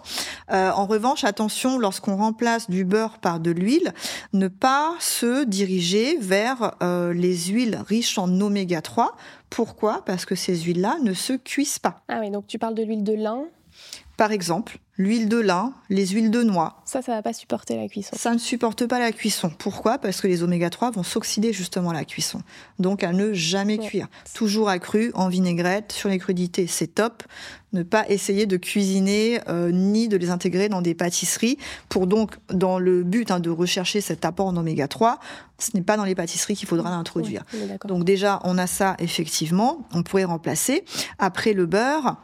Euh, 0.51 0.69
en 0.71 0.85
revanche, 0.85 1.23
attention, 1.23 1.79
lorsqu'on 1.79 2.15
remplace 2.17 2.69
du 2.69 2.85
beurre 2.85 3.17
par 3.17 3.39
de 3.39 3.51
l'huile, 3.51 3.93
ne 4.33 4.47
pas 4.47 4.93
se 4.99 5.43
diriger 5.43 6.17
vers 6.17 6.75
euh, 6.83 7.13
les 7.13 7.35
huiles 7.35 7.79
riches 7.87 8.17
en 8.17 8.29
oméga 8.41 8.81
3. 8.81 9.17
Pourquoi? 9.49 10.05
Parce 10.05 10.25
que 10.25 10.35
ces 10.35 10.55
huiles-là 10.55 10.97
ne 11.01 11.13
se 11.13 11.33
cuisent 11.33 11.79
pas. 11.79 12.03
Ah 12.07 12.19
oui, 12.21 12.29
donc 12.29 12.45
tu 12.45 12.59
parles 12.59 12.75
de 12.75 12.83
l'huile 12.83 13.03
de 13.03 13.13
lin 13.13 13.45
par 14.19 14.33
exemple, 14.33 14.79
l'huile 14.99 15.29
de 15.29 15.37
lin, 15.37 15.73
les 15.89 16.07
huiles 16.07 16.29
de 16.29 16.43
noix. 16.43 16.81
Ça, 16.83 17.01
ça 17.01 17.13
va 17.13 17.21
pas 17.23 17.31
supporter 17.31 17.77
la 17.77 17.87
cuisson. 17.87 18.15
Ça 18.19 18.33
ne 18.33 18.37
supporte 18.37 18.85
pas 18.85 18.99
la 18.99 19.13
cuisson. 19.13 19.49
Pourquoi? 19.57 19.97
Parce 19.97 20.19
que 20.19 20.27
les 20.27 20.43
oméga 20.43 20.69
3 20.69 20.91
vont 20.91 21.03
s'oxyder 21.03 21.53
justement 21.53 21.91
à 21.91 21.93
la 21.93 22.03
cuisson. 22.03 22.41
Donc 22.79 23.03
à 23.03 23.13
ne 23.13 23.31
jamais 23.31 23.77
cuire. 23.77 24.07
Toujours 24.33 24.67
à 24.67 24.77
cru, 24.77 25.11
en 25.13 25.29
vinaigrette, 25.29 25.93
sur 25.93 26.09
les 26.09 26.19
crudités, 26.19 26.67
c'est 26.67 26.87
top. 26.87 27.23
Ne 27.71 27.83
pas 27.83 28.09
essayer 28.09 28.45
de 28.45 28.57
cuisiner 28.57 29.39
euh, 29.47 29.71
ni 29.71 30.09
de 30.09 30.17
les 30.17 30.31
intégrer 30.31 30.67
dans 30.67 30.81
des 30.81 30.95
pâtisseries 30.95 31.57
pour 31.87 32.05
donc, 32.05 32.35
dans 32.49 32.77
le 32.77 33.03
but 33.03 33.31
hein, 33.31 33.39
de 33.39 33.49
rechercher 33.49 34.01
cet 34.01 34.25
apport 34.25 34.47
en 34.47 34.57
oméga 34.57 34.89
3, 34.89 35.19
ce 35.59 35.69
n'est 35.75 35.83
pas 35.83 35.95
dans 35.95 36.03
les 36.03 36.15
pâtisseries 36.15 36.55
qu'il 36.55 36.67
faudra 36.67 36.89
l'introduire. 36.89 37.45
donc 37.85 38.03
déjà, 38.03 38.41
on 38.43 38.57
a 38.57 38.67
ça 38.67 38.97
effectivement, 38.99 39.87
on 39.93 40.03
pourrait 40.03 40.25
remplacer. 40.25 40.83
Après 41.19 41.53
le 41.53 41.67
beurre, 41.67 42.17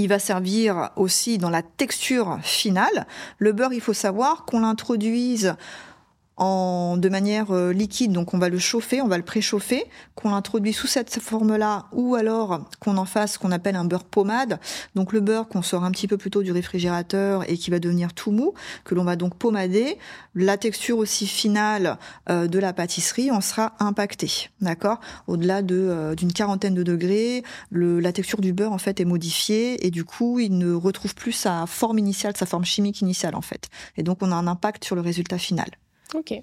il 0.00 0.08
va 0.08 0.18
servir 0.18 0.90
aussi 0.96 1.36
dans 1.36 1.50
la 1.50 1.62
texture 1.62 2.38
finale. 2.42 3.06
Le 3.38 3.52
beurre, 3.52 3.74
il 3.74 3.82
faut 3.82 3.92
savoir 3.92 4.46
qu'on 4.46 4.60
l'introduise 4.60 5.54
de 6.40 7.08
manière 7.10 7.50
euh, 7.50 7.70
liquide, 7.72 8.12
donc 8.12 8.32
on 8.32 8.38
va 8.38 8.48
le 8.48 8.58
chauffer, 8.58 9.02
on 9.02 9.08
va 9.08 9.18
le 9.18 9.22
préchauffer, 9.22 9.84
qu'on 10.14 10.30
l'introduit 10.30 10.72
sous 10.72 10.86
cette 10.86 11.20
forme-là, 11.20 11.86
ou 11.92 12.14
alors 12.14 12.66
qu'on 12.78 12.96
en 12.96 13.04
fasse 13.04 13.34
ce 13.34 13.38
qu'on 13.38 13.52
appelle 13.52 13.76
un 13.76 13.84
beurre 13.84 14.04
pommade, 14.04 14.58
donc 14.94 15.12
le 15.12 15.20
beurre 15.20 15.48
qu'on 15.48 15.60
sort 15.60 15.84
un 15.84 15.90
petit 15.90 16.08
peu 16.08 16.16
plus 16.16 16.30
tôt 16.30 16.42
du 16.42 16.50
réfrigérateur 16.50 17.48
et 17.50 17.58
qui 17.58 17.70
va 17.70 17.78
devenir 17.78 18.14
tout 18.14 18.30
mou, 18.30 18.54
que 18.84 18.94
l'on 18.94 19.04
va 19.04 19.16
donc 19.16 19.34
pommader. 19.34 19.98
La 20.34 20.56
texture 20.56 20.96
aussi 20.96 21.26
finale 21.26 21.98
euh, 22.30 22.46
de 22.46 22.58
la 22.58 22.72
pâtisserie 22.72 23.30
en 23.30 23.42
sera 23.42 23.74
impactée, 23.78 24.48
d'accord? 24.62 25.00
Au-delà 25.26 25.60
de 25.60 25.76
euh, 25.76 26.14
d'une 26.14 26.32
quarantaine 26.32 26.74
de 26.74 26.82
degrés, 26.82 27.44
le, 27.68 28.00
la 28.00 28.12
texture 28.12 28.40
du 28.40 28.54
beurre 28.54 28.72
en 28.72 28.78
fait 28.78 28.98
est 28.98 29.04
modifiée 29.04 29.86
et 29.86 29.90
du 29.90 30.04
coup 30.04 30.38
il 30.38 30.56
ne 30.56 30.72
retrouve 30.72 31.14
plus 31.14 31.32
sa 31.32 31.66
forme 31.66 31.98
initiale, 31.98 32.34
sa 32.36 32.46
forme 32.46 32.64
chimique 32.64 33.02
initiale 33.02 33.34
en 33.34 33.42
fait. 33.42 33.68
Et 33.98 34.02
donc 34.02 34.18
on 34.22 34.32
a 34.32 34.34
un 34.34 34.46
impact 34.46 34.84
sur 34.84 34.96
le 34.96 35.02
résultat 35.02 35.36
final. 35.36 35.68
Ok. 36.14 36.34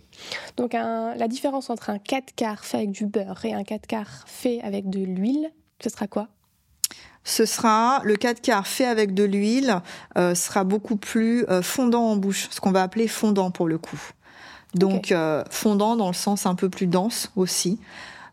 Donc 0.56 0.74
la 0.74 1.28
différence 1.28 1.70
entre 1.70 1.90
un 1.90 2.00
4 2.00 2.34
quarts 2.36 2.66
fait 2.66 2.78
avec 2.78 2.92
du 2.92 3.06
beurre 3.06 3.44
et 3.46 3.54
un 3.54 3.64
4 3.64 3.88
quarts 3.88 4.24
fait 4.26 4.62
avec 4.62 4.90
de 4.90 5.00
l'huile, 5.00 5.52
ce 5.84 5.90
sera 5.90 6.08
quoi? 6.08 6.30
Ce 7.24 7.46
sera 7.46 8.02
le 8.06 8.16
4 8.16 8.42
quarts 8.42 8.68
fait 8.68 8.86
avec 8.86 9.14
de 9.14 9.26
l'huile 9.26 9.82
euh, 10.18 10.34
sera 10.34 10.64
beaucoup 10.64 10.96
plus 10.96 11.46
euh, 11.50 11.62
fondant 11.62 12.04
en 12.04 12.16
bouche, 12.16 12.48
ce 12.52 12.62
qu'on 12.62 12.72
va 12.72 12.82
appeler 12.82 13.10
fondant 13.10 13.52
pour 13.52 13.68
le 13.68 13.78
coup. 13.78 14.00
Donc 14.76 15.12
euh, 15.12 15.44
fondant 15.50 15.98
dans 15.98 16.08
le 16.08 16.14
sens 16.14 16.46
un 16.46 16.56
peu 16.56 16.70
plus 16.70 16.88
dense 16.88 17.32
aussi. 17.36 17.80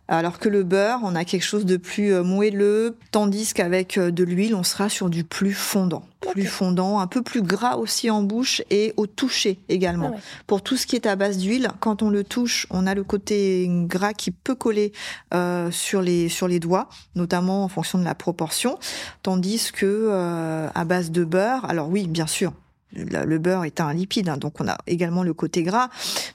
Alors 0.07 0.39
que 0.39 0.51
le 0.51 0.65
beurre, 0.65 1.01
on 1.03 1.15
a 1.15 1.25
quelque 1.25 1.45
chose 1.45 1.65
de 1.65 1.79
plus 1.79 2.13
euh, 2.13 2.23
moelleux, 2.23 2.99
tandis 3.11 3.55
qu'avec 3.55 3.97
euh, 3.97 4.11
de 4.11 4.23
l'huile, 4.23 4.55
on 4.55 4.63
sera 4.63 4.91
sur 4.91 5.09
du 5.09 5.25
plus 5.25 5.55
fondant. 5.55 6.05
Plus 6.33 6.45
fondant, 6.45 7.01
un 7.01 7.07
peu 7.07 7.23
plus 7.23 7.41
gras 7.41 7.77
aussi 7.77 8.11
en 8.11 8.23
bouche 8.23 8.61
et 8.69 8.93
au 8.99 9.07
toucher 9.07 9.61
également. 9.71 10.13
Ah 10.15 10.21
Pour 10.47 10.63
tout 10.63 10.77
ce 10.77 10.87
qui 10.87 10.97
est 10.97 11.07
à 11.07 11.17
base 11.17 11.39
d'huile, 11.39 11.69
quand 11.81 12.03
on 12.03 12.11
le 12.11 12.23
touche, 12.23 12.67
on 12.71 12.87
a 12.87 12.95
le 12.95 13.03
côté 13.03 13.67
gras 13.71 14.13
qui 14.13 14.31
peut 14.31 14.55
coller 14.55 14.93
euh, 15.33 15.71
sur 15.71 16.03
les 16.03 16.29
sur 16.29 16.49
les 16.49 16.61
doigts, 16.61 16.89
notamment 17.15 17.65
en 17.65 17.69
fonction 17.69 17.99
de 17.99 18.05
la 18.05 18.15
proportion, 18.15 18.79
tandis 19.23 19.71
que 19.73 20.71
à 20.75 20.85
base 20.85 21.11
de 21.11 21.25
beurre, 21.25 21.65
alors 21.67 21.89
oui, 21.89 22.07
bien 22.09 22.27
sûr, 22.27 22.53
le 22.95 23.39
beurre 23.39 23.65
est 23.65 23.81
un 23.81 23.93
lipide, 23.93 24.29
hein, 24.29 24.37
donc 24.37 24.61
on 24.61 24.69
a 24.69 24.77
également 24.87 25.23
le 25.23 25.35
côté 25.35 25.63
gras. 25.63 25.89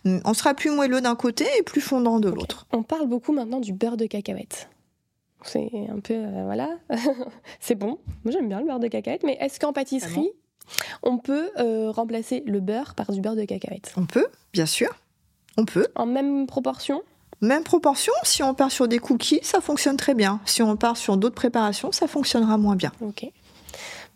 On 0.05 0.33
sera 0.33 0.53
plus 0.53 0.71
moelleux 0.71 1.01
d'un 1.01 1.15
côté 1.15 1.45
et 1.57 1.63
plus 1.63 1.81
fondant 1.81 2.19
de 2.19 2.29
l'autre. 2.29 2.67
On 2.71 2.83
parle 2.83 3.07
beaucoup 3.07 3.33
maintenant 3.33 3.59
du 3.59 3.73
beurre 3.73 3.97
de 3.97 4.05
cacahuète. 4.05 4.69
C'est 5.43 5.71
un 5.89 5.99
peu, 5.99 6.15
euh, 6.15 6.43
voilà, 6.43 6.69
c'est 7.59 7.75
bon. 7.75 7.99
Moi 8.23 8.33
j'aime 8.33 8.49
bien 8.49 8.59
le 8.59 8.65
beurre 8.65 8.79
de 8.79 8.87
cacahuète, 8.87 9.23
mais 9.23 9.37
est-ce 9.39 9.59
qu'en 9.59 9.71
pâtisserie, 9.71 10.31
on 11.01 11.17
peut 11.17 11.49
euh, 11.59 11.91
remplacer 11.91 12.43
le 12.45 12.59
beurre 12.59 12.93
par 12.95 13.11
du 13.11 13.21
beurre 13.21 13.35
de 13.35 13.45
cacahuète? 13.45 13.93
On 13.95 14.05
peut, 14.05 14.27
bien 14.51 14.65
sûr. 14.65 14.89
On 15.57 15.65
peut. 15.65 15.87
En 15.95 16.05
même 16.05 16.45
proportion? 16.45 17.01
Même 17.41 17.63
proportion, 17.63 18.11
si 18.23 18.43
on 18.43 18.53
part 18.53 18.71
sur 18.71 18.89
des 18.89 18.99
cookies, 18.99 19.39
ça 19.43 19.61
fonctionne 19.61 19.95
très 19.95 20.13
bien. 20.13 20.41
Si 20.45 20.61
on 20.61 20.75
part 20.75 20.97
sur 20.97 21.15
d'autres 21.15 21.35
préparations, 21.35 21.93
ça 21.93 22.07
fonctionnera 22.07 22.57
moins 22.57 22.75
bien. 22.75 22.91
Ok. 22.99 23.31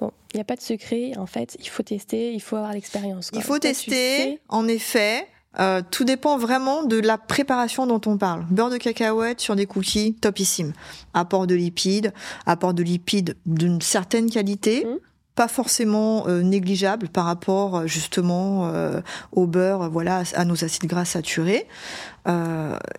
Bon, 0.03 0.11
il 0.33 0.35
n'y 0.35 0.41
a 0.41 0.43
pas 0.43 0.57
de 0.57 0.61
secret, 0.61 1.13
en 1.17 1.25
fait, 1.25 1.55
il 1.61 1.69
faut 1.69 1.81
tester, 1.81 2.33
il 2.33 2.41
faut 2.41 2.57
avoir 2.57 2.73
l'expérience. 2.73 3.31
Il 3.33 3.41
faut 3.41 3.57
tester, 3.57 4.41
en 4.49 4.67
effet. 4.67 5.25
Euh, 5.61 5.81
tout 5.91 6.03
dépend 6.03 6.37
vraiment 6.37 6.83
de 6.83 6.99
la 6.99 7.17
préparation 7.17 7.87
dont 7.87 8.01
on 8.05 8.17
parle. 8.17 8.45
Beurre 8.49 8.69
de 8.69 8.75
cacahuète 8.75 9.39
sur 9.39 9.55
des 9.55 9.65
cookies, 9.65 10.13
topissime. 10.15 10.73
Apport 11.13 11.47
de 11.47 11.55
lipides, 11.55 12.11
apport 12.45 12.73
de 12.73 12.83
lipides 12.83 13.37
d'une 13.45 13.79
certaine 13.79 14.29
qualité. 14.29 14.83
Mmh 14.83 14.97
pas 15.35 15.47
forcément 15.47 16.27
euh, 16.27 16.41
négligeable 16.41 17.09
par 17.09 17.25
rapport 17.25 17.77
euh, 17.77 17.87
justement 17.87 18.67
euh, 18.67 19.01
au 19.31 19.47
beurre, 19.47 19.89
voilà, 19.89 20.23
à 20.35 20.45
nos 20.45 20.63
acides 20.63 20.85
gras 20.85 21.05
saturés. 21.05 21.67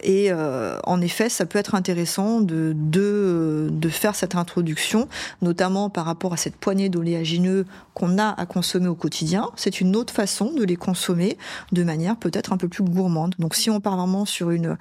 et 0.03 0.31
en 0.33 1.01
effet, 1.01 1.31
ça 1.31 1.47
peut 1.47 1.59
être 1.59 1.75
intéressant 1.75 2.43
de, 2.43 2.75
de, 2.77 3.69
de 3.71 3.89
faire 3.89 4.15
cette 4.15 4.35
introduction, 4.35 5.09
notamment 5.41 5.89
par 5.89 6.05
rapport 6.05 6.35
à 6.35 6.37
cette 6.37 6.57
poignée 6.57 6.91
d'oléagineux 6.91 7.65
qu'on 7.95 8.19
a 8.19 8.29
à 8.29 8.45
consommer 8.45 8.89
au 8.89 8.95
quotidien. 8.95 9.51
C'est 9.57 9.81
une 9.81 9.97
autre 9.97 10.13
façon 10.13 10.53
de 10.53 10.63
les 10.63 10.77
consommer 10.77 11.39
de 11.73 11.83
manière 11.85 12.17
peut-être 12.17 12.53
un 12.53 12.59
peu 12.59 12.69
plus 12.69 12.85
gourmande. 12.85 13.35
Donc 13.39 13.55
si 13.55 13.71
on 13.71 13.81
part 13.81 13.97
vraiment 13.97 14.27
sur 14.27 14.51
une 14.51 14.77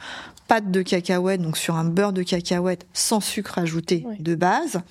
pâte 0.49 0.71
de 0.71 0.81
cacahuète, 0.81 1.41
donc 1.41 1.55
sur 1.55 1.75
un 1.75 1.85
beurre 1.85 2.11
de 2.11 2.23
cacahuète 2.23 2.85
sans 2.93 3.21
sucre 3.21 3.57
ajouté 3.59 4.05
de 4.19 4.35
base, 4.35 4.81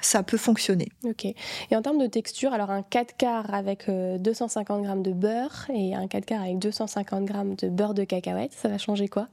ça 0.00 0.22
peut 0.22 0.36
fonctionner. 0.36 0.88
Ok. 1.04 1.24
Et 1.24 1.36
en 1.76 1.82
termes 1.82 1.98
de 1.98 2.06
texture, 2.06 2.52
alors 2.52 2.70
un 2.70 2.82
4 2.82 3.16
quarts 3.16 3.54
avec 3.54 3.88
250 3.88 4.78
euh, 4.80 4.82
grammes 4.82 5.02
de 5.02 5.12
beurre 5.12 5.66
et 5.72 5.94
un 5.94 6.08
4 6.08 6.24
quarts 6.24 6.42
avec 6.42 6.58
250 6.58 7.24
grammes 7.24 7.54
de 7.54 7.68
beurre 7.68 7.94
de 7.94 8.04
cacahuète, 8.04 8.52
ça 8.52 8.68
va 8.68 8.78
changer 8.78 9.08
quoi? 9.08 9.28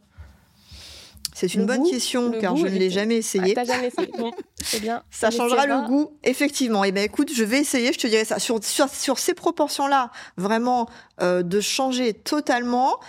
C'est 1.34 1.54
une 1.54 1.66
bonne 1.66 1.90
question 1.90 2.32
car 2.32 2.58
je 2.58 2.66
ne 2.66 2.78
l'ai 2.78 2.90
jamais 2.90 3.16
essayé. 3.16 3.54
Ah, 3.58 3.64
jamais 3.64 3.88
essayé. 3.88 4.12
bien. 4.82 5.04
Ça 5.10 5.32
changera 5.32 5.66
le 5.66 5.88
goût, 5.88 6.12
effectivement. 6.24 6.84
Et 6.84 6.90
eh 6.90 6.92
ben 6.92 7.04
écoute, 7.04 7.32
je 7.34 7.44
vais 7.44 7.60
essayer. 7.60 7.94
Je 7.94 8.00
te 8.00 8.08
dirai 8.08 8.26
ça 8.26 8.40
sur 8.40 8.60
sur, 8.64 9.20
ces 9.20 9.34
proportions-là, 9.34 10.12
vraiment 10.38 10.90
euh, 11.22 11.44
de 11.44 11.62
changer 11.62 12.14
totalement. 12.14 13.00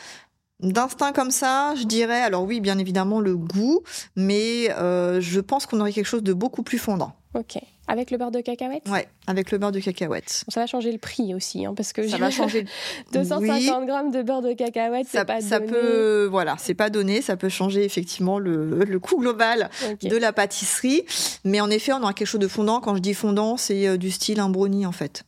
D'instinct 0.61 1.13
comme 1.13 1.31
ça, 1.31 1.75
je 1.77 1.85
dirais. 1.85 2.21
Alors 2.21 2.45
oui, 2.45 2.61
bien 2.61 2.79
évidemment 2.79 3.21
le 3.21 3.37
goût, 3.37 3.83
mais 4.15 4.71
euh, 4.79 5.21
je 5.21 5.41
pense 5.41 5.67
qu'on 5.67 5.81
aurait 5.81 5.93
quelque 5.93 6.07
chose 6.07 6.23
de 6.23 6.35
beaucoup 6.35 6.63
plus 6.63 6.79
fondant. 6.79 7.15
Ok. 7.35 7.59
Avec 7.87 8.11
le 8.11 8.19
beurre 8.19 8.31
de 8.31 8.41
cacahuète? 8.41 8.89
Ouais, 8.89 9.07
avec 9.27 9.51
le 9.51 9.59
beurre 9.59 9.73
de 9.73 9.81
cacahuète. 9.81 10.45
ça 10.49 10.61
va 10.61 10.67
changer 10.67 10.91
le 10.93 10.99
prix 10.99 11.35
aussi, 11.35 11.65
hein, 11.65 11.75
parce 11.77 11.93
que 11.93 12.07
ça 12.07 12.19
va 12.19 12.31
changer. 12.31 12.65
250 13.13 13.87
grammes 13.87 14.11
de 14.11 14.23
beurre 14.23 14.43
de 14.43 14.53
cacahuète, 14.53 15.07
c'est 15.09 15.25
pas 15.25 15.41
ça 15.41 15.59
donné. 15.61 15.73
peut, 15.73 16.29
voilà, 16.31 16.57
c'est 16.59 16.75
pas 16.75 16.91
donné. 16.91 17.23
Ça 17.23 17.37
peut 17.37 17.49
changer 17.49 17.85
effectivement 17.85 18.39
le, 18.39 18.85
le 18.85 18.99
coût 18.99 19.19
global 19.21 19.71
de 20.03 20.17
la 20.17 20.33
pâtisserie, 20.33 21.05
mais 21.45 21.61
en 21.61 21.71
effet, 21.71 21.93
on 21.93 22.03
aura 22.03 22.13
quelque 22.15 22.29
chose 22.29 22.41
de 22.41 22.49
fondant. 22.49 22.81
Quand 22.81 22.95
je 22.97 23.01
dis 23.01 23.15
fondant, 23.15 23.57
c'est 23.57 23.87
euh, 23.87 23.97
du 23.97 24.11
style 24.11 24.41
un 24.41 24.49
brownie 24.49 24.87
en 24.87 24.93
fait. 24.93 25.25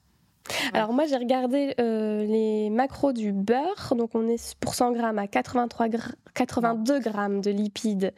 Alors 0.74 0.92
moi 0.92 1.04
j'ai 1.06 1.16
regardé 1.16 1.74
euh, 1.80 2.24
les 2.24 2.68
macros 2.70 3.12
du 3.12 3.32
beurre, 3.32 3.94
donc 3.96 4.10
on 4.14 4.26
est 4.28 4.54
pour 4.60 4.74
100 4.74 4.92
grammes 4.92 5.18
à 5.18 5.26
83 5.26 5.88
gra- 5.88 6.12
82 6.34 6.98
grammes 7.00 7.40
de 7.42 7.50
lipides, 7.50 8.12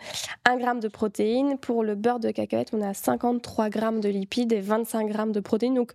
1 0.46 0.56
gramme 0.56 0.80
de 0.80 0.88
protéines. 0.88 1.58
Pour 1.58 1.82
le 1.84 1.94
beurre 1.96 2.20
de 2.20 2.30
cacahuète, 2.30 2.70
on 2.72 2.80
est 2.80 2.86
à 2.86 2.94
53 2.94 3.68
grammes 3.70 4.00
de 4.00 4.08
lipides 4.08 4.52
et 4.52 4.60
25 4.60 5.08
grammes 5.08 5.32
de 5.32 5.40
protéines. 5.40 5.74
Donc 5.74 5.92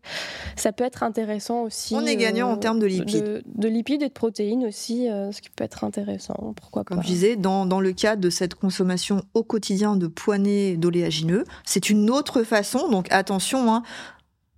ça 0.55 0.71
peut 0.71 0.83
être 0.83 1.01
intéressant 1.03 1.63
aussi. 1.63 1.95
On 1.95 2.05
est 2.05 2.15
gagnant 2.17 2.51
en 2.51 2.57
termes 2.57 2.79
de 2.79 2.85
lipides. 2.87 3.23
De, 3.23 3.43
de 3.45 3.67
lipides 3.67 4.01
et 4.03 4.09
de 4.09 4.13
protéines 4.13 4.65
aussi, 4.65 5.09
euh, 5.09 5.31
ce 5.31 5.41
qui 5.41 5.49
peut 5.49 5.63
être 5.63 5.83
intéressant. 5.83 6.53
Pourquoi 6.57 6.83
Comme 6.83 7.01
je 7.01 7.07
disais, 7.07 7.35
dans, 7.37 7.65
dans 7.65 7.79
le 7.79 7.93
cadre 7.93 8.21
de 8.21 8.29
cette 8.29 8.55
consommation 8.55 9.23
au 9.33 9.43
quotidien 9.43 9.95
de 9.95 10.07
poignées 10.07 10.75
d'oléagineux, 10.77 11.45
c'est 11.65 11.89
une 11.89 12.09
autre 12.09 12.43
façon. 12.43 12.89
Donc 12.89 13.07
attention, 13.11 13.73
hein, 13.73 13.83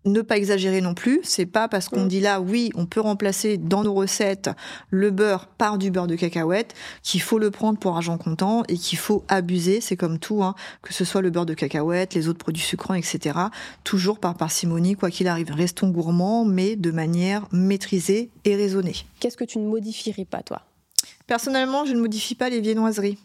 ne 0.06 0.22
pas 0.22 0.38
exagérer 0.38 0.82
non 0.82 0.94
plus. 0.94 1.20
C'est 1.24 1.46
pas 1.46 1.68
parce 1.68 1.88
qu'on 1.90 2.06
Mm. 2.06 2.08
dit 2.08 2.20
là, 2.22 2.42
oui, 2.42 2.72
on 2.76 2.86
peut 2.86 3.02
remplacer 3.02 3.58
dans 3.58 3.84
nos 3.84 3.94
recettes 3.94 4.50
le 4.90 5.12
beurre 5.12 5.48
par 5.48 5.78
du 5.78 5.92
beurre 5.92 6.08
de 6.08 6.16
cacahuète, 6.16 6.74
qu'il 7.04 7.22
faut 7.22 7.38
le 7.38 7.52
prendre 7.52 7.78
pour 7.78 7.96
argent 7.96 8.18
comptant 8.18 8.64
et 8.68 8.78
qu'il 8.78 8.98
faut 8.98 9.24
abuser. 9.28 9.80
C'est 9.82 9.98
comme 9.98 10.18
tout, 10.20 10.44
hein, 10.44 10.56
que 10.82 10.94
ce 10.94 11.06
soit 11.06 11.22
le 11.22 11.30
beurre 11.30 11.46
de 11.46 11.54
cacahuète, 11.54 12.14
les 12.16 12.28
autres 12.28 12.40
produits 12.40 12.64
sucrants, 12.64 12.96
etc. 12.96 13.38
Toujours 13.84 14.20
par 14.20 14.36
parcimonie, 14.36 14.96
quoi 14.96 15.12
qu'il 15.12 15.28
arrive. 15.28 15.52
Restons 15.52 15.90
gourmands, 15.90 16.46
mais 16.46 16.76
de 16.76 16.92
manière 16.92 17.48
maîtrisée 17.52 18.30
et 18.46 18.56
raisonnée. 18.56 18.96
Qu'est-ce 19.20 19.38
que 19.38 19.44
tu 19.44 19.60
ne 19.60 19.68
modifierais 19.68 20.26
pas 20.26 20.42
toi? 20.42 20.62
Personnellement, 21.28 21.86
je 21.86 21.94
ne 21.94 22.02
modifie 22.02 22.36
pas 22.36 22.50
les 22.50 22.60
viennoiseries. 22.60 23.18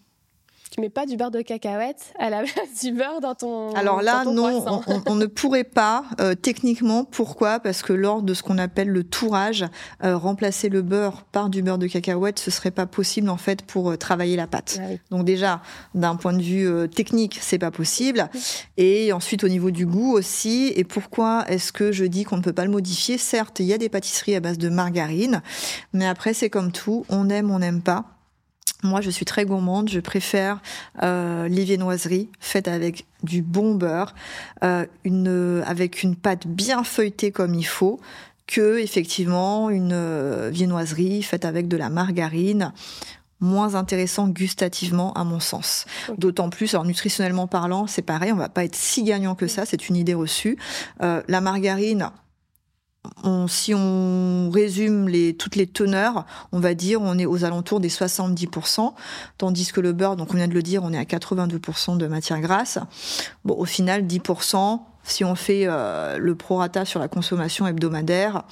Tu 0.77 0.83
mets 0.83 0.91
pas 0.91 1.07
du 1.07 1.17
beurre 1.17 1.31
de 1.31 1.41
cacahuète 1.41 2.13
à 2.19 2.29
la 2.29 2.43
place 2.43 2.83
du 2.83 2.93
beurre 2.93 3.23
dans 3.23 3.35
ton 3.35 3.73
Alors 3.75 4.03
là, 4.03 4.25
ton 4.25 4.35
non, 4.35 4.83
on, 5.07 5.15
ne 5.15 5.25
pourrait 5.25 5.65
pas 5.65 6.05
euh, 6.21 6.35
techniquement. 6.35 7.05
Pourquoi? 7.05 7.61
Parce 7.61 7.83
que 7.83 7.95
lors 7.95 8.21
de 8.21 8.35
ce 8.35 8.43
qu'on 8.43 8.59
appelle 8.59 8.89
le 8.89 9.03
tourage, 9.03 9.65
euh, 10.05 10.19
remplacer 10.19 10.69
le 10.69 10.83
beurre 10.83 11.23
par 11.33 11.49
du 11.49 11.63
beurre 11.63 11.79
de 11.79 11.87
cacahuète, 11.87 12.39
ce 12.39 12.51
serait 12.51 12.71
pas 12.71 12.85
possible 12.85 13.31
en 13.31 13.39
fait 13.39 13.63
pour 13.63 13.91
euh, 13.91 13.97
travailler 13.97 14.37
la 14.37 14.47
pâte. 14.47 14.79
Ah 14.79 14.89
oui. 14.91 15.01
Donc 15.11 15.25
déjà, 15.25 15.63
d'un 15.95 16.15
point 16.15 16.35
de 16.35 16.43
vue 16.43 16.69
euh, 16.69 16.87
technique, 16.89 17.39
c'est 17.41 17.59
pas 17.59 17.71
possible. 17.71 18.29
Et 18.77 19.15
ensuite, 19.15 19.45
au 19.45 19.49
niveau 19.49 19.71
du 19.71 19.87
goût 19.87 20.13
aussi. 20.13 20.75
Et 20.77 20.85
pourquoi 20.85 21.47
est-ce 21.49 21.73
que 21.73 21.91
je 21.91 22.05
dis 22.05 22.25
qu'on 22.25 22.37
ne 22.37 22.43
peut 22.43 22.53
pas 22.53 22.67
le 22.67 22.71
modifier? 22.71 23.17
Certes, 23.17 23.61
il 23.61 23.67
y 23.67 23.73
a 23.73 23.79
des 23.79 23.89
pâtisseries 23.89 24.35
à 24.35 24.41
base 24.41 24.59
de 24.59 24.69
margarine, 24.69 25.41
mais 25.95 26.07
après, 26.07 26.35
c'est 26.35 26.51
comme 26.51 26.71
tout, 26.71 27.07
on 27.09 27.31
aime, 27.31 27.51
on 27.51 27.61
n'aime 27.61 27.81
pas. 27.81 28.16
Moi, 28.83 29.01
je 29.01 29.11
suis 29.11 29.25
très 29.25 29.45
gourmande. 29.45 29.89
Je 29.89 30.01
préfère 30.01 30.61
euh, 31.03 31.49
les 31.49 31.65
viennoiseries 31.65 32.29
faites 32.41 32.69
avec 32.69 33.07
du 33.23 33.43
bon 33.43 33.75
beurre, 33.75 34.15
euh, 34.63 34.87
une, 35.05 35.63
avec 35.67 36.03
une 36.03 36.15
pâte 36.15 36.47
bien 36.47 36.85
feuilletée 36.85 37.33
comme 37.33 37.55
il 37.55 37.67
faut, 37.67 38.01
que 38.47 38.79
effectivement 38.79 39.71
une 39.71 39.93
euh, 39.93 40.51
viennoiserie 40.53 41.23
faite 41.23 41.45
avec 41.45 41.69
de 41.69 41.77
la 41.77 41.89
margarine 41.89 42.73
moins 43.41 43.75
intéressant 43.75 44.29
gustativement 44.29 45.13
à 45.13 45.25
mon 45.25 45.41
sens. 45.41 45.85
D'autant 46.17 46.49
plus, 46.49 46.75
alors 46.75 46.87
nutritionnellement 46.87 47.47
parlant, 47.47 47.87
c'est 47.87 48.03
pareil, 48.03 48.33
on 48.33 48.37
va 48.37 48.49
pas 48.49 48.65
être 48.65 48.77
si 48.77 49.03
gagnant 49.03 49.35
que 49.35 49.47
ça, 49.47 49.67
c'est 49.67 49.89
une 49.89 49.97
idée 49.97 50.15
reçue. 50.15 50.57
Euh, 51.03 51.23
la 51.29 51.41
margarine, 51.41 52.11
on- 53.25 53.47
si 53.49 53.75
on 53.75 54.51
résume 54.51 55.11
toutes 55.37 55.57
les 55.57 55.67
teneurs, 55.67 56.25
on 56.53 56.61
va 56.61 56.75
dire 56.75 57.01
on 57.03 57.19
est 57.19 57.27
aux 57.27 57.45
alentours 57.45 57.81
des 57.81 57.89
70%, 57.89 58.95
tandis 59.39 59.71
que 59.73 59.81
le 59.81 59.93
beurre, 59.93 60.17
donc 60.17 60.33
on 60.33 60.37
vient 60.37 60.49
de 60.49 60.55
le 60.55 60.63
dire, 60.63 60.83
on 60.85 60.93
est 60.93 60.99
à 60.99 61.05
82% 61.05 61.97
de 61.97 62.07
matière 62.07 62.41
grasse. 62.41 62.79
Bon, 63.45 63.55
au 63.57 63.65
final, 63.65 64.07
10%, 64.07 64.87
si 65.05 65.25
on 65.25 65.35
fait 65.35 65.65
euh, 65.67 66.19
le 66.19 66.35
prorata 66.35 66.85
sur 66.85 67.01
la 67.01 67.09
consommation 67.09 67.67
hebdomadaire, 67.67 68.45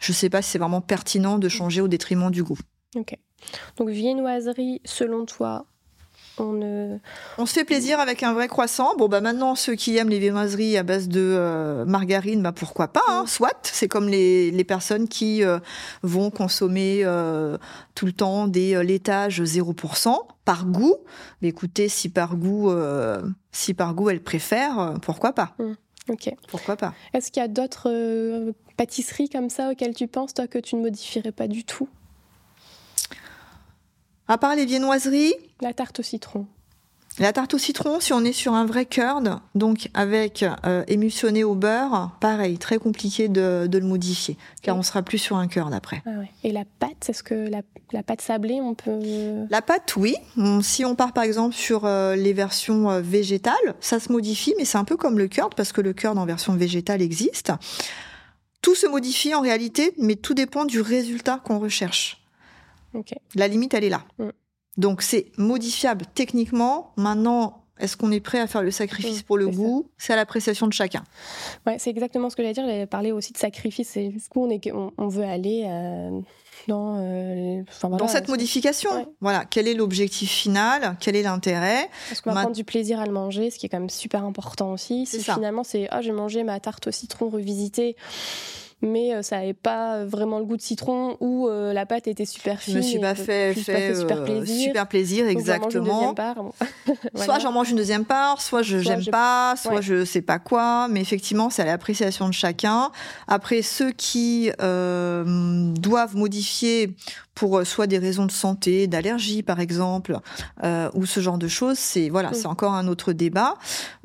je 0.00 0.12
sais 0.12 0.28
pas 0.30 0.42
si 0.42 0.50
c'est 0.50 0.58
vraiment 0.58 0.80
pertinent 0.80 1.38
de 1.38 1.48
changer 1.48 1.80
au 1.80 1.88
détriment 1.88 2.30
du 2.30 2.42
goût. 2.42 2.58
Ok. 2.96 3.16
Donc 3.76 3.88
viennoiserie, 3.90 4.80
selon 4.84 5.24
toi, 5.26 5.66
on 6.38 6.52
ne. 6.52 6.98
On 7.38 7.46
se 7.46 7.52
fait 7.52 7.64
plaisir 7.64 8.00
avec 8.00 8.22
un 8.22 8.32
vrai 8.32 8.48
croissant. 8.48 8.96
Bon, 8.96 9.08
bah 9.08 9.20
maintenant, 9.20 9.54
ceux 9.54 9.74
qui 9.74 9.96
aiment 9.96 10.08
les 10.08 10.18
viennoiseries 10.18 10.76
à 10.76 10.82
base 10.82 11.08
de 11.08 11.20
euh, 11.20 11.84
margarine, 11.84 12.42
bah 12.42 12.52
pourquoi 12.52 12.88
pas, 12.88 13.04
hein, 13.08 13.24
soit. 13.26 13.56
C'est 13.62 13.88
comme 13.88 14.08
les, 14.08 14.50
les 14.50 14.64
personnes 14.64 15.08
qui 15.08 15.44
euh, 15.44 15.58
vont 16.02 16.30
consommer 16.30 17.00
euh, 17.04 17.56
tout 17.94 18.06
le 18.06 18.12
temps 18.12 18.48
des 18.48 18.82
laitages 18.82 19.42
0% 19.42 20.16
par 20.44 20.66
goût. 20.66 20.96
Mais 21.40 21.48
écoutez, 21.48 21.88
si 21.88 22.08
par 22.08 22.36
goût, 22.36 22.72
si 23.52 23.74
par 23.74 23.94
goût 23.94 24.10
elles 24.10 24.22
préfèrent, 24.22 24.94
pourquoi 25.02 25.32
pas 25.32 25.54
Ok. 26.08 26.34
Pourquoi 26.48 26.76
pas 26.76 26.92
Est-ce 27.14 27.30
qu'il 27.30 27.40
y 27.40 27.44
a 27.44 27.48
d'autres 27.48 28.52
pâtisseries 28.76 29.28
comme 29.28 29.50
ça 29.50 29.70
auxquelles 29.70 29.94
tu 29.94 30.06
penses, 30.06 30.34
toi, 30.34 30.46
que 30.46 30.58
tu 30.58 30.76
ne 30.76 30.82
modifierais 30.82 31.32
pas 31.32 31.48
du 31.48 31.64
tout? 31.64 31.88
À 34.28 34.38
part 34.38 34.56
les 34.56 34.64
viennoiseries, 34.64 35.34
La 35.60 35.72
tarte 35.74 36.00
au 36.00 36.02
citron. 36.02 36.46
La 37.20 37.32
tarte 37.32 37.54
au 37.54 37.58
citron, 37.58 38.00
si 38.00 38.12
on 38.12 38.24
est 38.24 38.32
sur 38.32 38.54
un 38.54 38.66
vrai 38.66 38.86
curd, 38.86 39.38
donc 39.54 39.88
avec 39.94 40.44
euh, 40.64 40.82
émulsionné 40.88 41.44
au 41.44 41.54
beurre, 41.54 42.10
pareil, 42.20 42.58
très 42.58 42.78
compliqué 42.78 43.28
de, 43.28 43.68
de 43.68 43.78
le 43.78 43.84
modifier, 43.86 44.36
car 44.62 44.74
Mm. 44.74 44.78
on 44.80 44.82
sera 44.82 45.02
plus 45.02 45.18
sur 45.18 45.36
un 45.36 45.46
curd 45.46 45.72
après. 45.72 46.02
Ah 46.06 46.18
ouais. 46.18 46.30
Et 46.42 46.50
la 46.50 46.64
pâte, 46.80 47.08
est-ce 47.08 47.22
que 47.22 47.34
la, 47.34 47.60
la 47.92 48.02
pâte 48.02 48.20
sablée, 48.20 48.60
on 48.60 48.74
peut. 48.74 48.98
La 49.48 49.62
pâte, 49.62 49.94
oui. 49.96 50.16
On- 50.36 50.60
Si 50.60 50.84
on 50.84 50.96
part 50.96 51.12
par 51.12 51.22
exemple 51.22 51.54
sur 51.54 51.84
euh, 51.84 52.16
les 52.16 52.32
versions 52.32 52.90
euh, 52.90 53.00
végétales, 53.00 53.74
ça 53.78 54.00
se 54.00 54.10
modifie, 54.10 54.54
mais 54.58 54.64
c'est 54.64 54.78
un 54.78 54.84
peu 54.84 54.96
comme 54.96 55.16
le 55.18 55.28
curd, 55.28 55.54
parce 55.54 55.70
que 55.72 55.80
le 55.82 55.92
curd 55.92 56.18
en 56.18 56.26
version 56.26 56.54
végétale 56.54 57.00
existe. 57.00 57.52
Tout 58.60 58.74
se 58.74 58.88
modifie 58.88 59.34
en 59.36 59.40
réalité, 59.40 59.92
mais 59.98 60.16
tout 60.16 60.34
dépend 60.34 60.64
du 60.64 60.80
résultat 60.80 61.38
qu'on 61.44 61.60
recherche. 61.60 62.23
La 63.34 63.48
limite, 63.48 63.74
elle 63.74 63.84
est 63.84 63.88
là. 63.90 64.02
Mm. 64.18 64.28
Donc 64.76 65.02
c'est 65.02 65.26
modifiable 65.38 66.04
techniquement. 66.14 66.92
Maintenant, 66.96 67.62
est-ce 67.78 67.96
qu'on 67.96 68.10
est 68.12 68.20
prêt 68.20 68.40
à 68.40 68.46
faire 68.46 68.62
le 68.62 68.70
sacrifice 68.70 69.20
Mm, 69.20 69.24
pour 69.24 69.36
le 69.38 69.48
goût? 69.48 69.88
C'est 69.98 70.12
à 70.12 70.16
l'appréciation 70.16 70.66
de 70.66 70.72
chacun. 70.72 71.04
Ouais, 71.66 71.76
c'est 71.78 71.90
exactement 71.90 72.30
ce 72.30 72.36
que 72.36 72.42
j'allais 72.42 72.54
dire. 72.54 72.64
J'allais 72.66 72.86
parler 72.86 73.12
aussi 73.12 73.32
de 73.32 73.38
sacrifice. 73.38 73.88
C'est 73.88 74.10
jusqu'où 74.10 74.44
on, 74.44 74.50
est, 74.50 74.72
on, 74.72 74.92
on 74.98 75.08
veut 75.08 75.24
aller 75.24 75.64
euh, 75.66 76.20
dans, 76.68 76.98
euh, 76.98 77.34
les- 77.34 77.64
enfin, 77.68 77.88
voilà, 77.88 77.98
Dans 78.04 78.08
cette 78.08 78.28
modification, 78.28 78.90
Ouais. 78.92 79.06
voilà, 79.20 79.44
quel 79.44 79.68
est 79.68 79.74
l'objectif 79.74 80.30
final? 80.30 80.96
Quel 81.00 81.14
est 81.16 81.22
l'intérêt? 81.22 81.88
Est-ce 82.10 82.22
qu'on 82.22 82.30
va 82.30 82.34
Ma- 82.34 82.40
prendre 82.42 82.56
du 82.56 82.64
plaisir 82.64 82.98
à 83.00 83.06
le 83.06 83.12
manger, 83.12 83.50
ce 83.50 83.58
qui 83.58 83.66
est 83.66 83.68
quand 83.68 83.80
même 83.80 83.90
super 83.90 84.24
important 84.24 84.72
aussi. 84.72 85.04
C'est 85.06 85.18
Si 85.18 85.30
finalement 85.32 85.62
c'est 85.64 85.88
ah 85.90 86.00
j'ai 86.00 86.12
mangé 86.12 86.42
ma 86.44 86.58
tarte 86.60 86.86
au 86.86 86.90
citron 86.92 87.28
revisitée, 87.28 87.96
mais 88.84 89.14
euh, 89.14 89.22
ça 89.22 89.38
n'avait 89.38 89.52
pas 89.54 90.04
vraiment 90.04 90.38
le 90.38 90.44
goût 90.44 90.56
de 90.56 90.62
citron 90.62 91.16
ou 91.20 91.48
euh, 91.48 91.72
la 91.72 91.86
pâte 91.86 92.06
était 92.06 92.24
super 92.24 92.60
fine. 92.60 92.74
je- 92.74 92.78
me 92.78 92.82
suis 92.82 92.98
pas 92.98 93.14
fait, 93.14 93.54
fait 93.54 93.94
super 93.94 94.18
euh, 94.18 94.24
plaisir. 94.24 94.64
super 94.68 94.86
plaisir, 94.86 95.26
exactement. 95.26 95.84
deuxième 95.84 96.14
part. 96.14 96.34
Bon. 96.36 96.52
Soit 97.16 97.38
j'en 97.38 97.52
mange 97.52 97.70
une 97.70 97.76
deuxième 97.76 98.04
part, 98.04 98.40
soit 98.40 98.62
je 98.62 98.78
j'aime 98.78 99.00
j'ai- 99.00 99.10
pas, 99.10 99.54
soit 99.56 99.74
Ouais. 99.76 99.82
je 99.82 100.04
sais 100.04 100.22
pas 100.22 100.38
quoi. 100.38 100.88
Mais 100.88 101.00
effectivement, 101.00 101.50
c'est 101.50 101.62
à 101.62 101.66
l'appréciation 101.66 102.28
de 102.28 102.34
chacun. 102.34 102.90
Après, 103.28 103.62
ceux 103.62 103.90
qui 103.92 104.50
doivent 105.78 106.16
modifier 106.16 106.90
pour 107.34 107.58
euh, 107.58 107.64
soit 107.64 107.86
des 107.86 107.98
raisons 107.98 108.26
de 108.26 108.30
santé, 108.32 108.86
d'allergie 108.86 109.42
par 109.42 109.58
exemple, 109.60 110.18
euh, 110.62 110.90
ou 110.94 111.04
ce 111.06 111.20
genre 111.20 111.38
de 111.38 111.48
choses, 111.48 111.78
c'est 111.78 112.08
voilà, 112.08 112.32
c'est 112.32 112.46
encore 112.46 112.74
un 112.74 112.86
autre 112.88 113.12
débat, 113.12 113.54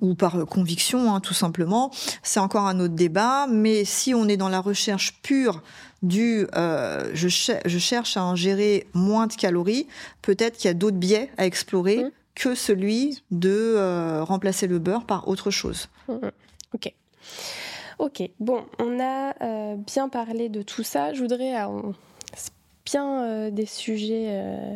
ou 0.02 0.16
par 0.16 0.36
euh, 0.40 0.46
conviction, 0.46 1.14
hein, 1.14 1.20
tout 1.20 1.34
simplement, 1.36 1.92
c'est 2.24 2.40
encore 2.40 2.66
un 2.68 2.80
autre 2.80 2.96
débat. 2.96 3.46
Mais 3.48 3.86
si 3.86 4.14
on 4.16 4.28
est 4.28 4.38
dans 4.38 4.50
la 4.50 4.60
recherche 4.62 5.20
pure 5.22 5.62
du 6.02 6.48
euh, 6.56 7.12
je, 7.14 7.28
cher- 7.28 7.62
je 7.66 7.78
cherche 7.78 8.16
à 8.18 8.22
ingérer 8.22 8.88
moins 8.94 9.28
de 9.28 9.34
calories, 9.34 9.86
peut-être 10.22 10.58
qu'il 10.58 10.68
y 10.70 10.72
a 10.72 10.74
d'autres 10.74 10.98
biais 10.98 11.30
à 11.38 11.46
explorer 11.46 12.06
que 12.36 12.56
celui 12.56 13.22
de 13.32 13.50
euh, 13.76 14.24
remplacer 14.24 14.66
le 14.68 14.80
beurre 14.80 15.06
par 15.06 15.28
autre 15.28 15.52
chose. 15.52 15.90
Mhm. 16.08 16.32
Ok. 16.74 16.94
Ok, 18.00 18.22
bon, 18.40 18.64
on 18.80 18.98
a 19.02 19.34
bien 19.76 20.08
parlé 20.08 20.48
de 20.48 20.62
tout 20.62 20.84
ça. 20.84 21.14
Je 21.14 21.20
voudrais, 21.22 21.62
on- 21.66 21.94
bien 22.90 23.24
euh, 23.24 23.52
des 23.52 23.66
sujets 23.66 24.28
euh, 24.30 24.76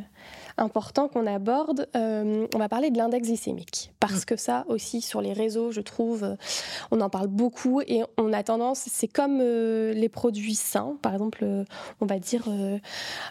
important 0.57 1.07
qu'on 1.07 1.26
aborde, 1.26 1.88
euh, 1.95 2.45
on 2.53 2.59
va 2.59 2.70
parler 2.70 2.91
de 2.91 2.97
l'index 2.97 3.28
glycémique. 3.28 3.91
Parce 3.99 4.22
mm. 4.22 4.26
que 4.26 4.36
ça 4.36 4.66
aussi, 4.68 5.01
sur 5.01 5.22
les 5.22 5.34
réseaux, 5.34 5.72
je 5.72 5.82
trouve, 5.82 6.38
on 6.91 7.01
en 7.01 7.09
parle 7.09 7.28
beaucoup 7.28 7.82
et 7.82 8.03
on 8.18 8.32
a 8.34 8.43
tendance, 8.43 8.84
c'est 8.88 9.07
comme 9.07 9.39
euh, 9.41 9.93
les 9.93 10.09
produits 10.09 10.53
sains. 10.53 10.97
Par 11.01 11.14
exemple, 11.14 11.43
on 12.01 12.05
va 12.05 12.20
dire, 12.20 12.47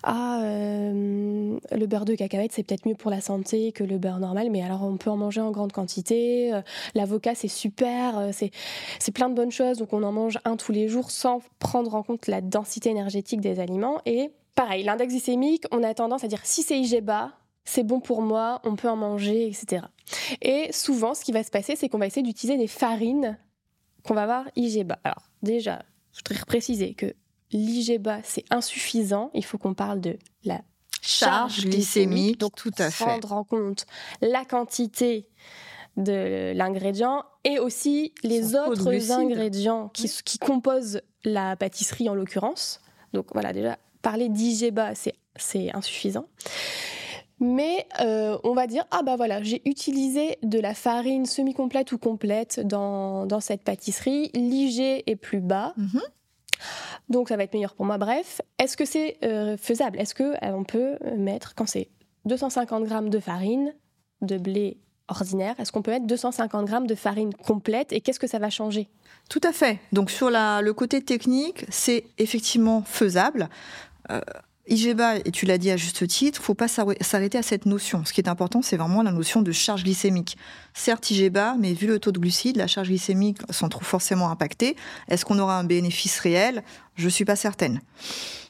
ah, 0.02 0.40
le 0.42 1.86
beurre 1.86 2.04
de 2.04 2.14
cacahuète, 2.14 2.52
c'est 2.52 2.64
peut-être 2.64 2.86
mieux 2.86 2.96
pour 2.96 3.10
la 3.10 3.20
santé 3.20 3.70
que 3.70 3.84
le 3.84 3.98
beurre 3.98 4.18
normal, 4.18 4.48
mais 4.50 4.62
alors 4.62 4.82
on 4.82 4.96
peut 4.96 5.10
en 5.10 5.16
manger 5.16 5.40
en 5.40 5.52
grande 5.52 5.72
quantité. 5.72 6.52
L'avocat, 6.94 7.34
c'est 7.34 7.48
super, 7.48 8.30
c'est 8.32 9.12
plein 9.12 9.28
de 9.28 9.34
bonnes 9.34 9.52
choses, 9.52 9.78
donc 9.78 9.92
on 9.92 10.02
en 10.02 10.12
mange 10.12 10.38
un 10.44 10.56
tous 10.56 10.72
les 10.72 10.88
jours 10.88 11.10
sans 11.10 11.40
prendre 11.58 11.94
en 11.94 12.02
compte 12.02 12.26
la 12.26 12.40
densité 12.40 12.90
énergétique 12.90 13.40
des 13.40 13.60
aliments. 13.60 14.00
Et 14.06 14.30
pareil, 14.55 14.84
l'index 14.84 15.12
glycémique, 15.12 15.64
on 15.70 15.82
a 15.82 15.94
tendance 15.94 16.24
à 16.24 16.28
dire 16.28 16.40
si 16.44 16.62
c'est 16.62 16.78
IG 16.78 17.03
bas, 17.03 17.32
c'est 17.64 17.84
bon 17.84 18.00
pour 18.00 18.22
moi, 18.22 18.61
on 18.64 18.76
peut 18.76 18.88
en 18.88 18.96
manger, 18.96 19.46
etc. 19.46 19.86
Et 20.40 20.72
souvent, 20.72 21.14
ce 21.14 21.24
qui 21.24 21.32
va 21.32 21.42
se 21.42 21.50
passer, 21.50 21.76
c'est 21.76 21.88
qu'on 21.88 21.98
va 21.98 22.07
essayer 22.07 22.22
d'utiliser 22.22 22.59
des 22.59 22.66
farines 22.66 23.38
qu'on 24.05 24.14
va 24.14 24.22
avoir 24.22 24.44
IG 24.57 24.84
bas. 24.84 24.98
Alors, 25.05 25.28
déjà, 25.42 25.84
je 26.12 26.18
voudrais 26.18 26.44
préciser 26.44 26.94
que 26.94 27.14
l'IG 27.53 28.00
bas, 28.00 28.20
c'est 28.24 28.44
insuffisant. 28.50 29.30
Il 29.34 29.44
faut 29.44 29.59
qu'on 29.59 29.74
parle 29.74 30.00
de 30.00 30.18
la 30.44 30.61
charge 31.00 31.66
glycémique, 31.66 32.38
donc 32.38 32.57
tout 32.57 32.72
à 32.78 32.90
fait. 32.90 33.05
prendre 33.05 33.32
en 33.32 33.44
compte 33.44 33.86
la 34.20 34.44
quantité 34.44 35.28
de 35.96 36.53
l'ingrédient 36.55 37.24
et 37.44 37.59
aussi 37.59 38.14
les 38.22 38.57
autres 38.57 39.12
ingrédients 39.12 39.88
qui, 39.88 40.11
qui 40.24 40.38
composent 40.38 41.03
la 41.24 41.55
pâtisserie 41.57 42.09
en 42.09 42.14
l'occurrence. 42.14 42.80
Donc 43.12 43.26
voilà, 43.32 43.53
déjà, 43.53 43.78
parler 44.03 44.28
d'IGBA, 44.28 44.92
c'est 45.36 45.74
insuffisant. 45.74 46.26
Mais 47.42 47.88
euh, 48.00 48.38
on 48.44 48.55
va 48.55 48.68
dire, 48.68 48.84
ah 48.92 49.03
bah 49.03 49.16
voilà, 49.16 49.42
j'ai 49.42 49.62
utilisé 49.68 50.38
de 50.44 50.61
la 50.61 50.74
farine 50.74 51.26
semi-complète 51.26 51.90
ou 51.90 51.98
complète 51.98 52.61
dans, 52.61 53.26
dans 53.26 53.40
cette 53.40 53.64
pâtisserie, 53.64 54.30
l'IG 54.32 55.03
est 55.07 55.16
plus 55.16 55.40
bas. 55.40 55.74
Mhm. 55.76 56.00
Donc 57.09 57.28
ça 57.28 57.36
va 57.36 57.42
être 57.42 57.53
meilleur 57.53 57.74
pour 57.74 57.84
moi. 57.84 57.98
Bref, 57.98 58.40
est-ce 58.61 58.76
que 58.76 58.84
c'est 58.84 59.18
euh, 59.24 59.57
faisable? 59.57 59.98
Est-ce 59.98 60.14
qu'on 60.14 60.61
euh, 60.61 60.64
peut 60.64 60.98
mettre, 61.16 61.57
quand 61.57 61.66
c'est 61.66 61.88
250 62.26 62.84
grammes 62.84 63.11
de 63.11 63.18
farine, 63.18 63.74
de 64.20 64.38
blé 64.38 64.78
ordinaire, 65.09 65.57
est-ce 65.59 65.72
qu'on 65.72 65.82
peut 65.82 65.90
mettre 65.90 66.07
250 66.07 66.64
grammes 66.66 66.86
de 66.86 66.94
farine 66.94 67.34
complète 67.34 67.92
et 67.92 68.00
qu'est-ce 68.00 68.20
que 68.20 68.28
ça 68.28 68.38
va 68.38 68.50
changer? 68.50 68.88
Tout 69.28 69.40
à 69.42 69.53
fait. 69.53 69.80
Donc 69.92 70.11
sur 70.11 70.30
la, 70.30 70.62
le 70.62 70.72
côté 70.72 71.03
technique, 71.03 71.64
c'est 71.70 72.05
effectivement 72.18 72.82
faisable. 72.82 73.48
Euh, 74.11 74.20
IGBA, 74.68 75.16
et 75.24 75.32
tu 75.32 75.44
l'as 75.44 75.59
dit 75.59 75.72
à 75.72 75.76
juste 75.76 76.07
titre, 76.07 76.40
faut 76.40 76.55
pas 76.55 76.68
s'arrêter 76.68 77.36
à 77.36 77.42
cette 77.42 77.66
notion. 77.66 78.05
Ce 78.05 78.12
qui 78.12 78.20
est 78.20 78.28
important, 78.28 78.62
c'est 78.62 78.76
vraiment 78.76 79.03
la 79.03 79.11
notion 79.11 79.42
de 79.42 79.50
charge 79.50 79.82
glycémique. 79.82 80.36
Certes, 80.72 81.11
IGBA, 81.11 81.57
mais 81.59 81.72
vu 81.72 81.88
le 81.88 81.98
taux 81.98 82.12
de 82.12 82.20
glucides, 82.20 82.57
la 82.57 82.68
charge 82.68 82.88
glycémique 82.88 83.38
s'en 83.50 83.68
trouve 83.68 83.86
forcément 83.86 84.30
impactée. 84.30 84.76
Est-ce 85.09 85.24
qu'on 85.24 85.40
aura 85.40 85.59
un 85.59 85.64
bénéfice 85.64 86.20
réel? 86.20 86.62
Je 86.94 87.09
suis 87.09 87.24
pas 87.24 87.34
certaine. 87.34 87.80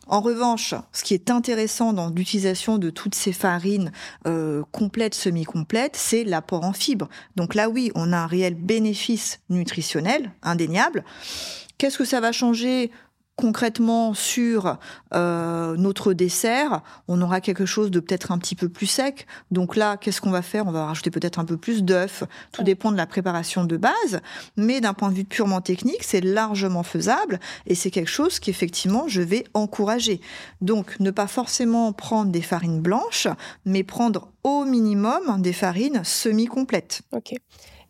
En 0.07 0.21
revanche, 0.21 0.75
ce 0.93 1.05
qui 1.05 1.15
est 1.15 1.31
intéressant 1.31 1.95
dans 1.95 2.11
l'utilisation 2.11 2.77
de 2.77 2.91
toutes 2.91 3.15
ces 3.15 3.33
farines 3.33 3.93
euh, 4.27 4.63
complètes, 4.71 5.15
semi-complètes, 5.15 5.97
c'est 5.97 6.25
l'apport 6.25 6.65
en 6.65 6.73
fibres. 6.73 7.09
Donc 7.37 7.55
là, 7.55 7.71
oui, 7.71 7.91
on 7.95 8.13
a 8.13 8.19
un 8.19 8.27
réel 8.27 8.55
bénéfice 8.55 9.41
nutritionnel, 9.49 10.33
indéniable. 10.43 11.05
Qu'est-ce 11.79 11.99
que 11.99 12.05
ça 12.05 12.21
va 12.21 12.33
changer? 12.33 12.91
Concrètement 13.37 14.15
sur 14.15 14.79
euh, 15.15 15.77
notre 15.77 16.13
dessert, 16.13 16.83
on 17.09 17.21
aura 17.23 17.41
quelque 17.41 17.67
chose 17.67 17.91
de 17.91 18.01
peut-être 18.01 18.31
un 18.31 18.39
petit 18.39 18.55
peu 18.55 18.69
plus 18.69 18.87
sec. 18.87 19.27
Donc 19.51 19.77
là, 19.77 19.97
qu'est-ce 19.97 20.21
qu'on 20.21 20.31
va 20.31 20.43
faire? 20.43 20.67
On 20.67 20.73
va 20.73 20.87
rajouter 20.87 21.11
peut-être 21.11 21.39
un 21.39 21.45
peu 21.45 21.57
plus 21.57 21.83
d'œufs. 21.83 22.25
Tout 22.53 22.63
dépend 22.63 22.93
de 22.93 22.97
la 22.97 23.07
préparation 23.07 23.65
de 23.65 23.77
base. 23.77 24.21
Mais 24.57 24.81
d'un 24.81 24.95
point 24.95 25.11
de 25.11 25.15
vue 25.15 25.25
purement 25.25 25.61
technique, 25.61 26.03
c'est 26.03 26.21
largement 26.21 26.83
faisable 26.83 27.41
et 27.67 27.75
c'est 27.75 27.91
quelque 27.91 28.11
chose 28.11 28.39
qu'effectivement 28.39 29.09
je 29.09 29.23
vais 29.23 29.45
encourager. 29.55 30.21
Donc 30.61 30.99
ne 31.01 31.11
pas 31.11 31.27
forcément 31.27 31.93
prendre 31.93 32.31
des 32.31 32.43
farines 32.43 32.81
blanches, 32.81 33.29
mais 33.65 33.83
prendre 33.83 34.29
au 34.45 34.65
minimum 34.65 35.41
des 35.41 35.53
farines 35.53 36.03
semi-complètes. 36.05 37.03
Ok 37.13 37.35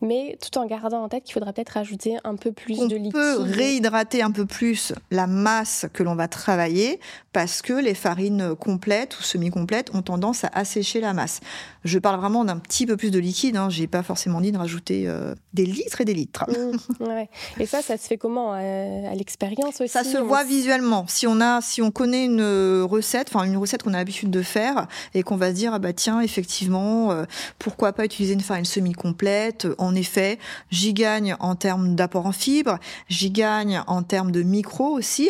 mais 0.03 0.37
tout 0.41 0.57
en 0.59 0.65
gardant 0.65 1.03
en 1.03 1.09
tête 1.09 1.23
qu'il 1.23 1.33
faudra 1.33 1.53
peut-être 1.53 1.69
rajouter 1.69 2.17
un 2.23 2.35
peu 2.35 2.51
plus 2.51 2.77
de 2.87 2.95
liquide. 2.95 3.15
On 3.15 3.19
peut 3.19 3.41
réhydrater 3.41 4.21
un 4.21 4.31
peu 4.31 4.45
plus 4.45 4.93
la 5.09 5.27
masse 5.27 5.87
que 5.93 6.03
l'on 6.03 6.15
va 6.15 6.27
travailler 6.27 6.99
parce 7.31 7.61
que 7.61 7.73
les 7.73 7.95
farines 7.95 8.55
complètes 8.55 9.17
ou 9.19 9.23
semi-complètes 9.23 9.95
ont 9.95 10.01
tendance 10.01 10.43
à 10.43 10.49
assécher 10.53 10.99
la 10.99 11.13
masse. 11.13 11.39
Je 11.83 11.99
parle 11.99 12.19
vraiment 12.19 12.45
d'un 12.45 12.57
petit 12.57 12.85
peu 12.85 12.97
plus 12.97 13.11
de 13.11 13.19
liquide. 13.19 13.57
Hein. 13.57 13.69
J'ai 13.69 13.87
pas 13.87 14.03
forcément 14.03 14.41
dit 14.41 14.51
de 14.51 14.57
rajouter 14.57 15.03
euh, 15.07 15.35
des 15.53 15.65
litres 15.65 16.01
et 16.01 16.05
des 16.05 16.13
litres. 16.13 16.45
Mmh, 16.47 17.05
et 17.59 17.65
ça, 17.65 17.81
ça 17.81 17.97
se 17.97 18.07
fait 18.07 18.17
comment 18.17 18.53
euh, 18.53 19.11
à 19.11 19.15
l'expérience 19.15 19.81
aussi 19.81 19.89
Ça 19.89 20.03
se 20.03 20.17
voit 20.17 20.43
visuellement. 20.43 21.05
Si 21.07 21.27
on 21.27 21.41
a, 21.41 21.61
si 21.61 21.81
on 21.81 21.91
connaît 21.91 22.25
une 22.25 22.81
recette, 22.83 23.29
enfin 23.33 23.45
une 23.45 23.57
recette 23.57 23.83
qu'on 23.83 23.93
a 23.93 23.97
l'habitude 23.97 24.31
de 24.31 24.41
faire 24.41 24.87
et 25.13 25.23
qu'on 25.23 25.35
va 25.35 25.49
se 25.49 25.55
dire 25.55 25.73
ah 25.73 25.79
bah 25.79 25.93
tiens 25.93 26.21
effectivement 26.21 27.11
euh, 27.11 27.25
pourquoi 27.59 27.93
pas 27.93 28.05
utiliser 28.05 28.33
une 28.33 28.41
farine 28.41 28.65
semi-complète? 28.65 29.67
En 29.77 29.95
effet, 29.95 30.39
j'y 30.71 30.93
gagne 30.93 31.35
en 31.39 31.55
termes 31.55 31.95
d'apport 31.95 32.25
en 32.25 32.31
fibres, 32.31 32.79
j'y 33.09 33.31
gagne 33.31 33.83
en 33.87 34.03
termes 34.03 34.31
de 34.31 34.43
micro 34.43 34.85
aussi. 34.85 35.29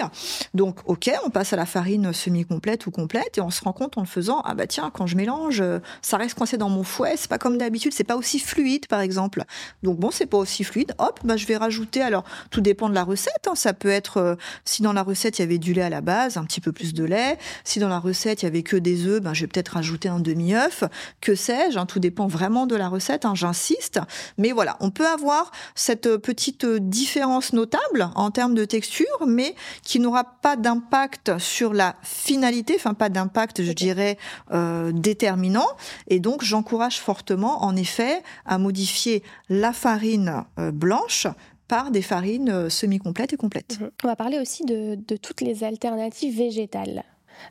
Donc, 0.54 0.78
ok, 0.86 1.12
on 1.26 1.30
passe 1.30 1.54
à 1.54 1.56
la 1.56 1.66
farine 1.66 2.14
semi-complète 2.14 2.86
ou 2.88 2.92
complète 2.92 3.38
et 3.38 3.42
on 3.42 3.50
se 3.50 3.64
rend 3.64 3.74
compte 3.74 3.98
en 3.98 4.02
le 4.02 4.08
faisant, 4.08 4.42
ah 4.46 4.54
bah 4.54 4.68
tiens, 4.68 4.92
quand 4.94 5.08
je 5.08 5.16
mélange, 5.16 5.64
ça 6.02 6.18
reste 6.18 6.38
dans 6.58 6.70
mon 6.70 6.84
fouet, 6.84 7.16
c'est 7.18 7.30
pas 7.30 7.38
comme 7.38 7.58
d'habitude, 7.58 7.94
c'est 7.94 8.04
pas 8.04 8.16
aussi 8.16 8.40
fluide 8.40 8.88
par 8.88 9.02
exemple. 9.02 9.44
Donc 9.82 10.00
bon, 10.00 10.12
c'est 10.12 10.26
pas 10.26 10.38
aussi 10.38 10.64
fluide, 10.64 10.94
hop, 10.98 11.20
bah 11.24 11.38
je 11.38 11.46
vais 11.46 11.58
rajouter, 11.58 12.02
alors 12.02 12.24
tout 12.52 12.62
dépend 12.62 12.90
de 12.90 12.94
la 12.94 13.04
recette, 13.04 13.48
hein. 13.48 13.56
ça 13.56 13.74
peut 13.74 13.90
être, 13.90 14.18
euh, 14.18 14.36
si 14.66 14.82
dans 14.82 14.94
la 14.94 15.04
recette 15.04 15.40
il 15.40 15.42
y 15.42 15.46
avait 15.46 15.58
du 15.58 15.74
lait 15.74 15.82
à 15.82 15.90
la 15.90 16.02
base, 16.02 16.38
un 16.38 16.44
petit 16.44 16.62
peu 16.62 16.72
plus 16.72 16.94
de 16.94 17.04
lait, 17.04 17.38
si 17.64 17.80
dans 17.80 17.90
la 17.90 18.00
recette 18.00 18.42
il 18.42 18.46
y 18.46 18.48
avait 18.48 18.64
que 18.64 18.78
des 18.78 19.06
œufs, 19.06 19.22
ben 19.22 19.34
je 19.34 19.42
vais 19.42 19.48
peut-être 19.48 19.70
rajouter 19.70 20.10
un 20.10 20.20
demi-œuf, 20.20 20.84
que 21.22 21.36
sais-je, 21.36 21.78
hein. 21.78 21.86
tout 21.86 22.00
dépend 22.00 22.28
vraiment 22.28 22.68
de 22.68 22.76
la 22.76 22.88
recette, 22.88 23.26
hein, 23.26 23.36
j'insiste, 23.36 24.00
mais 24.38 24.52
voilà, 24.52 24.78
on 24.80 24.92
peut 24.92 25.08
avoir 25.08 25.52
cette 25.76 26.18
petite 26.18 26.66
différence 26.66 27.54
notable 27.54 28.10
en 28.16 28.32
termes 28.32 28.56
de 28.56 28.66
texture, 28.66 29.06
mais 29.28 29.56
qui 29.84 30.00
n'aura 30.00 30.24
pas 30.24 30.56
d'impact 30.56 31.38
sur 31.38 31.74
la 31.74 31.96
finalité, 32.02 32.76
enfin 32.76 32.94
pas 32.94 33.10
d'impact, 33.10 33.64
je 33.64 33.72
dirais, 33.72 34.18
euh, 34.52 34.92
déterminant. 34.94 35.68
Et 36.08 36.20
donc, 36.20 36.33
j'encourage 36.42 37.00
fortement, 37.00 37.64
en 37.64 37.76
effet, 37.76 38.24
à 38.46 38.58
modifier 38.58 39.24
la 39.50 39.74
farine 39.74 40.44
euh, 40.60 40.72
blanche 40.72 41.28
par 41.68 41.92
des 41.92 42.02
farines 42.02 42.50
euh, 42.50 42.70
semi-complètes 42.70 43.34
et 43.34 43.38
complètes. 43.38 43.80
Mhm. 43.80 43.92
On 44.04 44.08
va 44.08 44.16
parler 44.16 44.40
aussi 44.40 44.66
de 44.66 45.16
toutes 45.18 45.42
les 45.42 45.64
alternatives 45.64 46.36
végétales. 46.36 47.04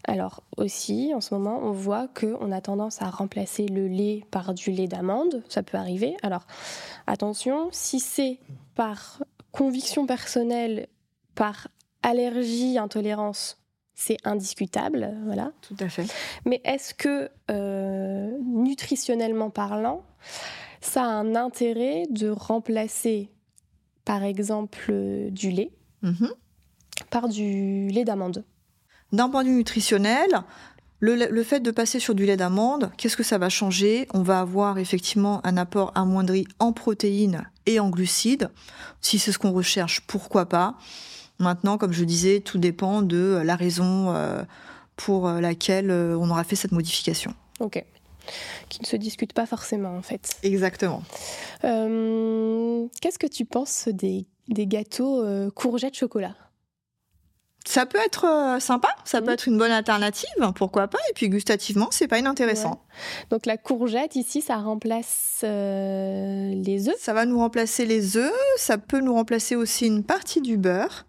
Alors 0.05 0.43
aussi, 0.57 1.13
en 1.15 1.21
ce 1.21 1.35
moment, 1.35 1.61
on 1.63 1.73
voit 1.73 2.09
qu'on 2.09 2.53
a 2.53 2.61
tendance 2.61 3.03
à 3.03 3.11
remplacer 3.11 3.67
le 3.67 3.87
lait 3.87 4.25
par 4.31 4.55
du 4.55 4.71
lait 4.71 4.89
d'amande. 4.89 5.43
Ça 5.49 5.63
peut 5.63 5.79
arriver. 5.79 6.17
Alors 6.23 6.47
attention, 7.07 7.69
si 7.73 8.01
c'est 8.01 8.39
par 8.75 9.23
conviction 9.51 10.07
personnelle, 10.07 10.89
par 11.35 11.69
allergie, 12.03 12.79
intolérance, 12.79 13.62
c'est 14.05 14.19
indiscutable, 14.25 15.17
voilà. 15.25 15.53
Tout 15.63 15.77
à 15.81 15.89
fait. 15.89 16.07
Mais 16.45 16.61
est-ce 16.65 16.93
que, 16.95 17.31
euh, 17.51 18.37
nutritionnellement 18.41 19.51
parlant, 19.51 20.05
ça 20.81 21.03
a 21.03 21.07
un 21.07 21.37
intérêt 21.37 22.05
de 22.11 22.29
remplacer, 22.29 23.31
par 24.05 24.25
exemple, 24.25 24.93
du 25.31 25.51
lait 25.51 25.71
mm-hmm. 26.03 26.31
par 27.11 27.29
du 27.29 27.89
lait 27.89 28.05
d'amande? 28.05 28.45
D'un 29.13 29.29
point 29.29 29.45
de 29.45 29.51
vue 29.51 29.57
nutritionnel, 29.57 30.43
le, 31.01 31.43
fait 31.43 31.61
de 31.61 31.71
passer 31.71 32.01
sur 32.01 32.15
du 32.15 32.27
lait 32.27 32.37
d'amande, 32.37 32.91
qu'est-ce 32.97 33.17
que 33.17 33.23
ça 33.23 33.39
va 33.39 33.49
changer? 33.49 34.09
On 34.15 34.23
va 34.23 34.41
avoir 34.41 34.79
effectivement 34.79 35.45
un 35.47 35.57
apport 35.57 35.93
amoindri 35.95 36.47
en 36.59 36.73
protéines 36.73 37.47
et 37.67 37.79
en 37.79 37.91
glucides. 37.91 38.51
Si 39.01 39.19
c'est 39.19 39.33
ce 39.33 39.39
qu'on 39.39 39.53
recherche, 39.53 40.01
pourquoi 40.07 40.47
pas? 40.47 40.77
Maintenant, 41.39 41.79
comme 41.79 41.93
je 41.93 42.05
disais, 42.05 42.41
tout 42.41 42.59
dépend 42.59 43.03
de 43.03 43.41
la 43.45 43.57
raison 43.57 44.15
euh, 44.15 44.43
pour 44.97 45.29
laquelle 45.29 45.91
euh, 45.91 46.17
on 46.19 46.31
aura 46.31 46.45
fait 46.45 46.57
cette 46.57 46.73
modification. 46.73 47.35
Ok. 47.61 47.85
Qui 48.69 48.81
ne 48.81 48.87
se 48.87 48.97
discute 48.97 49.33
pas 49.33 49.47
forcément, 49.47 49.97
en 49.97 50.03
fait. 50.03 50.37
Exactement. 50.43 51.03
Euh, 51.65 52.87
qu'est-ce 53.01 53.19
que 53.19 53.27
tu 53.27 53.45
penses 53.45 53.89
des, 53.89 54.27
des 54.49 54.67
gâteaux 54.67 55.25
courgettes 55.55 55.97
chocolat? 55.97 56.37
Ça 57.65 57.87
peut 57.87 57.99
être 58.05 58.27
euh, 58.27 58.61
sympa, 58.61 58.89
ça 59.05 59.21
peut 59.21 59.31
mm. 59.31 59.35
être 59.35 59.49
une 59.49 59.59
bonne 59.59 59.71
alternative, 59.71 60.29
pourquoi 60.57 60.89
pas. 60.89 60.99
Et 61.11 61.13
puis 61.15 61.29
gustativement, 61.29 61.89
c'est 61.91 62.09
pas 62.09 62.19
inintéressant. 62.19 62.83
Donc 63.31 63.47
la 63.47 63.57
courgette 63.57 64.17
ici, 64.17 64.43
ça 64.43 64.57
remplace 64.57 65.41
euh, 65.45 66.51
les 66.55 66.89
œufs? 66.89 66.97
Ça 66.99 67.13
va 67.13 67.25
nous 67.25 67.39
remplacer 67.39 67.87
les 67.87 68.17
œufs. 68.17 68.33
Ça 68.57 68.79
peut 68.79 69.01
nous 69.01 69.15
remplacer 69.15 69.55
aussi 69.55 69.87
une 69.87 70.03
partie 70.03 70.41
du 70.41 70.57
beurre. 70.57 71.07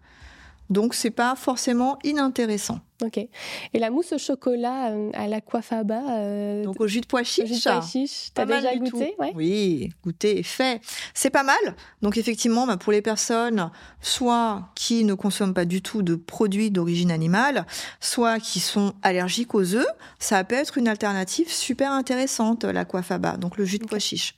Donc 0.70 0.94
c'est 0.94 1.10
pas 1.10 1.36
forcément 1.36 1.98
inintéressant. 2.04 2.80
Ok. 3.02 3.18
Et 3.18 3.78
la 3.78 3.90
mousse 3.90 4.12
au 4.12 4.18
chocolat 4.18 4.90
euh, 4.90 5.10
à 5.14 5.26
l'aquafaba 5.26 6.00
euh, 6.16 6.64
Donc 6.64 6.80
au 6.80 6.86
jus 6.86 7.00
de 7.00 7.06
pois 7.06 7.22
chiche. 7.22 7.46
Jus 7.46 7.56
de 7.56 7.62
pois 7.62 7.82
chiche. 7.82 8.28
T'as 8.32 8.46
déjà 8.46 8.74
goûté 8.76 9.14
Oui, 9.34 9.90
goûté 10.02 10.38
et 10.38 10.42
fait. 10.42 10.80
C'est 11.12 11.30
pas 11.30 11.42
mal. 11.42 11.76
Donc 12.02 12.16
effectivement, 12.16 12.66
bah, 12.66 12.76
pour 12.76 12.92
les 12.92 13.02
personnes 13.02 13.70
soit 14.00 14.68
qui 14.74 15.04
ne 15.04 15.14
consomment 15.14 15.54
pas 15.54 15.64
du 15.64 15.82
tout 15.82 16.02
de 16.02 16.14
produits 16.14 16.70
d'origine 16.70 17.10
animale, 17.10 17.66
soit 18.00 18.38
qui 18.38 18.60
sont 18.60 18.94
allergiques 19.02 19.54
aux 19.54 19.74
œufs, 19.74 19.86
ça 20.18 20.42
peut 20.44 20.54
être 20.54 20.78
une 20.78 20.88
alternative 20.88 21.50
super 21.50 21.92
intéressante 21.92 22.64
l'aquafaba. 22.64 23.36
Donc 23.36 23.58
le 23.58 23.64
jus 23.64 23.78
de 23.78 23.86
pois 23.86 23.98
chiche. 23.98 24.34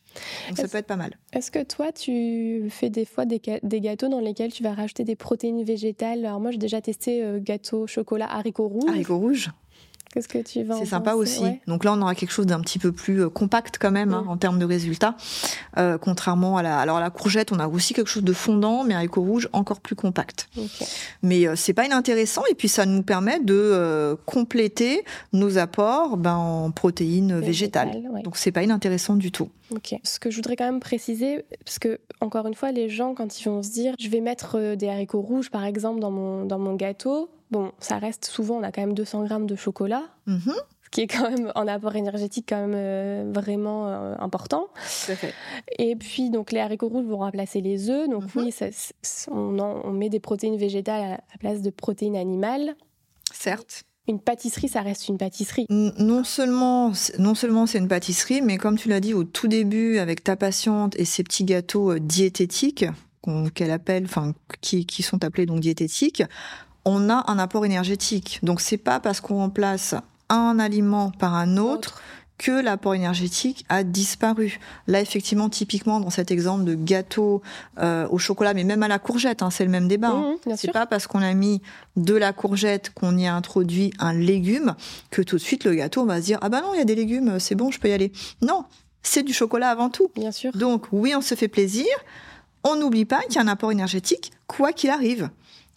Donc 0.48 0.58
ça 0.58 0.68
peut 0.68 0.78
être 0.78 0.86
pas 0.86 0.96
mal. 0.96 1.16
Est-ce 1.32 1.50
que 1.50 1.62
toi, 1.62 1.92
tu 1.92 2.68
fais 2.70 2.90
des 2.90 3.04
fois 3.04 3.24
des, 3.24 3.40
gâteaux 3.40 4.08
dans 4.08 4.20
lesquels 4.20 4.52
tu 4.52 4.62
vas 4.62 4.74
rajouter 4.74 5.04
des 5.04 5.16
protéines 5.16 5.62
végétales? 5.64 6.24
Alors 6.24 6.40
moi, 6.40 6.50
j'ai 6.50 6.58
déjà 6.58 6.80
testé 6.80 7.22
euh, 7.22 7.38
gâteau 7.40 7.86
chocolat 7.86 8.26
haricots 8.26 8.68
rouges. 8.68 8.88
Haricots 8.88 9.18
rouges 9.18 9.50
Qu'est-ce 10.16 10.28
que 10.28 10.38
tu 10.38 10.62
vas 10.62 10.78
C'est 10.78 10.86
sympa 10.86 11.12
aussi. 11.12 11.42
Donc 11.66 11.84
là, 11.84 11.92
on 11.92 12.00
aura 12.00 12.14
quelque 12.14 12.30
chose 12.30 12.46
d'un 12.46 12.62
petit 12.62 12.78
peu 12.78 12.90
plus 12.90 13.24
euh, 13.24 13.28
compact 13.28 13.76
quand 13.78 13.90
même 13.90 14.14
hein, 14.14 14.22
mm. 14.24 14.28
en 14.30 14.38
termes 14.38 14.58
de 14.58 14.64
résultats. 14.64 15.14
Euh, 15.76 15.98
contrairement 15.98 16.56
à 16.56 16.62
la, 16.62 16.78
alors 16.78 17.00
la 17.00 17.10
courgette, 17.10 17.52
on 17.52 17.58
a 17.58 17.68
aussi 17.68 17.92
quelque 17.92 18.08
chose 18.08 18.24
de 18.24 18.32
fondant, 18.32 18.82
mais 18.82 18.94
haricot 18.94 19.20
rouge 19.20 19.50
encore 19.52 19.78
plus 19.78 19.94
compact. 19.94 20.48
Mais 21.22 21.46
euh, 21.46 21.54
c'est 21.54 21.74
pas 21.74 21.84
inintéressant 21.84 22.44
et 22.50 22.54
puis 22.54 22.66
ça 22.66 22.86
nous 22.86 23.02
permet 23.02 23.40
de 23.40 24.16
compléter 24.24 25.04
nos 25.34 25.58
apports 25.58 26.16
ben, 26.16 26.36
en 26.36 26.70
protéines 26.70 27.38
végétales. 27.38 28.02
Donc 28.24 28.38
c'est 28.38 28.52
pas 28.52 28.62
inintéressant 28.62 29.16
du 29.16 29.30
tout. 29.30 29.50
Ok. 29.70 29.96
Ce 30.02 30.18
que 30.18 30.30
je 30.30 30.36
voudrais 30.36 30.56
quand 30.56 30.64
même 30.64 30.80
préciser, 30.80 31.44
parce 31.62 31.78
que 31.78 32.00
encore 32.22 32.46
une 32.46 32.54
fois, 32.54 32.72
les 32.72 32.88
gens 32.88 33.14
quand 33.14 33.38
ils 33.38 33.44
vont 33.44 33.62
se 33.62 33.70
dire, 33.70 33.94
je 33.98 34.08
vais 34.08 34.22
mettre 34.22 34.76
des 34.76 34.88
haricots 34.88 35.20
rouges 35.20 35.50
par 35.50 35.66
exemple 35.66 36.00
dans 36.00 36.10
mon 36.10 36.46
dans 36.46 36.58
mon 36.58 36.74
gâteau, 36.74 37.28
Bon, 37.51 37.72
ça 37.78 37.99
reste 37.99 38.24
souvent, 38.24 38.57
on 38.57 38.62
a 38.62 38.72
quand 38.72 38.80
même 38.80 38.94
200 38.94 39.24
grammes 39.24 39.47
de 39.47 39.55
chocolat, 39.55 40.03
mhm. 40.26 40.53
ce 40.84 40.90
qui 40.90 41.03
est 41.03 41.07
quand 41.07 41.30
même 41.30 41.53
en 41.55 41.66
apport 41.68 41.94
énergétique 41.94 42.47
quand 42.49 42.61
même 42.61 42.74
euh, 42.74 43.30
vraiment 43.32 43.88
euh, 43.88 44.14
important. 44.18 44.68
Et 45.78 45.94
puis, 45.94 46.30
donc, 46.30 46.51
les 46.51 46.61
haricots 46.61 46.88
rouges 46.88 47.07
vont 47.07 47.18
remplacer 47.18 47.61
les 47.61 47.88
œufs. 47.88 48.09
Donc, 48.09 48.34
mhm. 48.34 48.42
oui, 48.42 48.55
on, 49.30 49.92
met 49.92 50.09
des 50.09 50.20
protéines 50.20 50.57
végétales 50.57 51.03
à 51.03 51.11
la 51.11 51.38
place 51.38 51.62
de 51.62 51.70
protéines 51.70 52.16
animales. 52.16 52.74
Certes. 53.32 53.84
Une 54.09 54.20
pâtisserie, 54.20 54.68
ça 54.68 54.82
reste 54.82 55.09
une 55.09 55.18
pâtisserie. 55.18 55.66
Non 55.68 56.22
seulement, 56.22 56.92
non 57.18 57.34
seulement 57.34 57.66
c'est 57.66 57.78
une 57.78 57.88
pâtisserie, 57.88 58.40
mais 58.40 58.57
comme 58.57 58.78
tu 58.78 58.88
l'as 58.88 59.01
dit 59.01 59.14
au 59.14 59.24
tout 59.24 59.49
début 59.49 59.99
avec 59.99 60.22
ta 60.22 60.36
patiente 60.36 60.94
et 60.97 61.05
ses 61.05 61.24
petits 61.24 61.44
gâteaux 61.44 61.92
euh, 61.92 61.99
diététiques, 61.99 62.84
qu'elle 63.55 63.72
appelle, 63.72 64.05
enfin, 64.05 64.34
qui, 64.61 64.86
qui, 64.86 65.03
sont 65.03 65.24
appelés 65.24 65.47
donc 65.47 65.61
diététiques, 65.61 66.22
on 66.87 67.11
a 67.11 67.24
un 67.26 67.39
apport 67.39 67.66
énergétique. 67.66 68.39
Donc 68.43 68.62
c'est 68.62 68.78
pas 68.78 69.01
parce 69.01 69.20
qu'on 69.20 69.37
remplace 69.37 69.95
un 70.30 70.59
aliment 70.59 71.11
par 71.11 71.34
un 71.34 71.59
autre 71.59 72.01
que 72.39 72.53
l'apport 72.53 72.95
énergétique 72.95 73.64
a 73.68 73.82
disparu. 73.82 74.61
Là, 74.87 75.01
effectivement, 75.01 75.49
typiquement 75.49 76.01
dans 76.01 76.11
cet 76.11 76.30
exemple 76.30 76.64
de 76.64 76.74
gâteau 76.74 77.43
euh, 77.78 78.07
au 78.11 78.18
chocolat, 78.18 78.55
mais 78.55 78.62
même 78.62 78.82
à 78.82 78.89
la 78.89 78.99
courgette, 78.99 79.43
hein, 79.43 79.51
c'est 79.51 79.64
le 79.64 79.70
même 79.70 79.89
débat. 79.89 80.11
Hein. 80.11 80.37
C'est 80.55 80.70
pas 80.70 80.87
parce 80.87 81.07
qu'on 81.07 81.22
a 81.22 81.32
mis 81.34 81.62
de 81.97 82.14
la 82.14 82.32
courgette 82.32 82.91
qu'on 82.91 83.16
y 83.16 83.26
a 83.26 83.34
introduit 83.34 83.93
un 83.99 84.12
légume 84.12 84.74
que 85.11 85.22
tout 85.22 85.37
de 85.37 85.41
suite 85.41 85.64
le 85.64 85.74
gâteau 85.74 86.03
on 86.03 86.07
va 86.07 86.20
se 86.20 86.26
dire 86.26 86.39
ah 86.43 86.51
ben 86.51 86.61
non 86.61 86.74
il 86.74 86.78
y 86.78 86.82
a 86.82 86.84
des 86.84 86.95
légumes, 86.95 87.41
c'est 87.41 87.55
bon, 87.55 87.70
je 87.70 87.80
peux 87.80 87.89
y 87.89 87.93
aller. 87.93 88.12
Non, 88.43 88.64
c'est 89.03 89.22
du 89.22 89.32
chocolat 89.32 89.70
avant 89.70 89.89
tout. 89.89 90.11
Bien 90.14 90.30
sûr. 90.30 90.53
Donc 90.53 90.87
oui, 90.93 91.14
on 91.16 91.20
se 91.20 91.34
fait 91.34 91.49
plaisir. 91.49 91.87
On 92.64 92.76
n'oublie 92.76 93.07
pas 93.07 93.22
qu'il 93.22 93.37
y 93.37 93.39
a 93.39 93.43
un 93.43 93.49
apport 93.49 93.72
énergétique 93.72 94.32
quoi 94.47 94.72
qu'il 94.72 94.91
arrive. 94.91 95.30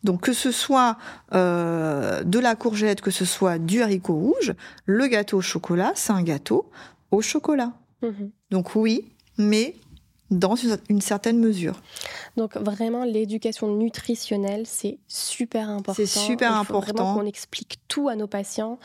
Donc 0.03 0.21
que 0.21 0.33
ce 0.33 0.51
soit 0.51 0.97
euh, 1.33 2.23
de 2.23 2.39
la 2.39 2.55
courgette, 2.55 3.01
que 3.01 3.11
ce 3.11 3.25
soit 3.25 3.59
du 3.59 3.81
haricot 3.81 4.13
rouge, 4.13 4.53
le 4.85 5.07
gâteau 5.07 5.37
au 5.37 5.41
chocolat, 5.41 5.91
c'est 5.95 6.13
un 6.13 6.23
gâteau 6.23 6.69
au 7.11 7.21
chocolat. 7.21 7.73
Mhm. 8.01 8.31
Donc 8.51 8.75
oui, 8.75 9.11
mais 9.37 9.75
dans 10.31 10.55
une 10.89 11.01
certaine 11.01 11.39
mesure. 11.39 11.81
Donc 12.37 12.55
vraiment, 12.57 13.03
l'éducation 13.03 13.75
nutritionnelle, 13.75 14.63
c'est 14.65 14.99
super 15.07 15.69
important. 15.69 15.93
C'est 15.93 16.05
super 16.05 16.51
Il 16.51 16.53
faut 16.53 16.59
important. 16.59 17.03
Vraiment 17.03 17.19
qu'on 17.19 17.25
explique 17.25 17.79
tout 17.87 18.09
à 18.09 18.15
nos 18.15 18.27
patients 18.27 18.79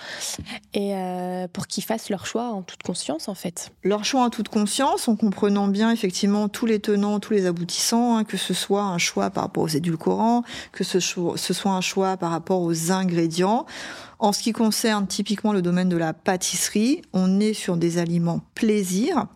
et 0.72 0.94
euh, 0.94 1.46
pour 1.48 1.66
qu'ils 1.66 1.84
fassent 1.84 2.08
leur 2.08 2.26
choix 2.26 2.48
en 2.48 2.62
toute 2.62 2.82
conscience, 2.82 3.28
en 3.28 3.34
fait. 3.34 3.70
Leur 3.82 4.04
choix 4.04 4.22
en 4.22 4.30
toute 4.30 4.48
conscience, 4.48 5.08
en 5.08 5.16
comprenant 5.16 5.68
bien 5.68 5.90
effectivement 5.90 6.48
tous 6.48 6.66
les 6.66 6.80
tenants, 6.80 7.20
tous 7.20 7.34
les 7.34 7.46
aboutissants, 7.46 8.16
hein, 8.16 8.24
que 8.24 8.36
ce 8.36 8.54
soit 8.54 8.82
un 8.82 8.98
choix 8.98 9.30
par 9.30 9.44
rapport 9.44 9.64
aux 9.64 9.68
édulcorants, 9.68 10.44
que 10.72 10.84
ce, 10.84 10.98
ce 10.98 11.52
soit 11.54 11.72
un 11.72 11.80
choix 11.80 12.16
par 12.16 12.30
rapport 12.30 12.62
aux 12.62 12.90
ingrédients. 12.90 13.66
En 14.18 14.32
ce 14.32 14.42
qui 14.42 14.52
concerne 14.52 15.06
typiquement 15.06 15.52
le 15.52 15.60
domaine 15.60 15.88
de 15.88 15.96
la 15.96 16.14
pâtisserie, 16.14 17.02
on 17.12 17.40
est 17.40 17.52
sur 17.52 17.76
des 17.76 17.98
aliments 17.98 18.40
plaisir 18.54 19.26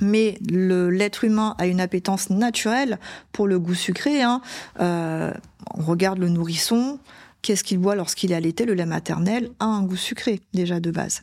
mais 0.00 0.38
l'être 0.48 1.24
humain 1.24 1.54
a 1.58 1.66
une 1.66 1.80
appétence 1.80 2.30
naturelle 2.30 2.98
pour 3.32 3.46
le 3.46 3.58
goût 3.58 3.74
sucré. 3.74 4.22
Hein. 4.22 4.40
Euh, 4.80 5.32
on 5.74 5.82
regarde 5.82 6.18
le 6.18 6.28
nourrisson, 6.28 6.98
qu'est-ce 7.42 7.64
qu'il 7.64 7.78
boit 7.78 7.94
lorsqu'il 7.94 8.32
est 8.32 8.34
allaité 8.36 8.64
Le 8.64 8.74
lait 8.74 8.86
maternel 8.86 9.50
a 9.60 9.66
un 9.66 9.82
goût 9.82 9.96
sucré 9.96 10.40
déjà 10.52 10.80
de 10.80 10.90
base. 10.90 11.22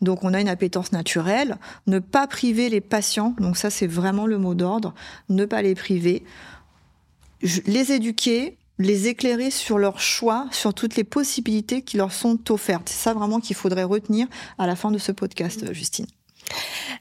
Donc 0.00 0.24
on 0.24 0.34
a 0.34 0.40
une 0.40 0.48
appétence 0.48 0.92
naturelle. 0.92 1.56
Ne 1.86 2.00
pas 2.00 2.26
priver 2.26 2.68
les 2.68 2.80
patients, 2.80 3.34
donc 3.38 3.56
ça 3.56 3.70
c'est 3.70 3.86
vraiment 3.86 4.26
le 4.26 4.38
mot 4.38 4.54
d'ordre, 4.54 4.94
ne 5.28 5.44
pas 5.44 5.62
les 5.62 5.74
priver. 5.74 6.24
Les 7.66 7.92
éduquer, 7.92 8.58
les 8.78 9.08
éclairer 9.08 9.50
sur 9.50 9.78
leur 9.78 10.00
choix, 10.00 10.48
sur 10.50 10.74
toutes 10.74 10.96
les 10.96 11.04
possibilités 11.04 11.82
qui 11.82 11.96
leur 11.96 12.12
sont 12.12 12.50
offertes. 12.50 12.88
C'est 12.88 13.02
ça 13.02 13.14
vraiment 13.14 13.40
qu'il 13.40 13.56
faudrait 13.56 13.84
retenir 13.84 14.26
à 14.58 14.66
la 14.66 14.76
fin 14.76 14.90
de 14.90 14.98
ce 14.98 15.12
podcast, 15.12 15.72
Justine. 15.72 16.06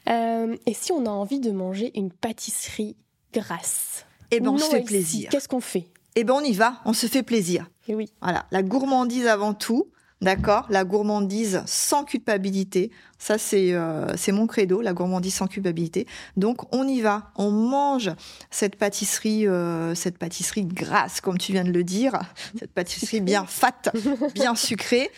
Euh, 0.09 0.55
et 0.65 0.73
si 0.73 0.91
on 0.91 1.05
a 1.05 1.09
envie 1.09 1.39
de 1.39 1.51
manger 1.51 1.91
une 1.95 2.11
pâtisserie 2.11 2.95
grasse? 3.33 4.05
Eh 4.31 4.39
ben, 4.39 4.49
on 4.49 4.57
se 4.57 4.69
fait 4.69 4.83
plaisir. 4.83 5.29
Qu'est-ce 5.29 5.47
qu'on 5.47 5.61
fait? 5.61 5.87
Eh 6.15 6.23
ben, 6.23 6.33
on 6.35 6.41
y 6.41 6.53
va, 6.53 6.81
on 6.85 6.93
se 6.93 7.07
fait 7.07 7.23
plaisir. 7.23 7.69
Et 7.87 7.95
oui. 7.95 8.11
Voilà, 8.21 8.45
la 8.51 8.63
gourmandise 8.63 9.27
avant 9.27 9.53
tout. 9.53 9.87
D'accord? 10.21 10.67
La 10.69 10.83
gourmandise 10.83 11.63
sans 11.65 12.03
culpabilité. 12.03 12.91
Ça, 13.17 13.39
c'est 13.39 13.73
euh, 13.73 14.15
c'est 14.15 14.31
mon 14.31 14.45
credo, 14.45 14.79
la 14.79 14.93
gourmandise 14.93 15.33
sans 15.33 15.47
culpabilité. 15.47 16.05
Donc, 16.37 16.71
on 16.75 16.87
y 16.87 17.01
va. 17.01 17.31
On 17.37 17.49
mange 17.49 18.11
cette 18.51 18.75
pâtisserie, 18.75 19.47
euh, 19.47 19.95
cette 19.95 20.19
pâtisserie 20.19 20.65
grasse, 20.65 21.21
comme 21.21 21.39
tu 21.39 21.53
viens 21.53 21.63
de 21.63 21.71
le 21.71 21.83
dire. 21.83 22.19
Cette 22.59 22.71
pâtisserie 22.71 23.19
bien 23.19 23.45
fat, 23.47 23.91
bien 24.35 24.53
sucrée. 24.53 25.09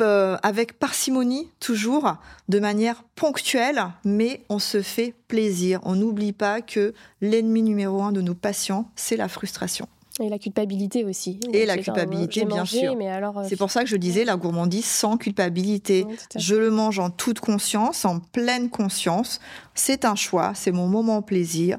Euh, 0.00 0.36
avec 0.44 0.78
parcimonie 0.78 1.48
toujours, 1.58 2.14
de 2.48 2.60
manière 2.60 3.02
ponctuelle, 3.16 3.82
mais 4.04 4.44
on 4.48 4.60
se 4.60 4.80
fait 4.80 5.12
plaisir. 5.26 5.80
On 5.82 5.96
n'oublie 5.96 6.32
pas 6.32 6.60
que 6.60 6.94
l'ennemi 7.20 7.62
numéro 7.62 8.00
un 8.02 8.12
de 8.12 8.20
nos 8.20 8.34
patients, 8.34 8.88
c'est 8.94 9.16
la 9.16 9.26
frustration. 9.26 9.88
Et 10.20 10.28
la 10.28 10.38
culpabilité 10.38 11.04
aussi. 11.04 11.40
Et 11.52 11.66
la 11.66 11.76
culpabilité, 11.78 12.44
bien 12.44 12.64
sûr. 12.64 12.94
Euh, 12.96 13.44
c'est 13.48 13.56
pour 13.56 13.72
ça 13.72 13.82
que 13.82 13.88
je 13.88 13.96
disais 13.96 14.24
la 14.24 14.36
gourmandise 14.36 14.84
sans 14.84 15.16
culpabilité. 15.16 16.06
je 16.36 16.54
le 16.54 16.70
mange 16.70 17.00
en 17.00 17.10
toute 17.10 17.40
conscience, 17.40 18.04
en 18.04 18.20
pleine 18.20 18.70
conscience. 18.70 19.40
C'est 19.74 20.04
un 20.04 20.14
choix, 20.14 20.52
c'est 20.54 20.72
mon 20.72 20.86
moment 20.86 21.22
plaisir 21.22 21.78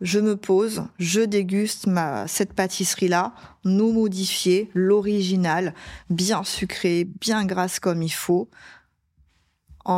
je 0.00 0.18
me 0.18 0.36
pose, 0.36 0.84
je 0.98 1.20
déguste 1.20 1.86
ma, 1.86 2.26
cette 2.26 2.54
pâtisserie-là, 2.54 3.34
non 3.64 3.92
modifiée, 3.92 4.70
l'original, 4.74 5.74
bien 6.08 6.42
sucrée, 6.44 7.04
bien 7.04 7.44
grasse 7.44 7.80
comme 7.80 8.02
il 8.02 8.12
faut, 8.12 8.48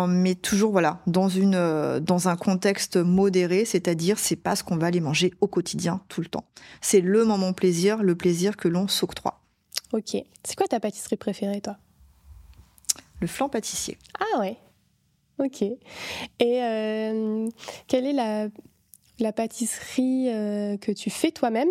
mais 0.08 0.34
toujours 0.34 0.72
voilà 0.72 1.00
dans 1.06 1.28
une 1.28 1.54
euh, 1.54 2.00
dans 2.00 2.28
un 2.28 2.36
contexte 2.36 2.96
modéré, 2.96 3.64
c'est-à-dire 3.64 4.18
c'est 4.18 4.36
pas 4.36 4.56
ce 4.56 4.64
qu'on 4.64 4.76
va 4.76 4.86
aller 4.86 5.00
manger 5.00 5.32
au 5.40 5.46
quotidien 5.46 6.00
tout 6.08 6.20
le 6.20 6.28
temps. 6.28 6.44
C'est 6.80 7.00
le 7.00 7.24
moment 7.24 7.52
plaisir, 7.52 8.02
le 8.02 8.14
plaisir 8.14 8.56
que 8.56 8.68
l'on 8.68 8.88
s'octroie. 8.88 9.40
Ok. 9.92 10.16
C'est 10.44 10.56
quoi 10.56 10.66
ta 10.66 10.80
pâtisserie 10.80 11.16
préférée, 11.16 11.60
toi? 11.60 11.76
Le 13.20 13.26
flan 13.26 13.48
pâtissier. 13.48 13.98
Ah 14.18 14.40
ouais. 14.40 14.56
Ok. 15.38 15.62
Et 15.62 15.76
euh, 16.40 17.48
quelle 17.86 18.06
est 18.06 18.12
la 18.12 18.48
la 19.22 19.32
pâtisserie 19.32 20.28
euh, 20.28 20.76
que 20.76 20.92
tu 20.92 21.10
fais 21.10 21.30
toi-même, 21.30 21.70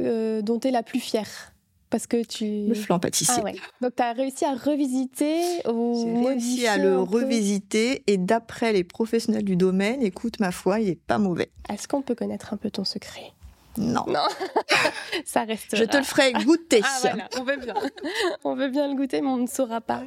euh, 0.00 0.42
dont 0.42 0.58
tu 0.58 0.68
es 0.68 0.70
la 0.70 0.82
plus 0.82 1.00
fière 1.00 1.54
parce 1.94 2.08
que 2.08 2.24
tu... 2.24 2.66
Le 2.66 2.74
flan 2.74 2.98
pâtissier. 2.98 3.40
Ah 3.46 3.50
Donc, 3.80 3.94
tu 3.94 4.02
as 4.02 4.12
réussi 4.14 4.44
à 4.44 4.54
revisiter 4.54 5.40
ou 5.70 5.94
J'ai 6.04 6.26
réussi 6.26 6.66
à 6.66 6.76
le 6.76 6.98
revisiter 6.98 8.02
et 8.08 8.16
d'après 8.16 8.72
les 8.72 8.82
professionnels 8.82 9.44
du 9.44 9.54
domaine, 9.54 10.02
écoute, 10.02 10.40
ma 10.40 10.50
foi, 10.50 10.80
il 10.80 10.88
est 10.88 11.00
pas 11.00 11.18
mauvais. 11.18 11.52
Est-ce 11.72 11.86
qu'on 11.86 12.02
peut 12.02 12.16
connaître 12.16 12.52
un 12.52 12.56
peu 12.56 12.68
ton 12.68 12.82
secret? 12.82 13.32
Non. 13.78 14.04
Non. 14.06 14.26
ça 15.24 15.44
reste. 15.44 15.76
Je 15.76 15.84
te 15.84 15.96
le 15.96 16.02
ferai 16.02 16.32
goûter. 16.32 16.80
Ah, 16.84 16.98
voilà. 17.00 17.28
On 17.38 17.44
veut 17.44 17.56
bien. 17.56 17.74
on 18.44 18.54
veut 18.54 18.68
bien 18.68 18.88
le 18.88 18.94
goûter, 18.94 19.20
mais 19.20 19.28
on 19.28 19.38
ne 19.38 19.46
saura 19.46 19.80
pas. 19.80 20.02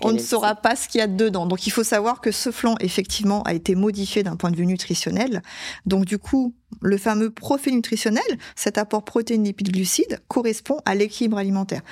on 0.00 0.12
ne 0.12 0.18
saura 0.18 0.54
pas 0.54 0.76
ce 0.76 0.88
qu'il 0.88 1.00
y 1.00 1.02
a 1.02 1.06
dedans. 1.06 1.46
Donc 1.46 1.66
il 1.66 1.70
faut 1.70 1.84
savoir 1.84 2.20
que 2.20 2.30
ce 2.30 2.50
flan, 2.50 2.76
effectivement, 2.80 3.42
a 3.42 3.54
été 3.54 3.74
modifié 3.74 4.22
d'un 4.22 4.36
point 4.36 4.50
de 4.50 4.56
vue 4.56 4.66
nutritionnel. 4.66 5.42
Donc 5.86 6.04
du 6.04 6.18
coup, 6.18 6.54
le 6.80 6.96
fameux 6.96 7.30
profil 7.30 7.74
nutritionnel, 7.74 8.22
cet 8.56 8.78
apport 8.78 9.04
protéines, 9.04 9.44
lipides, 9.44 9.72
glucides, 9.72 10.20
correspond 10.28 10.78
à 10.84 10.94
l'équilibre 10.94 11.38
alimentaire. 11.38 11.82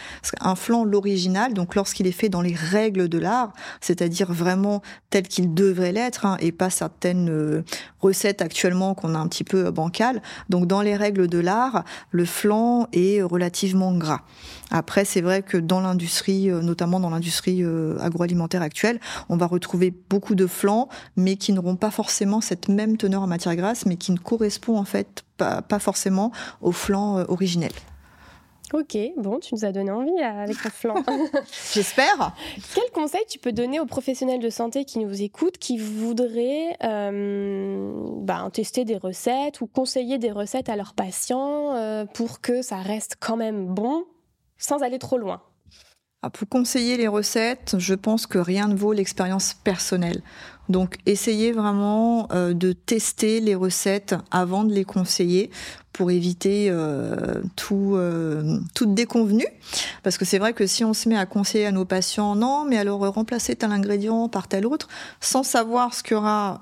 Un 0.41 0.55
flan, 0.55 0.85
l'original, 0.85 1.55
donc 1.55 1.75
lorsqu'il 1.75 2.07
est 2.07 2.13
fait 2.13 2.29
dans 2.29 2.43
les 2.43 2.55
règles 2.55 3.09
de 3.09 3.19
l'art, 3.19 3.53
c'est-à-dire 3.81 4.33
vraiment 4.33 4.83
tel 5.11 5.27
qu'il 5.29 5.55
devrait 5.55 5.93
l'être, 5.93 6.27
hein, 6.27 6.37
et 6.41 6.53
pas 6.53 6.71
certaines 6.71 7.31
euh, 7.31 7.63
recettes 8.01 8.43
actuellement 8.43 8.95
qu'on 8.95 9.15
a 9.15 9.19
un 9.19 9.29
petit 9.29 9.45
peu 9.45 9.71
bancales. 9.71 10.23
Donc 10.49 10.67
dans 10.67 10.83
les 10.83 10.97
règles 10.97 11.29
de 11.29 11.39
l'art, 11.39 11.85
le 12.11 12.25
flan 12.25 12.89
est 12.93 13.23
relativement 13.23 13.93
gras. 13.93 14.23
Après, 14.71 15.05
c'est 15.05 15.21
vrai 15.21 15.43
que 15.43 15.57
dans 15.57 15.81
l'industrie, 15.81 16.49
euh, 16.49 16.63
notamment 16.63 17.01
dans 17.01 17.11
l'industrie 17.11 17.65
euh, 17.65 17.99
agroalimentaire 17.99 18.63
actuelle, 18.63 19.01
on 19.29 19.37
va 19.37 19.47
retrouver 19.47 19.93
beaucoup 20.09 20.37
de 20.37 20.47
flans, 20.47 20.89
mais 21.17 21.37
qui 21.37 21.53
n'auront 21.53 21.77
pas 21.77 21.91
forcément 21.91 22.41
cette 22.41 22.69
même 22.69 22.97
teneur 22.97 23.23
en 23.23 23.27
matière 23.27 23.57
grasse, 23.57 23.85
mais 23.87 23.97
qui 23.97 24.13
ne 24.13 24.19
en 24.77 24.85
fait 24.85 25.25
pas, 25.37 25.63
forcément 25.79 26.33
au 26.61 26.73
flan 26.73 27.19
euh, 27.19 27.25
originel. 27.29 27.73
Ok, 28.73 28.97
bon, 29.17 29.41
tu 29.41 29.55
nous 29.55 29.65
as 29.65 29.73
donné 29.73 29.91
envie 29.91 30.21
avec 30.21 30.63
le 30.63 30.71
flan. 30.71 30.95
J'espère. 31.73 32.37
Quel 32.75 32.89
conseil 32.93 33.23
tu 33.29 33.41
peux 33.41 33.51
donner 33.51 33.81
aux 33.81 33.87
professionnels 33.87 34.39
de 34.39 34.51
santé 34.51 34.85
qui 34.85 35.01
nous 35.01 35.23
écoutent, 35.23 35.59
qui 35.59 35.77
voudraient 35.77 36.77
bah, 36.81 38.49
tester 38.53 38.85
des 38.85 38.97
recettes 38.97 39.61
ou 39.61 39.67
conseiller 39.67 40.19
des 40.19 40.31
recettes 40.31 40.69
à 40.69 40.77
leurs 40.77 40.95
patients 40.95 42.07
pour 42.15 42.41
que 42.41 42.63
ça 42.63 42.77
reste 42.77 43.17
quand 43.19 43.37
même 43.37 43.67
bon 43.67 44.05
sans 44.57 44.83
aller 44.83 45.01
trop 45.01 45.19
loin? 45.19 45.43
Ah, 46.23 46.29
pour 46.29 46.49
conseiller 46.49 46.99
les 46.99 47.09
recettes, 47.09 47.77
je 47.79 47.95
pense 47.95 48.27
que 48.27 48.37
rien 48.37 48.69
ne 48.69 48.77
vaut 48.77 48.93
l'expérience 48.93 49.55
personnelle. 49.55 50.23
Donc 50.69 50.99
essayez 51.07 51.51
vraiment 51.53 52.29
euh, 52.33 52.53
de 52.53 52.73
tester 52.73 53.41
les 53.41 53.55
recettes 53.55 54.15
avant 54.31 54.65
de 54.65 54.73
les 54.73 54.85
conseiller 54.85 55.51
pour 55.93 56.11
éviter 56.11 56.69
euh, 56.71 57.43
tout, 57.57 57.95
euh, 57.95 58.59
toute 58.75 58.95
déconvenue. 58.95 59.47
Parce 60.03 60.19
que 60.19 60.25
c'est 60.25 60.39
vrai 60.39 60.53
que 60.53 60.67
si 60.67 60.85
on 60.85 60.95
se 60.95 61.09
met 61.09 61.17
à 61.17 61.27
conseiller 61.27 61.67
à 61.67 61.73
nos 61.73 61.85
patients, 61.85 62.35
non, 62.35 62.65
mais 62.65 62.79
alors 62.79 63.01
remplacer 63.13 63.57
tel 63.57 63.73
ingrédient 63.73 64.29
par 64.29 64.49
tel 64.49 64.67
autre, 64.67 64.89
sans 65.21 65.43
savoir 65.43 65.95
ce 65.95 66.03
qu'il 66.03 66.13
y 66.13 66.17
aura 66.17 66.61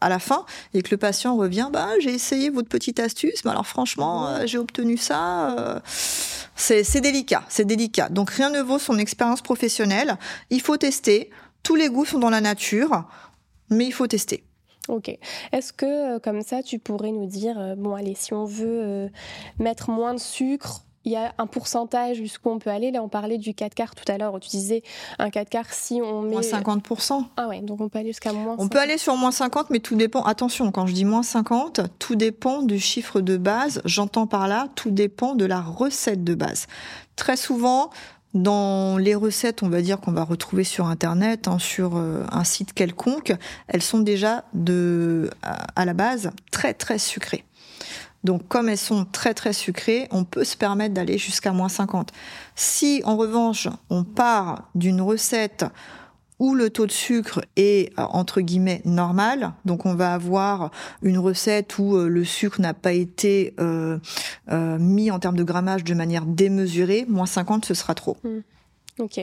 à 0.00 0.08
la 0.08 0.18
fin, 0.18 0.44
et 0.72 0.82
que 0.82 0.90
le 0.90 0.96
patient 0.96 1.36
revient, 1.36 1.68
bah, 1.72 1.88
j'ai 2.00 2.14
essayé 2.14 2.50
votre 2.50 2.68
petite 2.68 3.00
astuce, 3.00 3.44
mais 3.44 3.50
alors 3.50 3.66
franchement, 3.66 4.46
j'ai 4.46 4.58
obtenu 4.58 4.96
ça. 4.96 5.82
c'est 6.56 7.00
délicat, 7.00 7.44
c'est 7.48 7.64
délicat. 7.64 8.08
Donc 8.08 8.30
rien 8.30 8.50
ne 8.50 8.60
vaut 8.60 8.78
son 8.78 8.98
expérience 8.98 9.42
professionnelle. 9.42 10.16
Il 10.50 10.60
faut 10.60 10.76
tester. 10.76 11.30
Tous 11.62 11.76
les 11.76 11.88
goûts 11.88 12.04
sont 12.04 12.18
dans 12.18 12.30
la 12.30 12.40
nature 12.40 13.04
mais 13.70 13.86
il 13.86 13.92
faut 13.92 14.06
tester. 14.06 14.44
Ok. 14.88 15.16
Est-ce 15.52 15.72
que, 15.72 16.16
euh, 16.16 16.18
comme 16.18 16.42
ça, 16.42 16.62
tu 16.62 16.78
pourrais 16.78 17.12
nous 17.12 17.26
dire, 17.26 17.58
euh, 17.58 17.74
bon, 17.74 17.94
allez, 17.94 18.14
si 18.14 18.34
on 18.34 18.44
veut 18.44 18.80
euh, 18.82 19.08
mettre 19.58 19.90
moins 19.90 20.14
de 20.14 20.20
sucre, 20.20 20.82
il 21.06 21.12
y 21.12 21.16
a 21.16 21.34
un 21.36 21.46
pourcentage 21.46 22.16
jusqu'où 22.16 22.50
on 22.50 22.58
peut 22.58 22.70
aller? 22.70 22.90
Là, 22.90 23.02
on 23.02 23.08
parlait 23.08 23.38
du 23.38 23.54
4 23.54 23.74
quarts 23.74 23.94
tout 23.94 24.10
à 24.10 24.16
l'heure. 24.16 24.38
Tu 24.40 24.48
disais 24.48 24.82
un 25.18 25.30
4 25.30 25.50
quarts 25.50 25.72
si 25.72 26.00
on 26.02 26.22
met. 26.22 26.30
Moins 26.30 26.40
50%. 26.40 27.24
Ah 27.36 27.48
ouais, 27.48 27.60
donc 27.60 27.80
on 27.80 27.88
peut 27.88 27.98
aller 27.98 28.08
jusqu'à 28.08 28.32
moins. 28.32 28.56
On 28.58 28.68
peut 28.68 28.78
aller 28.78 28.96
sur 28.96 29.14
moins 29.16 29.30
50, 29.30 29.70
mais 29.70 29.80
tout 29.80 29.96
dépend. 29.96 30.22
Attention, 30.22 30.70
quand 30.70 30.86
je 30.86 30.94
dis 30.94 31.04
moins 31.04 31.22
50, 31.22 31.80
tout 31.98 32.16
dépend 32.16 32.62
du 32.62 32.78
chiffre 32.78 33.20
de 33.20 33.36
base. 33.36 33.82
J'entends 33.84 34.26
par 34.26 34.48
là, 34.48 34.68
tout 34.76 34.90
dépend 34.90 35.34
de 35.34 35.44
la 35.44 35.60
recette 35.60 36.24
de 36.24 36.34
base. 36.34 36.66
Très 37.16 37.36
souvent, 37.36 37.90
dans 38.34 38.98
les 38.98 39.14
recettes, 39.14 39.62
on 39.62 39.68
va 39.68 39.80
dire 39.80 40.00
qu'on 40.00 40.12
va 40.12 40.24
retrouver 40.24 40.64
sur 40.64 40.86
Internet, 40.86 41.48
hein, 41.48 41.58
sur 41.58 41.96
euh, 41.96 42.24
un 42.30 42.44
site 42.44 42.72
quelconque, 42.72 43.32
elles 43.68 43.82
sont 43.82 44.00
déjà 44.00 44.44
de, 44.52 45.30
à 45.42 45.84
la 45.84 45.94
base 45.94 46.32
très 46.50 46.74
très 46.74 46.98
sucrées. 46.98 47.44
Donc 48.24 48.48
comme 48.48 48.68
elles 48.68 48.78
sont 48.78 49.04
très 49.04 49.34
très 49.34 49.52
sucrées, 49.52 50.08
on 50.10 50.24
peut 50.24 50.44
se 50.44 50.56
permettre 50.56 50.94
d'aller 50.94 51.18
jusqu'à 51.18 51.52
moins 51.52 51.68
50. 51.68 52.10
Si 52.56 53.02
en 53.04 53.16
revanche 53.16 53.68
on 53.90 54.02
part 54.02 54.68
d'une 54.74 55.00
recette 55.00 55.66
où 56.38 56.54
le 56.54 56.70
taux 56.70 56.86
de 56.86 56.92
sucre 56.92 57.42
est 57.56 57.92
euh, 57.98 58.02
entre 58.02 58.40
guillemets 58.40 58.82
normal. 58.84 59.52
Donc 59.64 59.86
on 59.86 59.94
va 59.94 60.14
avoir 60.14 60.70
une 61.02 61.18
recette 61.18 61.78
où 61.78 61.96
euh, 61.96 62.08
le 62.08 62.24
sucre 62.24 62.60
n'a 62.60 62.74
pas 62.74 62.92
été 62.92 63.54
euh, 63.60 63.98
mis 64.78 65.10
en 65.10 65.18
termes 65.18 65.36
de 65.36 65.44
grammage 65.44 65.84
de 65.84 65.94
manière 65.94 66.26
démesurée. 66.26 67.06
Moins 67.08 67.26
50, 67.26 67.64
ce 67.64 67.74
sera 67.74 67.94
trop. 67.94 68.16
Hmm. 68.24 68.40
Ok. 68.98 69.18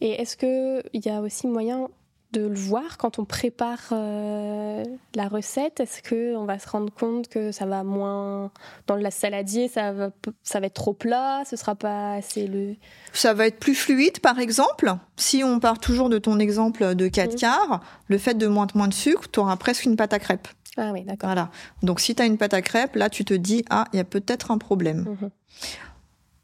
Et 0.00 0.10
est-ce 0.10 0.36
qu'il 0.36 1.04
y 1.04 1.08
a 1.08 1.20
aussi 1.20 1.46
moyen 1.46 1.88
de 2.32 2.46
le 2.46 2.54
voir 2.54 2.98
quand 2.98 3.18
on 3.18 3.24
prépare 3.24 3.80
euh, 3.92 4.84
la 5.14 5.28
recette? 5.28 5.80
Est-ce 5.80 6.02
qu'on 6.02 6.44
va 6.44 6.58
se 6.58 6.68
rendre 6.68 6.92
compte 6.92 7.28
que 7.28 7.52
ça 7.52 7.66
va 7.66 7.84
moins 7.84 8.50
dans 8.86 8.96
la 8.96 9.10
saladier, 9.10 9.68
ça 9.68 9.92
va, 9.92 10.10
ça 10.42 10.60
va 10.60 10.66
être 10.66 10.74
trop 10.74 10.92
plat, 10.92 11.42
ce 11.48 11.56
sera 11.56 11.74
pas 11.74 12.14
assez 12.14 12.46
le. 12.46 12.76
Ça 13.12 13.34
va 13.34 13.46
être 13.46 13.58
plus 13.58 13.74
fluide, 13.74 14.20
par 14.20 14.38
exemple? 14.38 14.92
Si 15.16 15.42
on 15.44 15.60
part 15.60 15.78
toujours 15.78 16.08
de 16.08 16.18
ton 16.18 16.38
exemple 16.38 16.94
de 16.94 17.08
4 17.08 17.32
mmh. 17.32 17.36
quarts, 17.36 17.80
le 18.08 18.18
fait 18.18 18.34
de 18.34 18.46
moins, 18.46 18.66
moins 18.74 18.88
de 18.88 18.94
sucre, 18.94 19.28
tu 19.30 19.40
auras 19.40 19.56
presque 19.56 19.84
une 19.84 19.96
pâte 19.96 20.12
à 20.12 20.18
crêpes. 20.18 20.48
Ah 20.76 20.90
oui, 20.92 21.04
d'accord. 21.04 21.28
Voilà. 21.28 21.50
Donc 21.82 22.00
si 22.00 22.14
tu 22.14 22.22
as 22.22 22.26
une 22.26 22.36
pâte 22.36 22.54
à 22.54 22.62
crêpes, 22.62 22.96
là 22.96 23.08
tu 23.08 23.24
te 23.24 23.34
dis 23.34 23.64
ah, 23.70 23.86
il 23.92 23.96
y 23.96 24.00
a 24.00 24.04
peut-être 24.04 24.50
un 24.50 24.58
problème. 24.58 25.16
Mmh. 25.20 25.28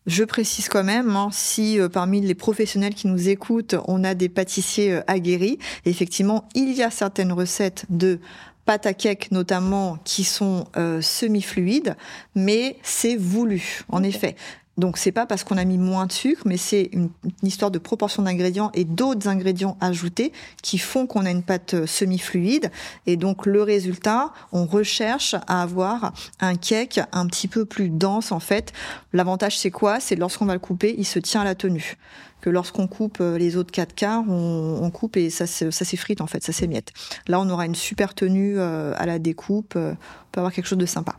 Je 0.07 0.25
précise 0.25 0.69
quand 0.69 0.83
même, 0.83 1.15
hein, 1.15 1.29
si 1.31 1.79
euh, 1.79 1.89
parmi 1.89 2.21
les 2.21 2.35
professionnels 2.35 2.95
qui 2.95 3.07
nous 3.07 3.29
écoutent, 3.29 3.77
on 3.87 4.03
a 4.03 4.15
des 4.15 4.29
pâtissiers 4.29 4.95
euh, 4.95 5.01
aguerris, 5.07 5.59
effectivement, 5.85 6.49
il 6.57 6.73
y 6.73 6.83
a 6.83 6.91
certaines 6.91 7.33
recettes 7.33 7.87
de 7.89 8.19
pâte 8.65 8.87
à 8.87 8.95
cake 8.95 9.31
notamment 9.31 9.99
qui 10.05 10.25
sont 10.25 10.67
euh, 10.77 11.01
semi-fluides, 11.01 11.97
mais 12.35 12.79
c'est 12.83 13.17
voulu, 13.17 13.83
en 13.89 14.03
effet. 14.03 14.35
Donc 14.79 14.97
c'est 14.97 15.13
pas 15.13 15.27
parce 15.27 15.45
qu'on 15.45 15.59
a 15.59 15.65
mis 15.65 15.77
moins 15.77 16.07
de 16.07 16.13
sucre, 16.13 16.43
mais 16.47 16.57
c'est 16.57 16.89
une, 16.93 17.11
histoire 17.43 17.71
de 17.71 17.79
proportion 17.79 18.23
d'ingrédients 18.23 18.71
et 18.73 18.85
d'autres 18.85 19.29
ingrédients 19.29 19.77
ajoutés 19.81 20.33
qui 20.63 20.79
font 20.79 21.07
qu'on 21.07 21.27
a 21.27 21.31
une 21.31 21.43
pâte 21.43 21.75
euh, 21.75 21.87
semi-fluide. 21.87 22.71
Et 23.07 23.17
donc 23.17 23.45
le 23.45 23.63
résultat, 23.63 24.33
on 24.51 24.65
recherche 24.65 25.35
à 25.47 25.63
avoir 25.63 26.15
un 26.41 26.57
cake 26.57 27.01
un 27.13 27.27
petit 27.27 27.49
peu 27.49 27.67
plus 27.67 27.91
dense 27.91 28.33
en 28.33 28.41
fait. 28.41 28.73
L'avantage 29.13 29.59
c'est 29.59 29.71
quoi? 29.71 30.01
C'est 30.01 30.17
lorsqu'on 30.17 30.47
va 30.47 30.55
le 30.55 30.59
couper, 30.59 30.95
il 30.97 31.05
se 31.05 31.19
tient 31.19 31.43
à 31.43 31.45
la 31.45 31.55
tenue. 31.55 31.99
Que 32.41 32.49
lorsqu'on 32.49 32.87
coupe 32.87 33.19
euh, 33.21 33.37
les 33.37 33.57
autres 33.57 33.73
4 33.73 33.95
quarts, 33.95 34.25
on, 34.29 34.91
coupe 34.91 35.19
et 35.19 35.29
ça, 35.29 35.47
ça 35.47 35.71
s'effrite 35.71 36.23
en 36.23 36.27
fait, 36.27 36.43
ça 36.43 36.53
s'émiette. 36.53 36.93
Là 37.29 37.41
on 37.41 37.51
aura 37.51 37.67
une 37.67 37.75
super 37.75 38.15
tenue 38.15 38.59
euh, 38.59 38.95
à 38.97 39.05
la 39.05 39.19
découpe, 39.19 39.77
on 39.77 39.97
peut 40.33 40.41
avoir 40.41 40.53
quelque 40.53 40.67
chose 40.67 40.79
de 40.79 40.87
sympa. 40.87 41.17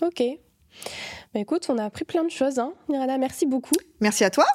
Ok. 0.00 0.22
Bah, 1.34 1.40
écoute, 1.40 1.66
on 1.68 1.78
a 1.78 1.84
appris 1.84 2.04
plein 2.04 2.22
de 2.22 2.30
choses. 2.30 2.60
Hein. 2.60 2.72
Miranda, 2.88 3.18
merci 3.18 3.44
beaucoup. 3.44 3.74
Merci 3.98 4.22
à 4.22 4.30
toi. 4.30 4.46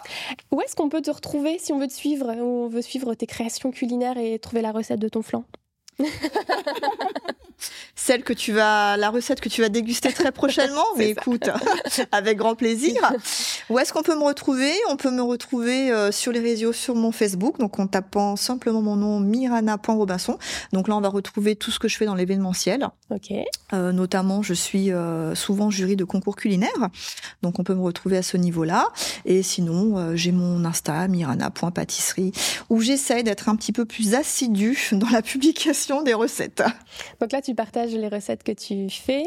Où 0.51 0.61
est-ce 0.61 0.77
qu'on 0.77 0.87
peut 0.87 1.01
te 1.01 1.11
retrouver 1.11 1.59
si 1.59 1.73
on 1.73 1.79
veut 1.79 1.87
te 1.87 1.93
suivre, 1.93 2.33
ou 2.37 2.65
on 2.65 2.69
veut 2.69 2.81
suivre 2.81 3.13
tes 3.15 3.27
créations 3.27 3.71
culinaires 3.71 4.17
et 4.17 4.39
trouver 4.39 4.61
la 4.61 4.71
recette 4.71 4.99
de 4.99 5.09
ton 5.09 5.21
flan? 5.21 5.43
Celle 7.95 8.23
que 8.23 8.33
tu 8.33 8.53
vas, 8.53 8.97
la 8.97 9.09
recette 9.09 9.41
que 9.41 9.49
tu 9.49 9.61
vas 9.61 9.69
déguster 9.69 10.11
très 10.11 10.31
prochainement. 10.31 10.85
Mais 10.97 11.09
écoute, 11.09 11.49
avec 12.11 12.37
grand 12.37 12.55
plaisir. 12.55 13.13
Où 13.69 13.79
est-ce 13.79 13.93
qu'on 13.93 14.03
peut 14.03 14.15
me 14.15 14.23
retrouver? 14.23 14.71
On 14.89 14.95
peut 14.95 15.11
me 15.11 15.21
retrouver 15.21 15.91
euh, 15.91 16.11
sur 16.11 16.31
les 16.31 16.39
réseaux, 16.39 16.73
sur 16.73 16.95
mon 16.95 17.11
Facebook, 17.11 17.59
donc 17.59 17.79
en 17.79 17.87
tapant 17.87 18.35
simplement 18.35 18.81
mon 18.81 18.95
nom 18.95 19.19
mirana.robinson. 19.19 20.37
Donc 20.73 20.87
là, 20.87 20.95
on 20.95 21.01
va 21.01 21.09
retrouver 21.09 21.55
tout 21.55 21.71
ce 21.71 21.79
que 21.79 21.87
je 21.87 21.97
fais 21.97 22.05
dans 22.05 22.15
l'événementiel. 22.15 22.87
Ok. 23.09 23.33
Euh, 23.73 23.91
notamment, 23.91 24.41
je 24.41 24.53
suis 24.53 24.91
euh, 24.91 25.35
souvent 25.35 25.69
jury 25.69 25.95
de 25.95 26.03
concours 26.03 26.35
culinaires, 26.35 26.89
donc 27.41 27.59
on 27.59 27.63
peut 27.63 27.75
me 27.75 27.81
retrouver 27.81 28.17
à 28.17 28.23
ce 28.23 28.37
niveau-là. 28.37 28.87
Et 29.25 29.43
sinon, 29.43 30.15
j'ai 30.15 30.31
mon 30.31 30.65
Insta 30.65 31.07
mirana.pâtisserie 31.07 32.31
où 32.69 32.81
j'essaye 32.81 33.23
d'être 33.23 33.49
un 33.49 33.55
petit 33.55 33.71
peu 33.71 33.85
plus 33.85 34.15
assidue 34.15 34.77
dans 34.91 35.09
la 35.09 35.21
publication 35.21 36.01
des 36.01 36.13
recettes. 36.13 36.63
Donc 37.19 37.31
là, 37.31 37.41
tu 37.41 37.48
partages 37.53 37.91
les 37.91 38.07
recettes 38.07 38.43
que 38.43 38.51
tu 38.51 38.89
fais. 38.89 39.23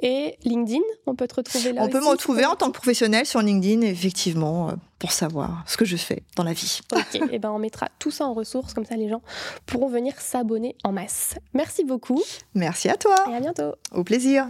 Et 0.00 0.36
LinkedIn, 0.44 0.80
on 1.06 1.14
peut 1.14 1.28
te 1.28 1.36
retrouver 1.36 1.72
là 1.72 1.82
On 1.84 1.88
peut 1.88 2.00
me 2.00 2.08
retrouver 2.08 2.44
en 2.44 2.56
tant 2.56 2.66
que 2.68 2.76
professionnel 2.76 3.26
sur 3.26 3.40
LinkedIn, 3.40 3.82
effectivement, 3.82 4.70
euh, 4.70 4.72
pour 4.98 5.12
savoir 5.12 5.64
ce 5.66 5.76
que 5.76 5.84
je 5.84 5.96
fais 5.96 6.22
dans 6.36 6.44
la 6.44 6.52
vie. 6.52 6.80
Ok, 6.92 7.14
et 7.14 7.20
eh 7.32 7.38
ben 7.38 7.50
on 7.50 7.58
mettra 7.58 7.88
tout 7.98 8.10
ça 8.10 8.26
en 8.26 8.34
ressources, 8.34 8.74
comme 8.74 8.84
ça 8.84 8.96
les 8.96 9.08
gens 9.08 9.22
pourront 9.66 9.88
venir 9.88 10.14
s'abonner 10.20 10.76
en 10.84 10.92
masse. 10.92 11.34
Merci 11.54 11.84
beaucoup. 11.84 12.22
Merci 12.54 12.88
à 12.88 12.96
toi. 12.96 13.16
Et 13.30 13.34
à 13.34 13.40
bientôt. 13.40 13.74
Au 13.92 14.04
plaisir. 14.04 14.48